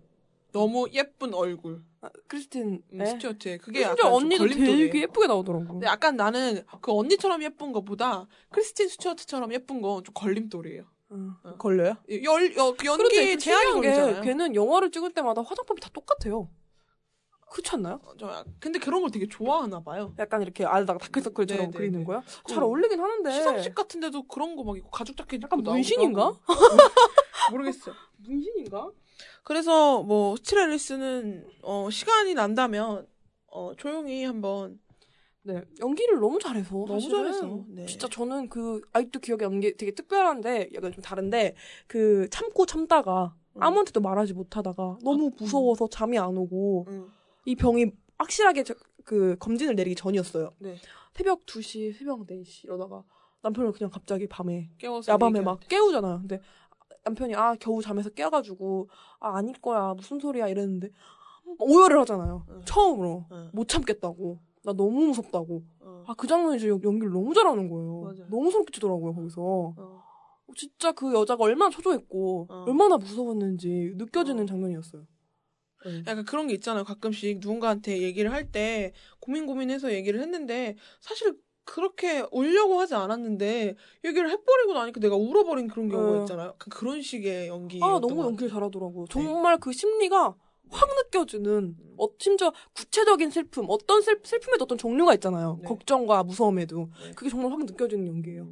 [0.52, 3.06] 너무 예쁜 얼굴 아, 크리스틴 음, 네.
[3.06, 4.48] 스튜어트의 그게 심지어 약간 좀 언니도.
[4.56, 5.66] 되게 예쁘게 나오더라고.
[5.68, 10.84] 근데 약간 나는 그 언니처럼 예쁜 것보다 크리스틴 스튜어트처럼 예쁜 건 좀 걸림돌이에요.
[11.12, 11.34] 응.
[11.44, 11.56] 어.
[11.58, 11.96] 걸려요?
[12.24, 14.22] 열, 어, 그 그런데 연기에 좀 제한이 걸리잖아요.
[14.22, 16.50] 걔는 영화를 찍을 때마다 화장법이 다 똑같아요.
[17.52, 18.02] 그렇지 않나요?
[18.04, 20.14] 어, 저, 근데 그런 걸 되게 좋아하나 봐요.
[20.20, 22.06] 약간 이렇게 알다가 다크서클처럼 네, 네, 그리는 네.
[22.06, 22.24] 거야?
[22.44, 23.32] 그잘 어울리긴 하는데.
[23.32, 26.34] 시상식 같은데도 그런 거막 입고 가죽 자켓 입고 약간 나오기도 문신인가?
[27.52, 27.96] 모르겠어요.
[28.18, 28.92] 문신인가?
[29.44, 33.08] 그래서 뭐 스트레리스는 어, 시간이 난다면
[33.48, 34.80] 어, 조용히 한번
[35.48, 37.18] 네, 연기를 너무 잘해서 너무 사실은.
[37.18, 37.64] 잘했어.
[37.68, 37.86] 네.
[37.86, 41.56] 진짜 저는 그 아직도 기억에 남는 게 되게 특별한데 약간 좀 다른데
[41.86, 43.62] 그 참고 참다가 음.
[43.62, 47.12] 아무한테도 말하지 못하다가 너무 무서워서 잠이 안 오고 음,
[47.46, 48.74] 이 병이 확실하게 저-
[49.04, 50.52] 그 검진을 내리기 전이었어요.
[50.58, 50.78] 네.
[51.14, 53.04] 새벽 2시, 새벽 4시 이러다가
[53.44, 56.22] 남편을 그냥 갑자기 밤에 깨워서 야밤에 막 깨우잖아요.
[56.22, 56.42] 근데
[57.04, 58.90] 남편이 아 겨우 잠에서 깨가지고
[59.20, 60.90] 아 아닐 거야 무슨 소리야 이랬는데
[61.60, 62.46] 오열을 하잖아요.
[62.50, 62.62] 응.
[62.66, 63.50] 처음으로 응.
[63.54, 68.02] 못 참겠다고 나 너무 무섭다고 어, 아그 장면이 연- 연기를 너무 잘하는 거예요.
[68.02, 68.28] 맞아요.
[68.30, 69.42] 너무 소름 끼치더라고요 거기서.
[69.78, 70.04] 어.
[70.56, 72.66] 진짜 그 여자가 얼마나 초조했고 어.
[72.68, 74.46] 얼마나 무서웠는지 느껴지는 어.
[74.46, 75.06] 장면이었어요.
[75.86, 76.04] 네.
[76.08, 76.84] 약간 그런 게 있잖아요.
[76.84, 84.30] 가끔씩 누군가한테 얘기를 할 때 고민 고민해서 얘기를 했는데 사실 그렇게 울려고 하지 않았는데 얘기를
[84.30, 86.20] 해버리고 나니까 내가 울어버린 그런 경우가 네.
[86.22, 86.56] 있잖아요.
[86.58, 87.80] 그런 식의 연기.
[87.84, 89.06] 아 너무 연기를 잘하더라고 요.
[89.10, 90.36] 정말 그 심리가
[90.70, 95.58] 확 느껴지는 어, 심지어 구체적인 슬픔 어떤 슬, 슬픔에도 어떤 종류가 있잖아요.
[95.62, 95.68] 네.
[95.68, 97.12] 걱정과 무서움에도 네.
[97.16, 98.48] 그게 정말 확 느껴지는 연기예요.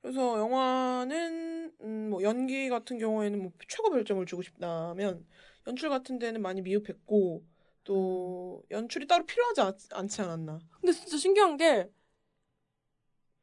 [0.00, 5.24] 그래서 영화는 음, 뭐 연기 같은 경우에는 뭐 최고 별점을 주고 싶다면
[5.66, 7.44] 연출 같은 데는 많이 미흡했고
[7.84, 10.58] 또 연출이 따로 필요하지 않, 않지 않았나.
[10.80, 11.88] 근데 진짜 신기한 게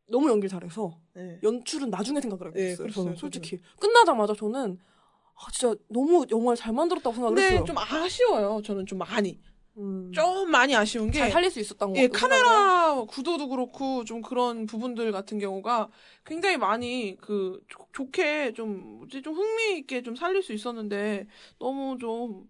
[0.09, 1.39] 너무 연기를 잘해서 네.
[1.43, 2.77] 연출은 나중에 생각을 하고 네, 있어요.
[2.88, 3.19] 그랬어요, 저는 저도.
[3.19, 4.80] 솔직히 끝나자마자 저는
[5.41, 7.66] 아, 진짜 너무 영화를 잘 만들었다고 생각을 근데 했어요.
[7.66, 8.61] 좀 아쉬워요.
[8.64, 9.40] 저는 좀 많이
[9.78, 11.99] 음, 좀 많이 아쉬운 게 잘 살릴 수 있었던 거.
[11.99, 15.88] 예, 카메라 구도도 그렇고 좀 그런 부분들 같은 경우가
[16.26, 21.28] 굉장히 많이 그 좋- 좋게 좀 뭐지 좀 흥미 있게 좀 살릴 수 있었는데
[21.60, 22.44] 너무 좀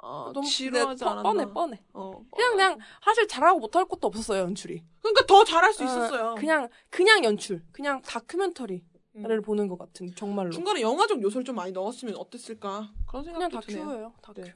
[0.00, 1.32] 어, 너무 지루하지 뻔- 않았나.
[1.32, 1.82] 뻔해 뻔해.
[1.94, 2.20] 어.
[2.32, 4.84] 그냥 그냥 사실 잘하고 못할 것도 없었어요 연출이.
[5.02, 6.34] 그러니까 더 잘할 수 어, 있었어요.
[6.38, 8.84] 그냥 그냥 연출, 그냥 다큐멘터리
[9.24, 9.42] 를 음.
[9.42, 10.50] 보는 것 같은 정말로.
[10.50, 13.84] 중간에 영화적 요소를 좀 많이 넣었으면 어땠을까 그런 그냥 생각도 드네요.
[13.86, 14.12] 다큐예요.
[14.22, 14.40] 다큐.
[14.42, 14.52] 네.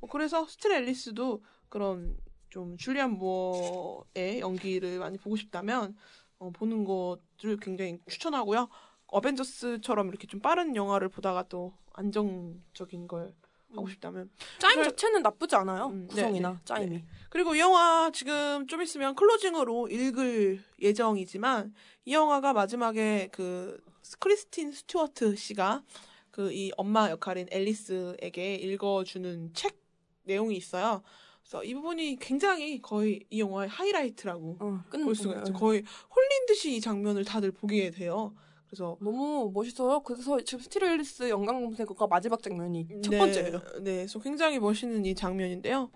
[0.00, 2.16] 뭐 그래서 스틸 앨리스도 그런
[2.50, 5.96] 좀 줄리안 무어의 연기를 많이 보고 싶다면
[6.38, 8.68] 어, 보는 것을 굉장히 추천하고요.
[9.08, 13.34] 어벤져스처럼 이렇게 좀 빠른 영화를 보다가 또 안정적인 걸
[13.74, 15.88] 하고 싶다면 짜임 그- 자체는 나쁘지 않아요.
[15.88, 17.04] 음, 구성이나 네, 네, 짜임이.
[17.30, 21.74] 그리고 이 영화 지금 좀 있으면 closing으로 읽을 예정이지만
[22.06, 23.78] 이 영화가 마지막에 그
[24.16, 25.82] 크리스틴 스튜어트 씨가
[26.30, 29.76] 그 이 엄마 역할인 앨리스에게 읽어주는 책
[30.24, 31.02] 내용이 있어요.
[31.42, 35.02] 그래서 이 부분이 굉장히 거의 이 영화의 하이라이트라고 어, 끝.
[35.02, 35.52] 볼 수가 어, 있죠.
[35.52, 35.56] 어.
[35.56, 35.82] 거의
[36.14, 38.34] 홀린 듯이 이 장면을 다들 보게 돼요.
[38.68, 40.00] 그래서 너무 멋있어요.
[40.00, 43.58] 그래서 지금 스틸 앨리스 연관 검색어가 마지막 장면이 첫 네, 번째예요.
[43.80, 45.90] 네, 그래서 굉장히 멋있는 이 장면인데요.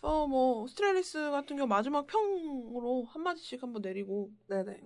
[0.00, 4.78] 그래서 뭐 스트레리스 같은 경우 마지막 평으로 한 마디씩 한번 내리고 네네.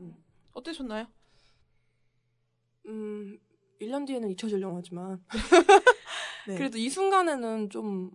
[0.53, 1.07] 어떠셨나요?
[2.87, 3.39] 음,
[3.81, 5.23] 1년 뒤에는 잊혀질 영화지만
[6.47, 6.57] 네.
[6.57, 8.11] 그래도 이 순간에는 좀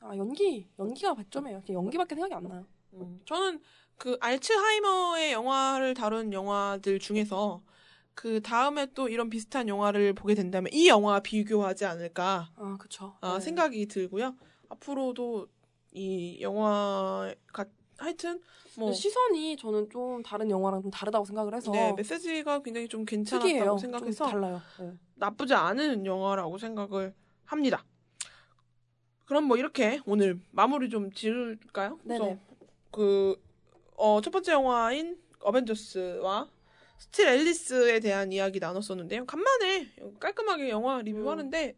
[0.00, 1.62] 아, 연기, 연기가 배점이에요.
[1.66, 2.66] 그냥 연기밖에 생각이 안 나요.
[2.94, 3.60] 음, 저는
[3.96, 7.62] 그 알츠하이머의 영화를 다룬 영화들 중에서
[8.14, 13.16] 그 다음에 또 이런 비슷한 영화를 보게 된다면 이 영화와 비교하지 않을까 아, 그쵸.
[13.20, 13.40] 아, 네.
[13.40, 14.36] 생각이 들고요.
[14.68, 15.48] 앞으로도
[15.92, 17.64] 이 영화 가
[17.98, 18.40] 하여튼
[18.78, 23.48] 뭐 시선이 저는 좀 다른 영화랑 좀 다르다고 생각을 해서 네, 메시지가 굉장히 좀 괜찮았다고
[23.48, 23.78] 특이해요.
[23.78, 24.60] 생각해서 좀 달라요.
[24.78, 24.92] 네.
[25.14, 27.14] 나쁘지 않은 영화라고 생각을
[27.44, 27.84] 합니다.
[29.24, 31.98] 그럼 뭐 이렇게 오늘 마무리 좀 지을까요?
[32.04, 32.38] 네네.
[32.92, 33.40] 그,
[33.96, 36.48] 어, 첫 번째 영화인 어벤져스와
[36.98, 39.26] 스틸 앨리스에 대한 이야기 나눴었는데요.
[39.26, 41.76] 간만에 깔끔하게 영화 리뷰하는데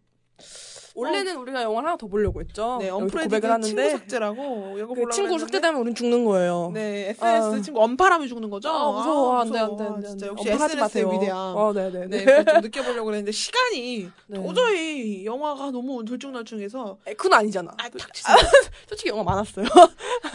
[0.98, 2.78] 원래는 우리가 영화를 하나 더 보려고 했죠.
[2.80, 6.72] 네, 언프렌디드 친구 삭제라고 그 친구 했는데 삭제되면 우린 죽는 거예요.
[6.74, 7.62] 네, SNS 아.
[7.62, 8.68] 친구 언팔하면 죽는 거죠?
[8.68, 9.36] 아, 무서워.
[9.36, 9.94] 아, 안 돼, 안 돼, 무서워.
[9.94, 10.08] 안 돼.
[10.08, 10.26] 진짜.
[10.26, 11.12] 역시 SNS의.
[11.12, 11.56] 위대함.
[11.56, 12.06] 어, 네네.
[12.06, 14.42] 네, 그걸 좀 느껴보려고 그랬는데 시간이 네.
[14.42, 17.70] 도저히 영화가 너무 들쭉날쭉해서 에, 그건 아니잖아.
[17.78, 18.36] 아, 탁 치세요.
[18.88, 19.66] 솔직히 영화 많았어요.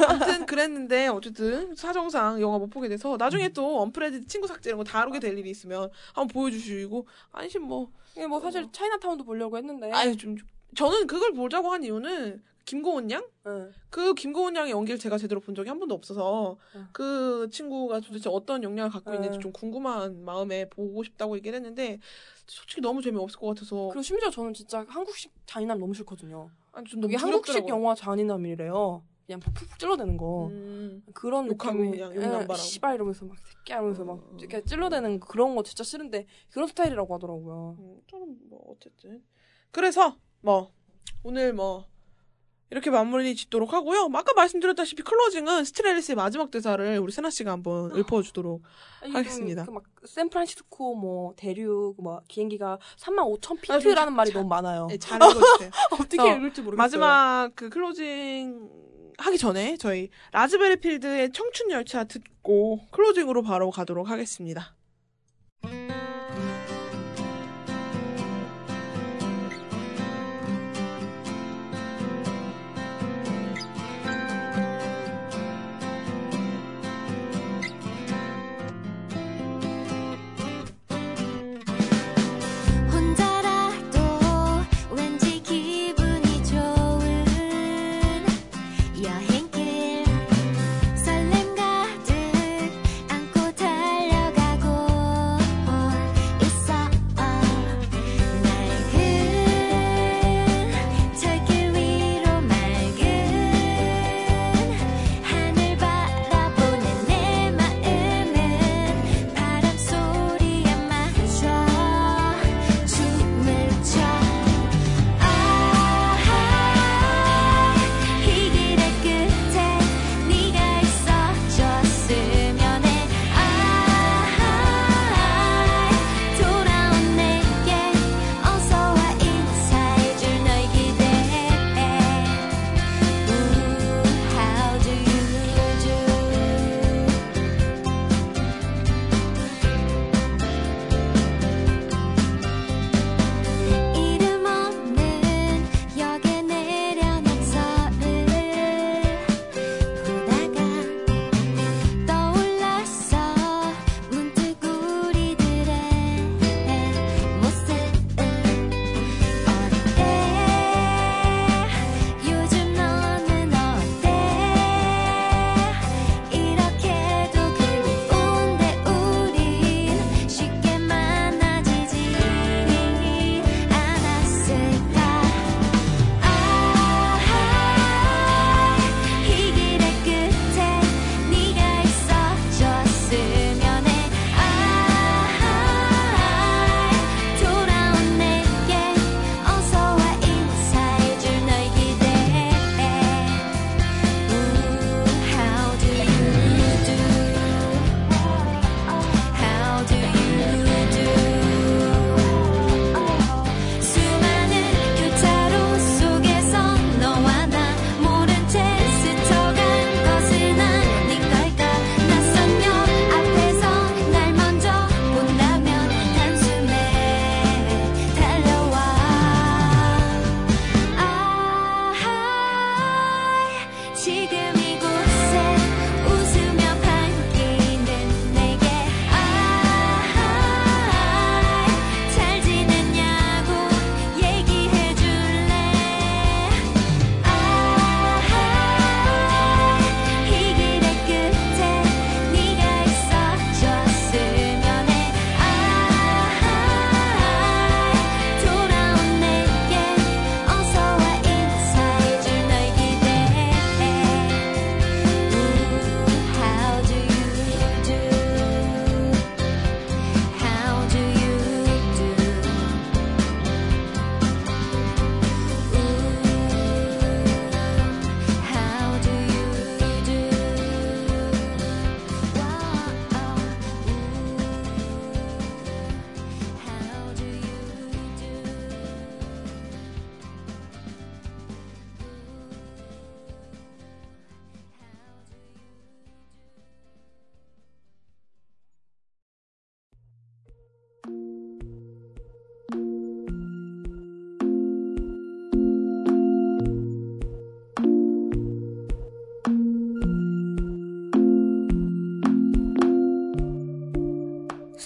[0.07, 3.53] 아무튼 그랬는데 어쨌든 사정상 영화 못 보게 돼서 나중에 음.
[3.53, 8.27] 또 언프렌디드 친구 삭제 이런 거 다루게 될 일이 있으면 한번 보여주시고 아니시 뭐 이게
[8.27, 9.91] 뭐 사실 차이나타운도 보려고 했는데.
[9.91, 10.35] 아니 좀
[10.75, 13.21] 저는 그걸 보자고 한 이유는 김고은 양?
[13.45, 13.51] 네.
[13.89, 16.87] 그 김고은 양의 연기를 제가 제대로 본 적이 한 번도 없어서 응.
[16.93, 19.15] 그 친구가 도대체 어떤 역량을 갖고 응.
[19.15, 21.99] 있는지 좀 궁금한 마음에 보고 싶다고 얘기를 했는데
[22.47, 26.49] 솔직히 너무 재미없을 것 같아서 그리고 심지어 저는 진짜 한국식 잔인함 너무 싫거든요.
[26.71, 27.67] 아니, 좀 너무 이게 한국식.
[27.67, 29.03] 영화 잔인함이래요.
[29.25, 30.47] 그냥 푹푹 찔러대는 거.
[30.47, 31.03] 음.
[31.13, 32.53] 그런 욕하고 그냥 욕남발하고.
[32.53, 34.37] 예, 씨발 이러면서 막 새끼 하면서 막 음.
[34.39, 37.75] 이렇게 찔러대는 그런 거 진짜 싫은데 그런 스타일이라고 하더라고요.
[37.79, 39.23] 음, 저는 뭐 어쨌든
[39.71, 40.71] 그래서 뭐
[41.23, 41.85] 오늘 뭐
[42.69, 44.09] 이렇게 마무리 짓도록 하고요.
[44.09, 48.63] 뭐 아까 말씀드렸다시피 클로징은 스틸 앨리스의 마지막 대사를 우리 세나 씨가 한번 읊어주도록
[49.13, 49.63] 하겠습니다.
[49.65, 54.37] 그 막 샌프란시스코 뭐 대륙 뭐 비행기가 3만 5천 아, 좀 피트라는 자- 말이 자-
[54.39, 54.87] 너무 많아요.
[54.87, 55.69] 네, 잘 읽어주세요.
[56.01, 56.75] 어떻게 어, 읽을지 모르겠어요.
[56.77, 58.69] 마지막 그 클로징
[59.17, 64.75] 하기 전에 저희 라즈베리 필드의 청춘 열차 듣고 클로징으로 바로 가도록 하겠습니다.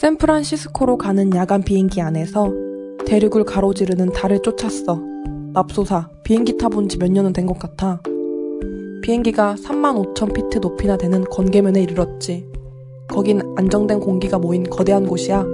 [0.08, 2.54] 샌프란시스코로 가는 야간 비행기 안에서
[3.06, 5.02] 대륙을 가로지르는 달을 쫓았어.
[5.54, 8.02] 맙소사, 비행기 타본 지 몇 년은 된 것 같아.
[9.02, 12.48] 비행기가 3만 5천 피트 높이나 되는 건계면에 이르렀지.
[13.10, 15.46] 거긴 안정된 공기가 모인 거대한 곳이야.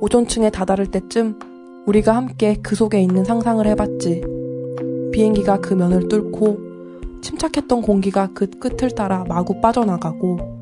[0.00, 1.36] 오존층에 다다를 때쯤
[1.86, 4.22] 우리가 함께 그 속에 있는 상상을 해봤지.
[5.12, 6.58] 비행기가 그 면을 뚫고
[7.20, 10.53] 침착했던 공기가 그 끝을 따라 마구 빠져나가고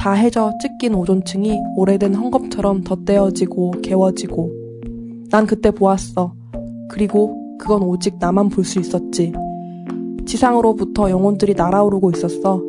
[0.00, 4.50] 다 해져 찢긴 오존층이 오래된 헝겊처럼 덧대어지고 개워지고
[5.28, 6.32] 난 그때 보았어.
[6.88, 9.34] 그리고 그건 오직 나만 볼 수 있었지.
[10.24, 12.62] 지상으로부터 영혼들이 날아오르고 있었어.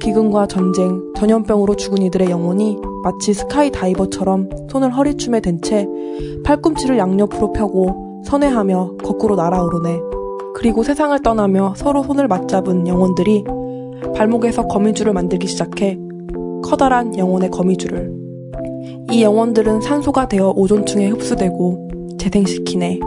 [0.00, 5.88] 기근과 전쟁, 전염병으로 죽은 이들의 영혼이 마치 스카이 다이버처럼 손을 허리춤에 댄 채
[6.44, 9.98] 팔꿈치를 양옆으로 펴고 선회하며 거꾸로 날아오르네.
[10.54, 13.44] 그리고 세상을 떠나며 서로 손을 맞잡은 영혼들이
[14.14, 15.98] 발목에서 거미줄을 만들기 시작해
[16.62, 18.12] 커다란 영혼의 거미줄을.
[19.12, 21.88] 이 영혼들은 산소가 되어 오존층에 흡수되고
[22.18, 23.00] 재생시키네.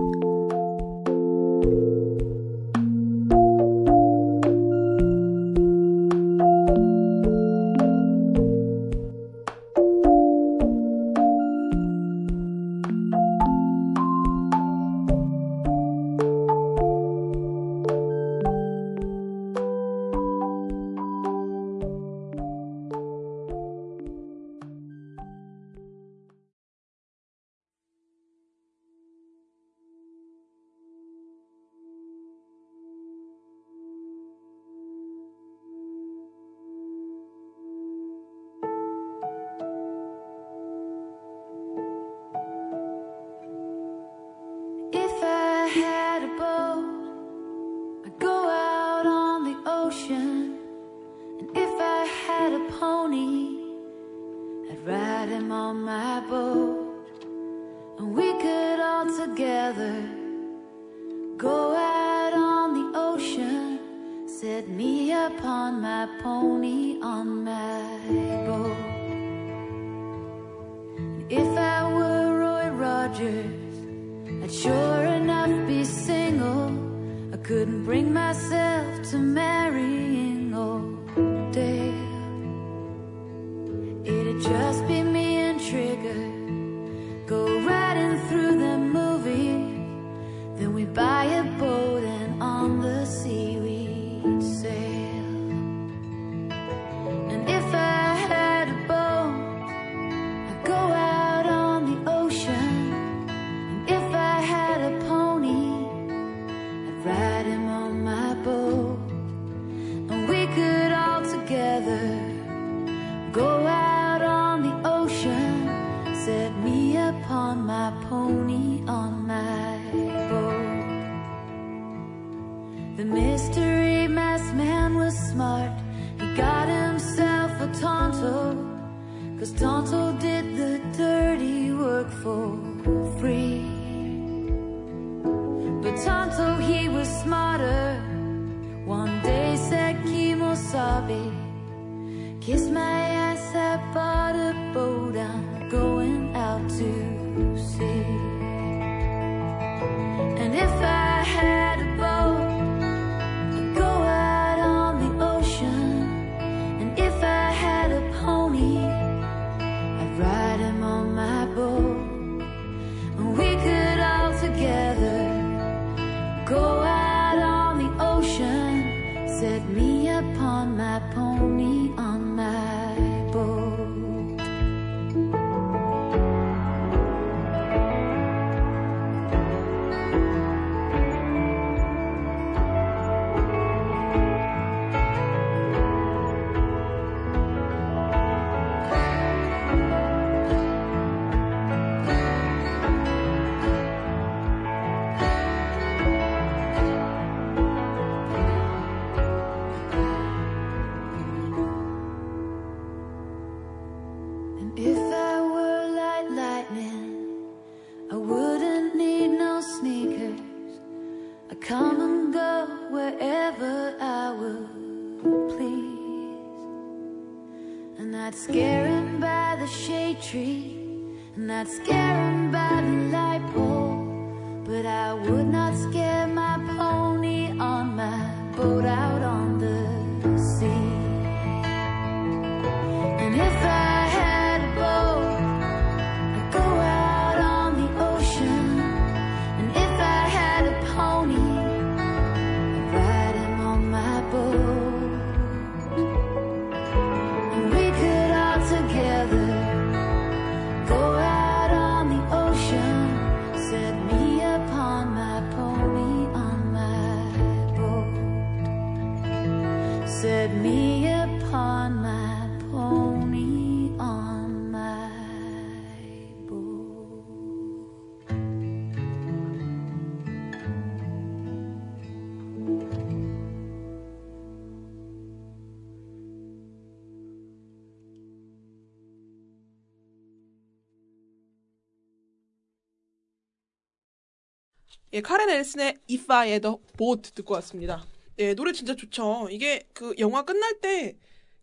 [285.19, 288.05] 예, 카렌 앨슨의 If I Had a Boat 듣고 왔습니다.
[288.37, 289.49] 예, 노래 진짜 좋죠.
[289.51, 291.17] 이게 그 영화 끝날 때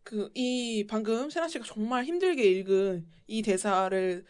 [0.04, 4.24] 그 이 방금 세나 씨가 정말 힘들게 읽은 이 대사를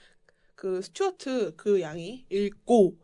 [0.54, 2.96] 그 스튜어트 그 양이 읽고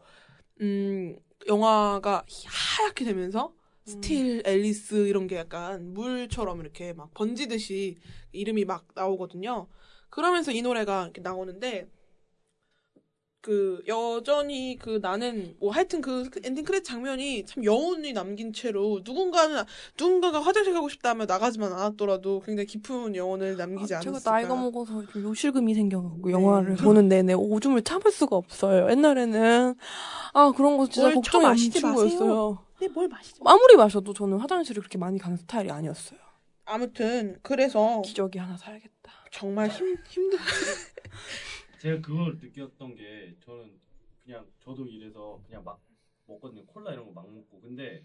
[0.62, 1.16] 음
[1.46, 3.52] 영화가 하얗게 되면서
[3.84, 7.96] 스틸 앨리스 이런 게 약간 물처럼 이렇게 막 번지듯이
[8.32, 9.66] 이름이 막 나오거든요.
[10.08, 11.88] 그러면서 이 노래가 이렇게 나오는데
[13.42, 19.64] 그 여전히 그 나는 뭐 하여튼 그 엔딩 크레딧 장면이 참 여운이 남긴 채로 누군가는
[19.98, 24.30] 누군가가 화장실 가고 싶다면 나가지만 않았더라도 굉장히 깊은 여운을 남기지 아, 제가 않았을까.
[24.30, 28.88] 나이가 먹어서 좀 요실금이 생겨갖고 영화를 보는 내내 오줌을 참을 수가 없어요.
[28.88, 29.74] 옛날에는
[30.34, 31.94] 아 그런 거 진짜 엄청 마세요.
[31.94, 32.58] 거였어요.
[32.80, 33.40] 네, 뭘 마시지?
[33.44, 36.20] 아무리 마셔도 저는 화장실을 그렇게 많이 가는 스타일이 아니었어요.
[36.64, 39.10] 아무튼 그래서 기저귀 하나 사야겠다.
[39.32, 40.38] 정말 힘 힘들.
[41.82, 43.72] 제가 그걸 느꼈던 게 저는
[44.24, 45.80] 그냥 저도 이래서 그냥 막
[46.26, 46.64] 먹거든요.
[46.66, 47.60] 콜라 이런 거 막 먹고.
[47.60, 48.04] 근데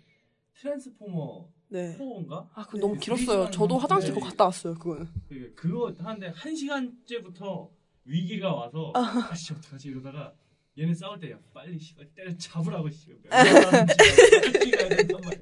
[0.56, 1.96] 트랜스포머 네.
[1.96, 2.50] 4인가?
[2.56, 3.52] 아 그거 너무 길었어요.
[3.52, 4.74] 저도 화장실 거 갔다 왔어요.
[4.74, 5.06] 그거는.
[5.30, 7.70] 그 그거 하는데 한 시간째부터
[8.06, 10.34] 위기가 와서 아, 씨 어떡하지 이러다가
[10.80, 13.08] 얘네 싸울 때야 빨리 씨발 때려 잡으라고 씨.
[13.30, 15.42] 가야 된단 말이야.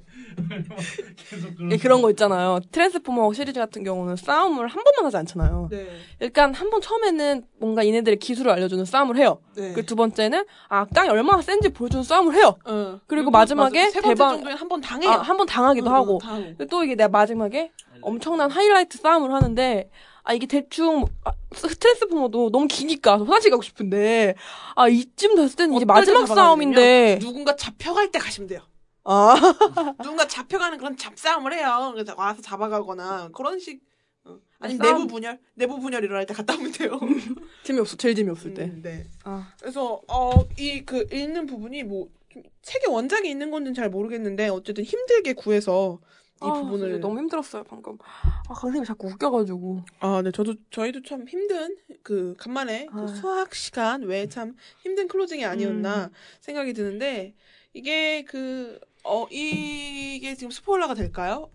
[0.70, 0.78] 막
[1.30, 2.60] 계속 그런 예, 그런 거 있잖아요.
[2.72, 5.68] 트랜스포머 시리즈 같은 경우는 싸움을 한 번만 하지 않잖아요.
[5.72, 5.88] 네.
[6.22, 9.40] 일단 한 번 처음에는 뭔가 얘네들의 기술을 알려주는 싸움을 해요.
[9.56, 9.74] 네.
[9.74, 12.58] 그두 번째는 아 땅이 얼마나 센지 보여주는 싸움을 해요.
[12.66, 13.00] 어.
[13.08, 13.92] 그리고 마지막에 맞아.
[13.92, 15.12] 세 번째 대박- 정도에 한번 당해요.
[15.12, 17.72] 아, 한번 당하기도 응, 하고 응, 또 이게 내가 마지막에
[18.02, 19.90] 엄청난 하이라이트 싸움을 하는데
[20.26, 24.36] 아 이게 대충 아, 트랜스포머도 너무 기니까 저 화장실 가고 싶은데
[24.76, 28.62] 아 이쯤 됐을 때는 이제 마지막 싸움인데 누군가 잡혀갈 때 가시면 돼요.
[29.04, 29.36] 아
[30.02, 31.92] 누군가 잡혀가는 그런 잡싸움을 해요.
[31.94, 33.82] 그래서 와서 잡아가거나 그런 식.
[34.24, 34.40] 어.
[34.60, 34.94] 아니 싸움.
[34.94, 37.00] 내부 분열, 내부 분열 일어날 때 갔다 오면 돼요.
[37.64, 38.64] 재미없어 제일 재미없을 때.
[38.64, 39.06] 음, 네.
[39.24, 45.34] 아 그래서 어이 그 읽는 부분이 뭐좀 책에 원작이 있는 건지는 잘 모르겠는데 어쨌든 힘들게
[45.34, 46.00] 구해서
[46.44, 47.98] 이 아, 부분을 너무 힘들었어요 방금.
[48.50, 49.82] 아 강쌤이 자꾸 웃겨가지고.
[50.00, 53.08] 아, 네, 저도 저희도 참 힘든 그 간만에 그 아.
[53.08, 57.34] 수학 시간 외에 참 힘든 클로징이 아니었나 생각이 드는데
[57.74, 61.52] 이게 그 어 이게 지금 스포일러가 될까요?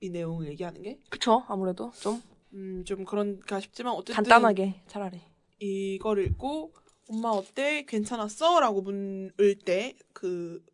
[0.00, 0.98] 이 내용을 얘기하는 게?
[1.10, 2.22] 그쵸 아무래도 좀
[2.54, 5.20] 음, 좀 그런가 싶지만 어쨌든 간단하게 차라리.
[5.58, 6.72] 이걸 읽고
[7.10, 7.84] 엄마 어때?
[7.86, 8.60] 괜찮았어?
[8.60, 10.64] 라고 물을 때그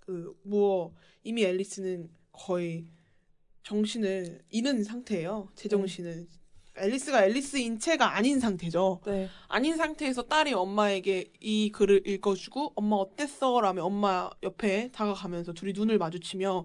[0.00, 2.86] 그 무어 이미 앨리스는 거의
[3.70, 5.48] 정신을 잃은 상태예요.
[5.56, 6.28] 제 정신을.
[6.78, 9.00] 앨리스가 앨리스인 채가 아닌 상태죠.
[9.06, 9.28] 네.
[9.48, 13.60] 아닌 상태에서 딸이 엄마에게 이 글을 읽어주고 엄마 어땠어?
[13.60, 16.64] 라며 엄마 옆에 다가가면서 둘이 눈을 마주치며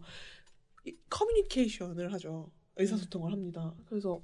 [0.86, 2.52] 이 커뮤니케이션을 하죠.
[2.76, 3.74] 의사소통을 합니다.
[3.88, 4.22] 그래서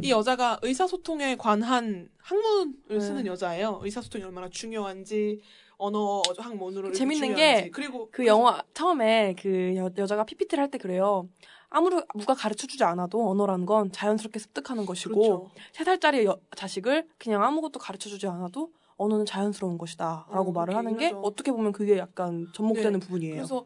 [0.00, 3.00] 이 여자가 의사소통에 관한 학문을 네.
[3.00, 3.80] 쓰는 여자예요.
[3.82, 5.40] 의사소통이 얼마나 중요한지
[5.78, 7.64] 언어 학문으로 재밌는 중요한지.
[7.64, 11.28] 게 그리고 그 영화 처음에 그 여, 여자가 PPT를 할 때 그래요.
[11.70, 15.50] 아무리 누가 가르쳐 주지 않아도 언어라는 건 자연스럽게 습득하는 것이고 그렇죠.
[15.72, 20.76] 세 살짜리 여- 자식을 그냥 아무것도 가르쳐 주지 않아도 언어는 자연스러운 것이다라고 어, 말을 그렇게
[20.76, 21.22] 하는 게 얘기하죠.
[21.26, 23.06] 어떻게 보면 그게 약간 접목되는 네.
[23.06, 23.34] 부분이에요.
[23.36, 23.64] 그래서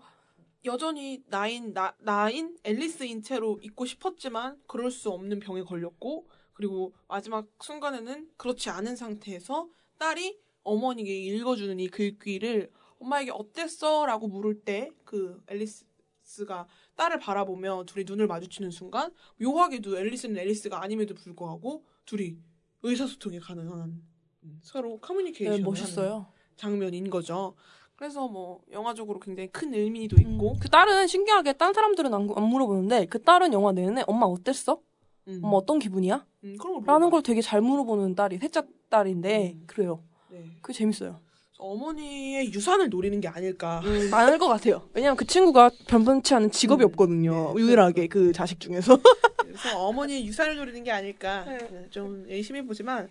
[0.66, 7.46] 여전히 나인 나, 나인 앨리스인 채로 있고 싶었지만 그럴 수 없는 병에 걸렸고 그리고 마지막
[7.60, 9.68] 순간에는 그렇지 않은 상태에서
[9.98, 12.70] 딸이 어머니에게 읽어주는 이 글귀를
[13.00, 19.10] 엄마에게 어땠어?라고 물을 때 그 앨리스가 딸을 바라보며 둘이 눈을 마주치는 순간
[19.40, 22.36] 묘하게도 앨리스는 앨리스가 아님에도 불구하고 둘이
[22.82, 24.02] 의사소통이 가능한
[24.44, 26.26] 음, 서로 커뮤니케이션을 네, 멋있어요.
[26.56, 27.54] 장면인 거죠.
[27.96, 33.06] 그래서 뭐 영화적으로 굉장히 큰 의미도 있고 그 딸은 신기하게 딴 사람들은 안, 안 물어보는데
[33.06, 34.80] 그 딸은 영화 내내 엄마 어땠어?
[35.28, 35.40] 음.
[35.42, 36.26] 엄마 어떤 기분이야?
[36.44, 37.10] 음, 라는.
[37.10, 39.64] 걸 되게 잘 물어보는 딸이 셋째 딸인데 음.
[39.66, 40.02] 그래요.
[40.28, 40.50] 네.
[40.60, 41.20] 그게 재밌어요.
[41.64, 43.82] 어머니의 유산을 노리는 게 아닐까.
[44.10, 44.88] 많을 것 같아요.
[44.92, 46.88] 왜냐면 그 친구가 변변치 않은 직업이 음.
[46.88, 47.54] 없거든요.
[47.54, 48.98] 네, 유일하게 그 자식 중에서.
[49.38, 51.44] 그래서 어머니의 유산을 노리는 게 아닐까.
[51.44, 53.08] 네, 좀 열심히 보지만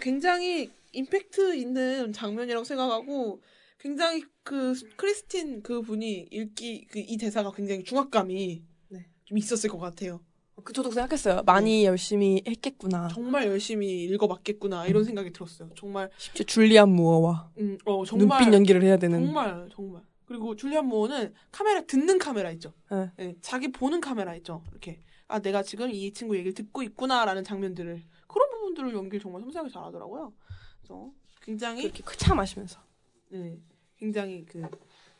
[0.00, 3.40] 굉장히 임팩트 있는 장면이라고 생각하고
[3.78, 9.06] 굉장히 그 크리스틴 그 분이 읽기 그 이 대사가 굉장히 중압감이 네.
[9.24, 10.20] 좀 있었을 것 같아요.
[10.64, 11.42] 그 저도 생각했어요.
[11.44, 13.08] 많이 열심히 했겠구나.
[13.08, 15.68] 정말 열심히 읽어봤겠구나 이런 생각이 들었어요.
[15.76, 19.24] 정말 심지어 줄리안 무어와 음, 어 정말 눈빛 연기를 해야 되는.
[19.24, 22.72] 정말 정말 그리고 줄리안 무어는 카메라 듣는 카메라 있죠.
[22.90, 23.10] 네.
[23.20, 24.62] 예, 자기 보는 카메라 있죠.
[24.70, 29.70] 이렇게 아 내가 지금 이 친구 얘기를 듣고 있구나라는 장면들을 그런 부분들을 연기를 정말 섬세하게
[29.70, 30.32] 잘하더라고요.
[30.78, 31.10] 그래서
[31.42, 32.80] 굉장히 그렇게 차 마시면서.
[33.28, 33.58] 네,
[33.98, 34.62] 굉장히 그,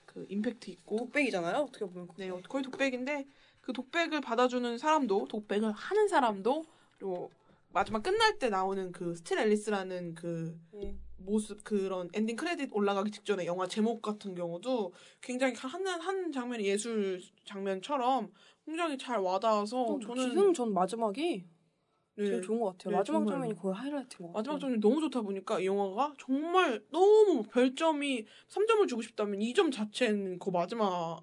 [0.06, 1.56] 그 임팩트 있고 독백이잖아요.
[1.56, 2.08] 어떻게 보면.
[2.16, 3.26] 네, 거의 독백인데
[3.64, 6.64] 그 독백을 받아주는 사람도 독백을 하는 사람도
[6.98, 7.30] 그리고
[7.72, 10.94] 마지막 끝날 때 나오는 그 스틸 앨리스라는 그 네.
[11.16, 14.92] 모습 그런 엔딩 크레딧 올라가기 직전에 영화 제목 같은 경우도
[15.22, 18.30] 굉장히 한, 한 장면이 예술 장면처럼
[18.66, 21.46] 굉장히 잘 와닿아서 저는 지금 전 마지막이
[22.16, 22.92] 네, 제일 좋은 것 같아요.
[22.92, 23.32] 네, 마지막 정말.
[23.32, 24.32] 장면이 거의 하이라이트인 것 같아요.
[24.34, 30.38] 마지막 장면이 너무 좋다 보니까 이 영화가 정말 너무 별점이 3점을 주고 싶다면 2점 자체는
[30.38, 31.22] 그 마지막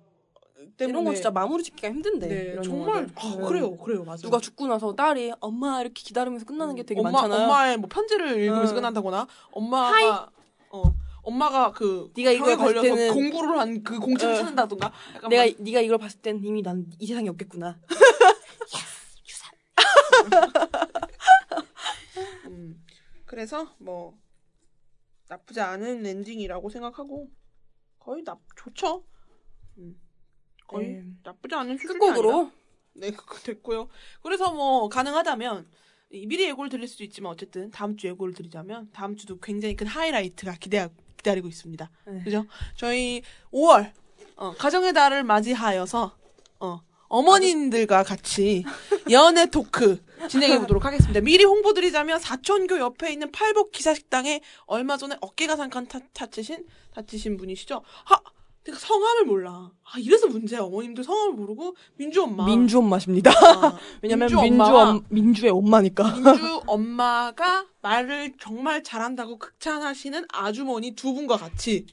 [0.78, 2.28] 때문에 이런 거 진짜 마무리 짓기가 힘든데.
[2.28, 3.08] 네, 정말.
[3.16, 3.46] 아, 네.
[3.48, 7.44] 그래요 그래요 맞아요 누가 죽고 나서 딸이 엄마 이렇게 기다리면서 끝나는 게 되게 엄마, 많잖아요.
[7.44, 8.76] 엄마의 뭐 편지를 읽으면서 응.
[8.76, 10.30] 끝난다거나 엄마가
[10.72, 10.84] 어
[11.24, 14.40] 엄마가 그 네가 이걸 걸려서 때는- 공부를 한 그 공책을 응.
[14.40, 14.92] 찾는다던가
[15.30, 17.80] 내가 막- 네가 이걸 봤을 땐 이미 난 이 세상에 없겠구나.
[22.48, 22.84] 음,
[23.26, 24.18] 그래서 뭐
[25.30, 27.30] 나쁘지 않은 엔딩이라고 생각하고
[28.00, 29.04] 거의 나 좋죠.
[29.78, 29.96] 음,
[30.72, 31.04] 거의 네.
[31.24, 32.52] 나쁘지 않은 수준이 끝곡으로
[32.94, 33.12] 네,
[33.44, 33.90] 됐고요.
[34.24, 35.68] 그래서 뭐 가능하다면
[36.12, 39.88] 이 미리 예고를 드릴 수도 있지만 어쨌든 다음 주 예고를 드리자면 다음 주도 굉장히 큰
[39.88, 41.90] 하이라이트가 기대 기다리고 있습니다.
[42.08, 42.24] 네.
[42.24, 42.46] 그죠?
[42.76, 43.22] 저희
[43.54, 43.92] 5월
[44.36, 46.18] 어, 가정의 달을 맞이하여서
[46.60, 48.64] 어, 어머님들과 같이
[49.12, 51.20] 연애 토크 진행해 보도록 하겠습니다.
[51.22, 57.38] 미리 홍보 드리자면 사천교 옆에 있는 팔복 기사식당에 얼마 전에 어깨가 상칸 타, 다치신 다치신
[57.38, 57.84] 분이시죠.
[58.06, 58.20] 하,
[58.64, 59.72] 내가 성함을 몰라.
[59.84, 60.62] 아 이래서 문제야.
[60.62, 62.46] 어머님들 성함을 모르고 민주 엄마.
[62.46, 63.32] 민주 엄마십니다.
[63.32, 66.14] 아, 왜냐면 민주 민주, 엄마와 엄, 민주의 엄마니까.
[66.14, 71.88] 민주 엄마가 말을 정말 잘한다고 극찬하시는 아주머니 두 분과 같이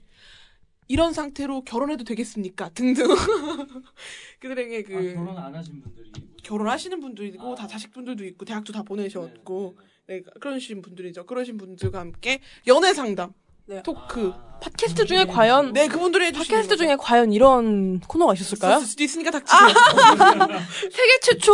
[0.88, 2.70] 이런 상태로 결혼해도 되겠습니까?
[2.70, 3.06] 등등.
[4.40, 6.12] 그들에게 그 아, 결혼 안 하신 분들이
[6.42, 7.54] 결혼하시는 분들이고 아.
[7.54, 11.24] 다 자식분들도 있고 대학도 다 보내셨고 네, 네, 그러신 분들이죠.
[11.26, 13.32] 그러신 분들과 함께 연애 상담
[13.68, 13.82] 네.
[13.82, 14.32] 토크.
[14.34, 16.76] 아, 팟캐스트 중에 과연 네, 그분들이 해주시는 팟캐스트.
[16.78, 18.76] 중에 과연 이런 코너가 있었을까요?
[18.78, 19.68] 있을 수도 있으니까 닥치세요.
[20.90, 21.52] 세계 최초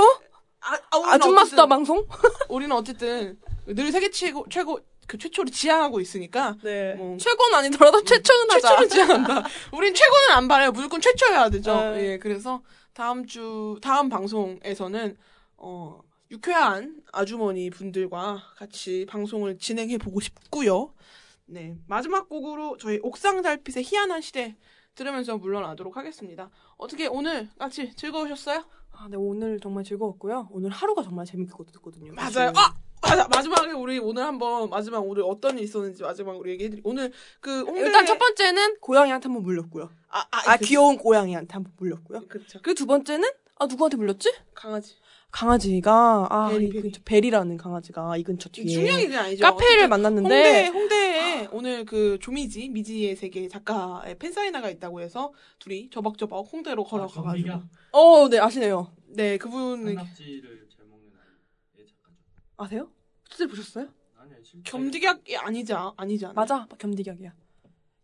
[0.61, 2.07] 아, 아, 우리는 아줌마 어쨌든- 수다 방송?
[2.49, 3.37] 우리는 어쨌든
[3.67, 6.95] 늘 세계 최고 최고 그 최초를 지향하고 있으니까 네.
[6.95, 8.69] 뭐 최고는 아니더라도 최초는 하자.
[8.69, 9.49] 최초를 지향한다.
[9.73, 10.71] 우린 최고는 안 바래요.
[10.73, 11.75] 무조건 최초여야 되죠.
[11.77, 12.13] 네.
[12.13, 12.63] 예, 그래서
[12.95, 15.17] 다음 주 다음 방송에서는
[15.59, 16.01] 어
[16.31, 20.94] 유쾌한 아주머니 분들과 같이 방송을 진행해 보고 싶고요.
[21.47, 24.57] 네 마지막 곡으로 저희 옥상 달빛의 희한한 시대
[24.95, 26.51] 들으면서 물러나도록 하겠습니다.
[26.77, 28.65] 어떻게 오늘 같이 즐거우셨어요?
[28.93, 30.49] 아, 네 오늘 정말 즐거웠고요.
[30.53, 32.13] 오늘 하루가 정말 재밌거든요.
[32.15, 32.53] 맞아요.
[32.57, 36.81] 아 맞아 마지막에 우리 오늘 한번 마지막 오늘 어떤 일이 있었는지 마지막 우리 얘기해드리.
[36.85, 39.91] 오늘 그 홍대 일단 첫 번째는 고양이한테 한번 물렸고요.
[40.09, 42.27] 아, 아, 아 그- 귀여운 고양이한테 한번 물렸고요.
[42.29, 42.61] 그렇죠.
[42.63, 44.33] 그 두 번째는 아 누구한테 물렸지?
[44.55, 44.95] 강아지.
[45.39, 46.83] 강아지가 아 베리, 이 베리.
[46.83, 49.43] 근처 베리라는 강아지가 이 근처 뒤에 중요한 게 아니죠.
[49.43, 55.33] 카페를 어쨌든 만났는데 홍대 홍대에 오늘 그 조미지 미지의 세계 작가의 팬 사인회가 있다고 해서
[55.59, 58.93] 둘이 저벅저벅 홍대로 걸어가가지고 경비가 어, 네 아시네요.
[59.09, 61.09] 네 그분은 산낙지를 잘 먹는
[61.75, 62.17] 아이의 작가죠.
[62.57, 62.89] 아세요?
[63.29, 63.89] 투들 보셨어요?
[64.17, 66.35] 아니 아니 실제 겸디각이 아니지 않- 아니지 않아?
[66.35, 67.33] 맞아 겸디각이야.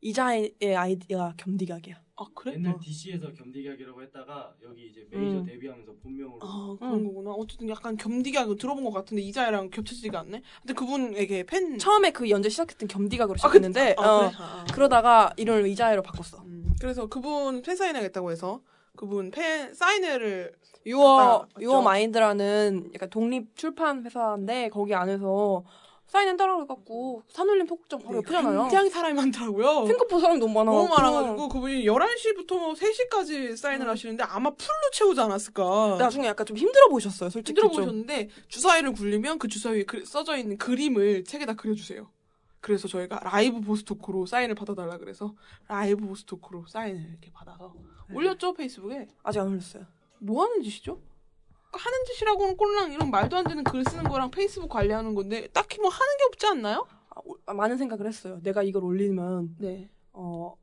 [0.00, 1.94] 이자의 아이디가 겸디각이야.
[2.20, 2.52] 아 그래?
[2.52, 2.78] 옛날 어.
[2.78, 5.46] DC에서 겸디각이라고 했다가 여기 이제 메이저 음.
[5.46, 7.04] 데뷔하면서 본명으로 아 그런 응.
[7.06, 7.30] 거구나.
[7.30, 10.42] 어쨌든 약간 겸디각을 들어본 것 같은데 이자야랑 겹쳐지지가 않네.
[10.60, 14.32] 근데 그분에게 팬 처음에 그 연재 시작했던 겸디각으로 아, 그- 시작했는데 아, 어, 그래?
[14.38, 14.64] 아.
[14.74, 16.42] 그러다가 이름을 이자야로 바꿨어.
[16.44, 18.60] 음, 그래서 그분 팬 사인회겠다고 해서
[18.96, 20.52] 그분 팬 사인회를
[20.84, 21.80] 유어 유어.
[21.80, 25.64] 마인드라는 약간 독립 출판 회사인데 거기 안에서
[26.10, 28.62] 사인을 한다 그래갖고 산울림 소극장 바로 옆이잖아요.
[28.62, 29.86] 굉장히 사람이 많더라고요.
[29.86, 30.72] 생각보다 사람이 너무 많아.
[30.72, 33.90] 너무 많아가지고 그분이 11시부터 3시까지 사인을 음.
[33.90, 35.96] 하시는데 아마 full로 채우지 않았을까.
[36.00, 37.60] 나중에 약간 좀 힘들어 보이셨어요, 솔직히.
[37.60, 37.84] 힘들어 좀.
[37.84, 42.10] 보셨는데 주사위를 굴리면 그 주사위에 그- 써져 있는 그림을 책에다 그려주세요.
[42.60, 45.34] 그래서 저희가 라이브 보스토크로 사인을 받아달라 그래서
[45.68, 47.72] 라이브 보스토크로 사인을 이렇게 받아서
[48.08, 48.16] 네.
[48.16, 49.06] 올렸죠 페이스북에.
[49.22, 49.84] 아직 안 올렸어요.
[50.18, 51.00] 뭐 하는 짓이죠?
[51.72, 55.88] 하는 짓이라고는 꼴랑 이런 말도 안 되는 글 쓰는 거랑 페이스북 관리하는 건데 딱히 뭐
[55.90, 56.86] 하는 게 없지 않나요?
[57.10, 58.40] 아, 오- 아, 많은 생각을 했어요.
[58.42, 59.90] 내가 이걸 올리면 네.
[60.12, 60.56] 어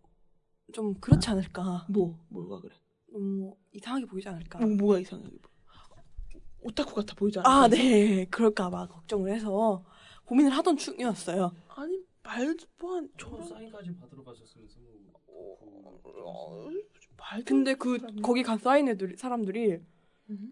[0.74, 1.86] 좀 그렇지 않을까.
[1.90, 2.76] 뭐 뭐가 그래?
[3.10, 4.60] 너무 이상하게 보이지 않을까.
[4.60, 5.24] 뭐, 뭐가 이상해?
[6.62, 7.50] 오타쿠 같아 보이지 않아?
[7.50, 8.26] 아, 네.
[8.30, 9.86] 그럴까 봐 걱정을 해서
[10.26, 11.54] 고민을 하던 중이었어요.
[11.70, 14.80] 아니 말도 뭐한 저 사인까지 받으러 가셨으면서
[15.26, 16.70] 뭐 어,
[17.18, 19.80] 말도 근데 그 거기 간 사인 애들 사람들이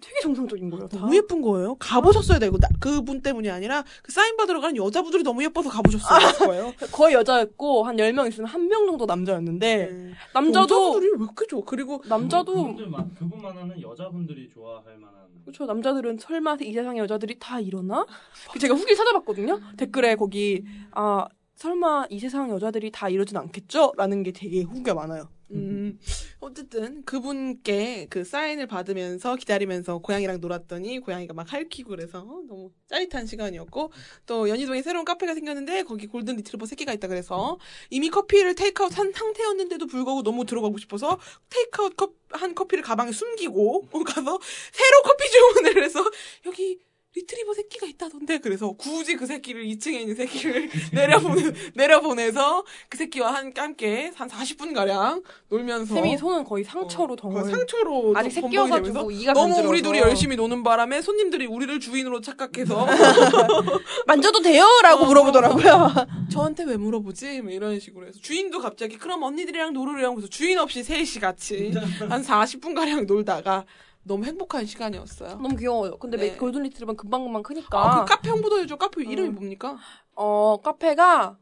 [0.01, 0.87] 되게 정성적인 거예요.
[0.87, 0.99] 다.
[0.99, 1.75] 너무 예쁜 거예요.
[1.75, 6.47] 가보셨어야 되고 나- 그분 때문이 아니라 그 사인 받으러 가는 여자분들이 너무 예뻐서 가보셨어야 될
[6.47, 6.73] 거예요.
[6.93, 10.11] 거의 여자였고 한 10명 있으면 한 명 정도 남자였는데 네.
[10.33, 11.61] 남자도 여자분들이 왜 이렇게 좋아?
[11.65, 15.65] 그리고 남자도 그분들만 그분만은 여자분들이 좋아할 만한 그렇죠.
[15.65, 18.05] 남자들은 설마 이 세상의 여자들이 다 이러나?
[18.59, 19.59] 제가 후기 찾아봤거든요.
[19.77, 23.91] 댓글에 거기 아 설마 이 세상 여자들이 다 이러진 않겠죠?
[23.97, 25.29] 라는 게 되게 후기가 많아요.
[25.51, 25.99] 음,
[26.39, 33.91] 어쨌든 그분께 그 사인을 받으면서 기다리면서 고양이랑 놀았더니 고양이가 막 핥히고 그래서 너무 짜릿한 시간이었고
[34.25, 37.59] 또 연희동에 새로운 카페가 생겼는데 거기 골든 리트리버 새끼가 있다 그래서
[37.89, 41.19] 이미 커피를 테이크아웃 한 상태였는데도 불구하고 너무 들어가고 싶어서
[41.49, 44.39] 테이크아웃 컵, 한 커피를 가방에 숨기고 가서
[44.71, 46.03] 새로 커피 주문을 해서
[46.45, 46.79] 여기
[47.15, 53.53] 리트리버 새끼가 있다던데 그래서 굳이 그 새끼를 2층에 있는 새끼를 내려보내 내려보내서 그 새끼와 한
[53.55, 57.49] 함께 한 40분 가량 놀면서 쌤이 손은 거의 상처로 어, 덩어리.
[57.49, 59.69] 상처로 아직 좀 새끼여가지고 이가 너무 간지러워서.
[59.69, 62.85] 우리 둘이 열심히 노는 바람에 손님들이 우리를 주인으로 착각해서
[64.07, 65.07] 만져도 돼요?라고 어.
[65.07, 65.93] 물어보더라고요.
[66.31, 67.41] 저한테 왜 물어보지?
[67.41, 71.71] 뭐 이런 식으로 해서 주인도 갑자기 그럼 언니들이랑 놀으려고 해서 주인 없이 셋이 같이
[72.09, 73.65] 한 40분 가량 놀다가
[74.05, 75.29] 너무 행복한 시간이었어요.
[75.41, 75.97] 너무 귀여워요.
[75.97, 76.31] 근데 네.
[76.31, 77.79] 매- 골든 리트리버는 금방금방 크니까.
[77.83, 78.75] 아, 그 카페 홍보도 해줘.
[78.77, 79.35] 카페 이름이 음.
[79.35, 79.77] 뭡니까?
[80.13, 81.37] 어, 카페가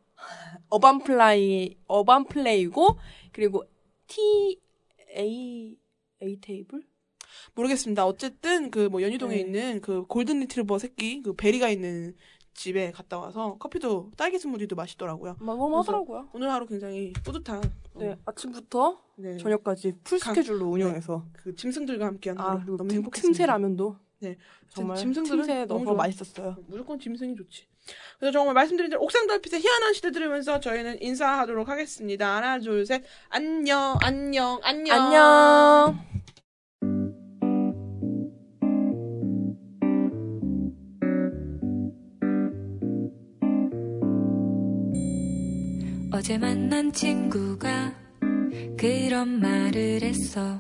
[0.70, 2.98] 어반플라이, 어반플레이고,
[3.34, 3.64] 그리고
[4.08, 4.60] T,
[5.18, 5.78] A,
[6.22, 6.84] A 테이블?
[7.56, 8.06] 모르겠습니다.
[8.06, 9.42] 어쨌든 그 뭐 연희동에 네.
[9.42, 12.16] 있는 그 골든 리트리버 새끼 그 베리가 있는
[12.54, 15.38] 집에 갔다 와서 커피도 딸기 스무디도 맛있더라고요.
[15.40, 16.30] 너무 하더라고요.
[16.34, 17.62] 오늘 하루 굉장히 뿌듯한
[17.96, 19.38] 네, 어, 아침부터 네.
[19.38, 21.26] 저녁까지 풀 강- 스케줄로 운영해서.
[21.34, 23.22] 그 짐승들과 함께한 아, 하루 너무 틈- 행복했습니다.
[23.22, 23.98] 틈새 라면도.
[24.20, 24.38] 네.
[24.70, 25.98] 정말 짐승들은 너무 너무.
[25.98, 26.56] 맛있었어요.
[26.68, 27.68] 무조건 짐승이 좋지.
[28.18, 32.38] 그래서 정말 말씀드린 대로 옥상 달빛의 희한한 시대 들으면서 저희는 인사하도록 하겠습니다.
[32.38, 33.04] 하나, 둘, 셋.
[33.30, 34.96] 안녕, 안녕, 안녕.
[35.02, 36.23] 안녕!
[46.24, 47.92] 어제 만난 친구가
[48.78, 50.58] 그런 말을 했어.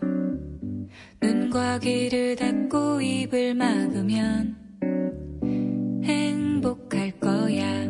[1.21, 4.57] 눈과 귀를 닫고 입을 막으면
[6.03, 7.85] 행복할 거야.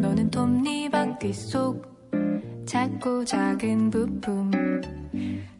[0.00, 1.82] 너는 톱니바퀴 속
[2.66, 4.52] 작고 작은 부품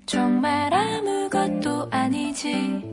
[0.07, 2.85] 정말 아무것도 아니지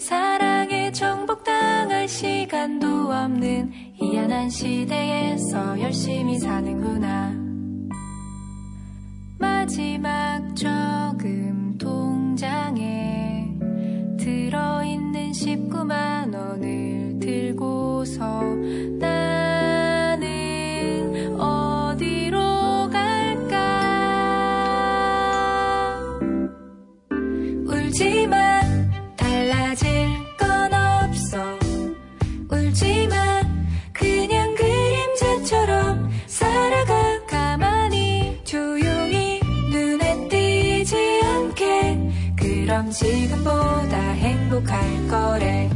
[0.00, 7.32] 사랑에 정복당할 시간도 없는 희한한 시대에서 열심히 사는구나.
[9.38, 13.56] 마지막 저금 통장에
[14.18, 18.42] 들어있는 19만 원을 들고서
[42.92, 45.71] 지금보다 행복할 거래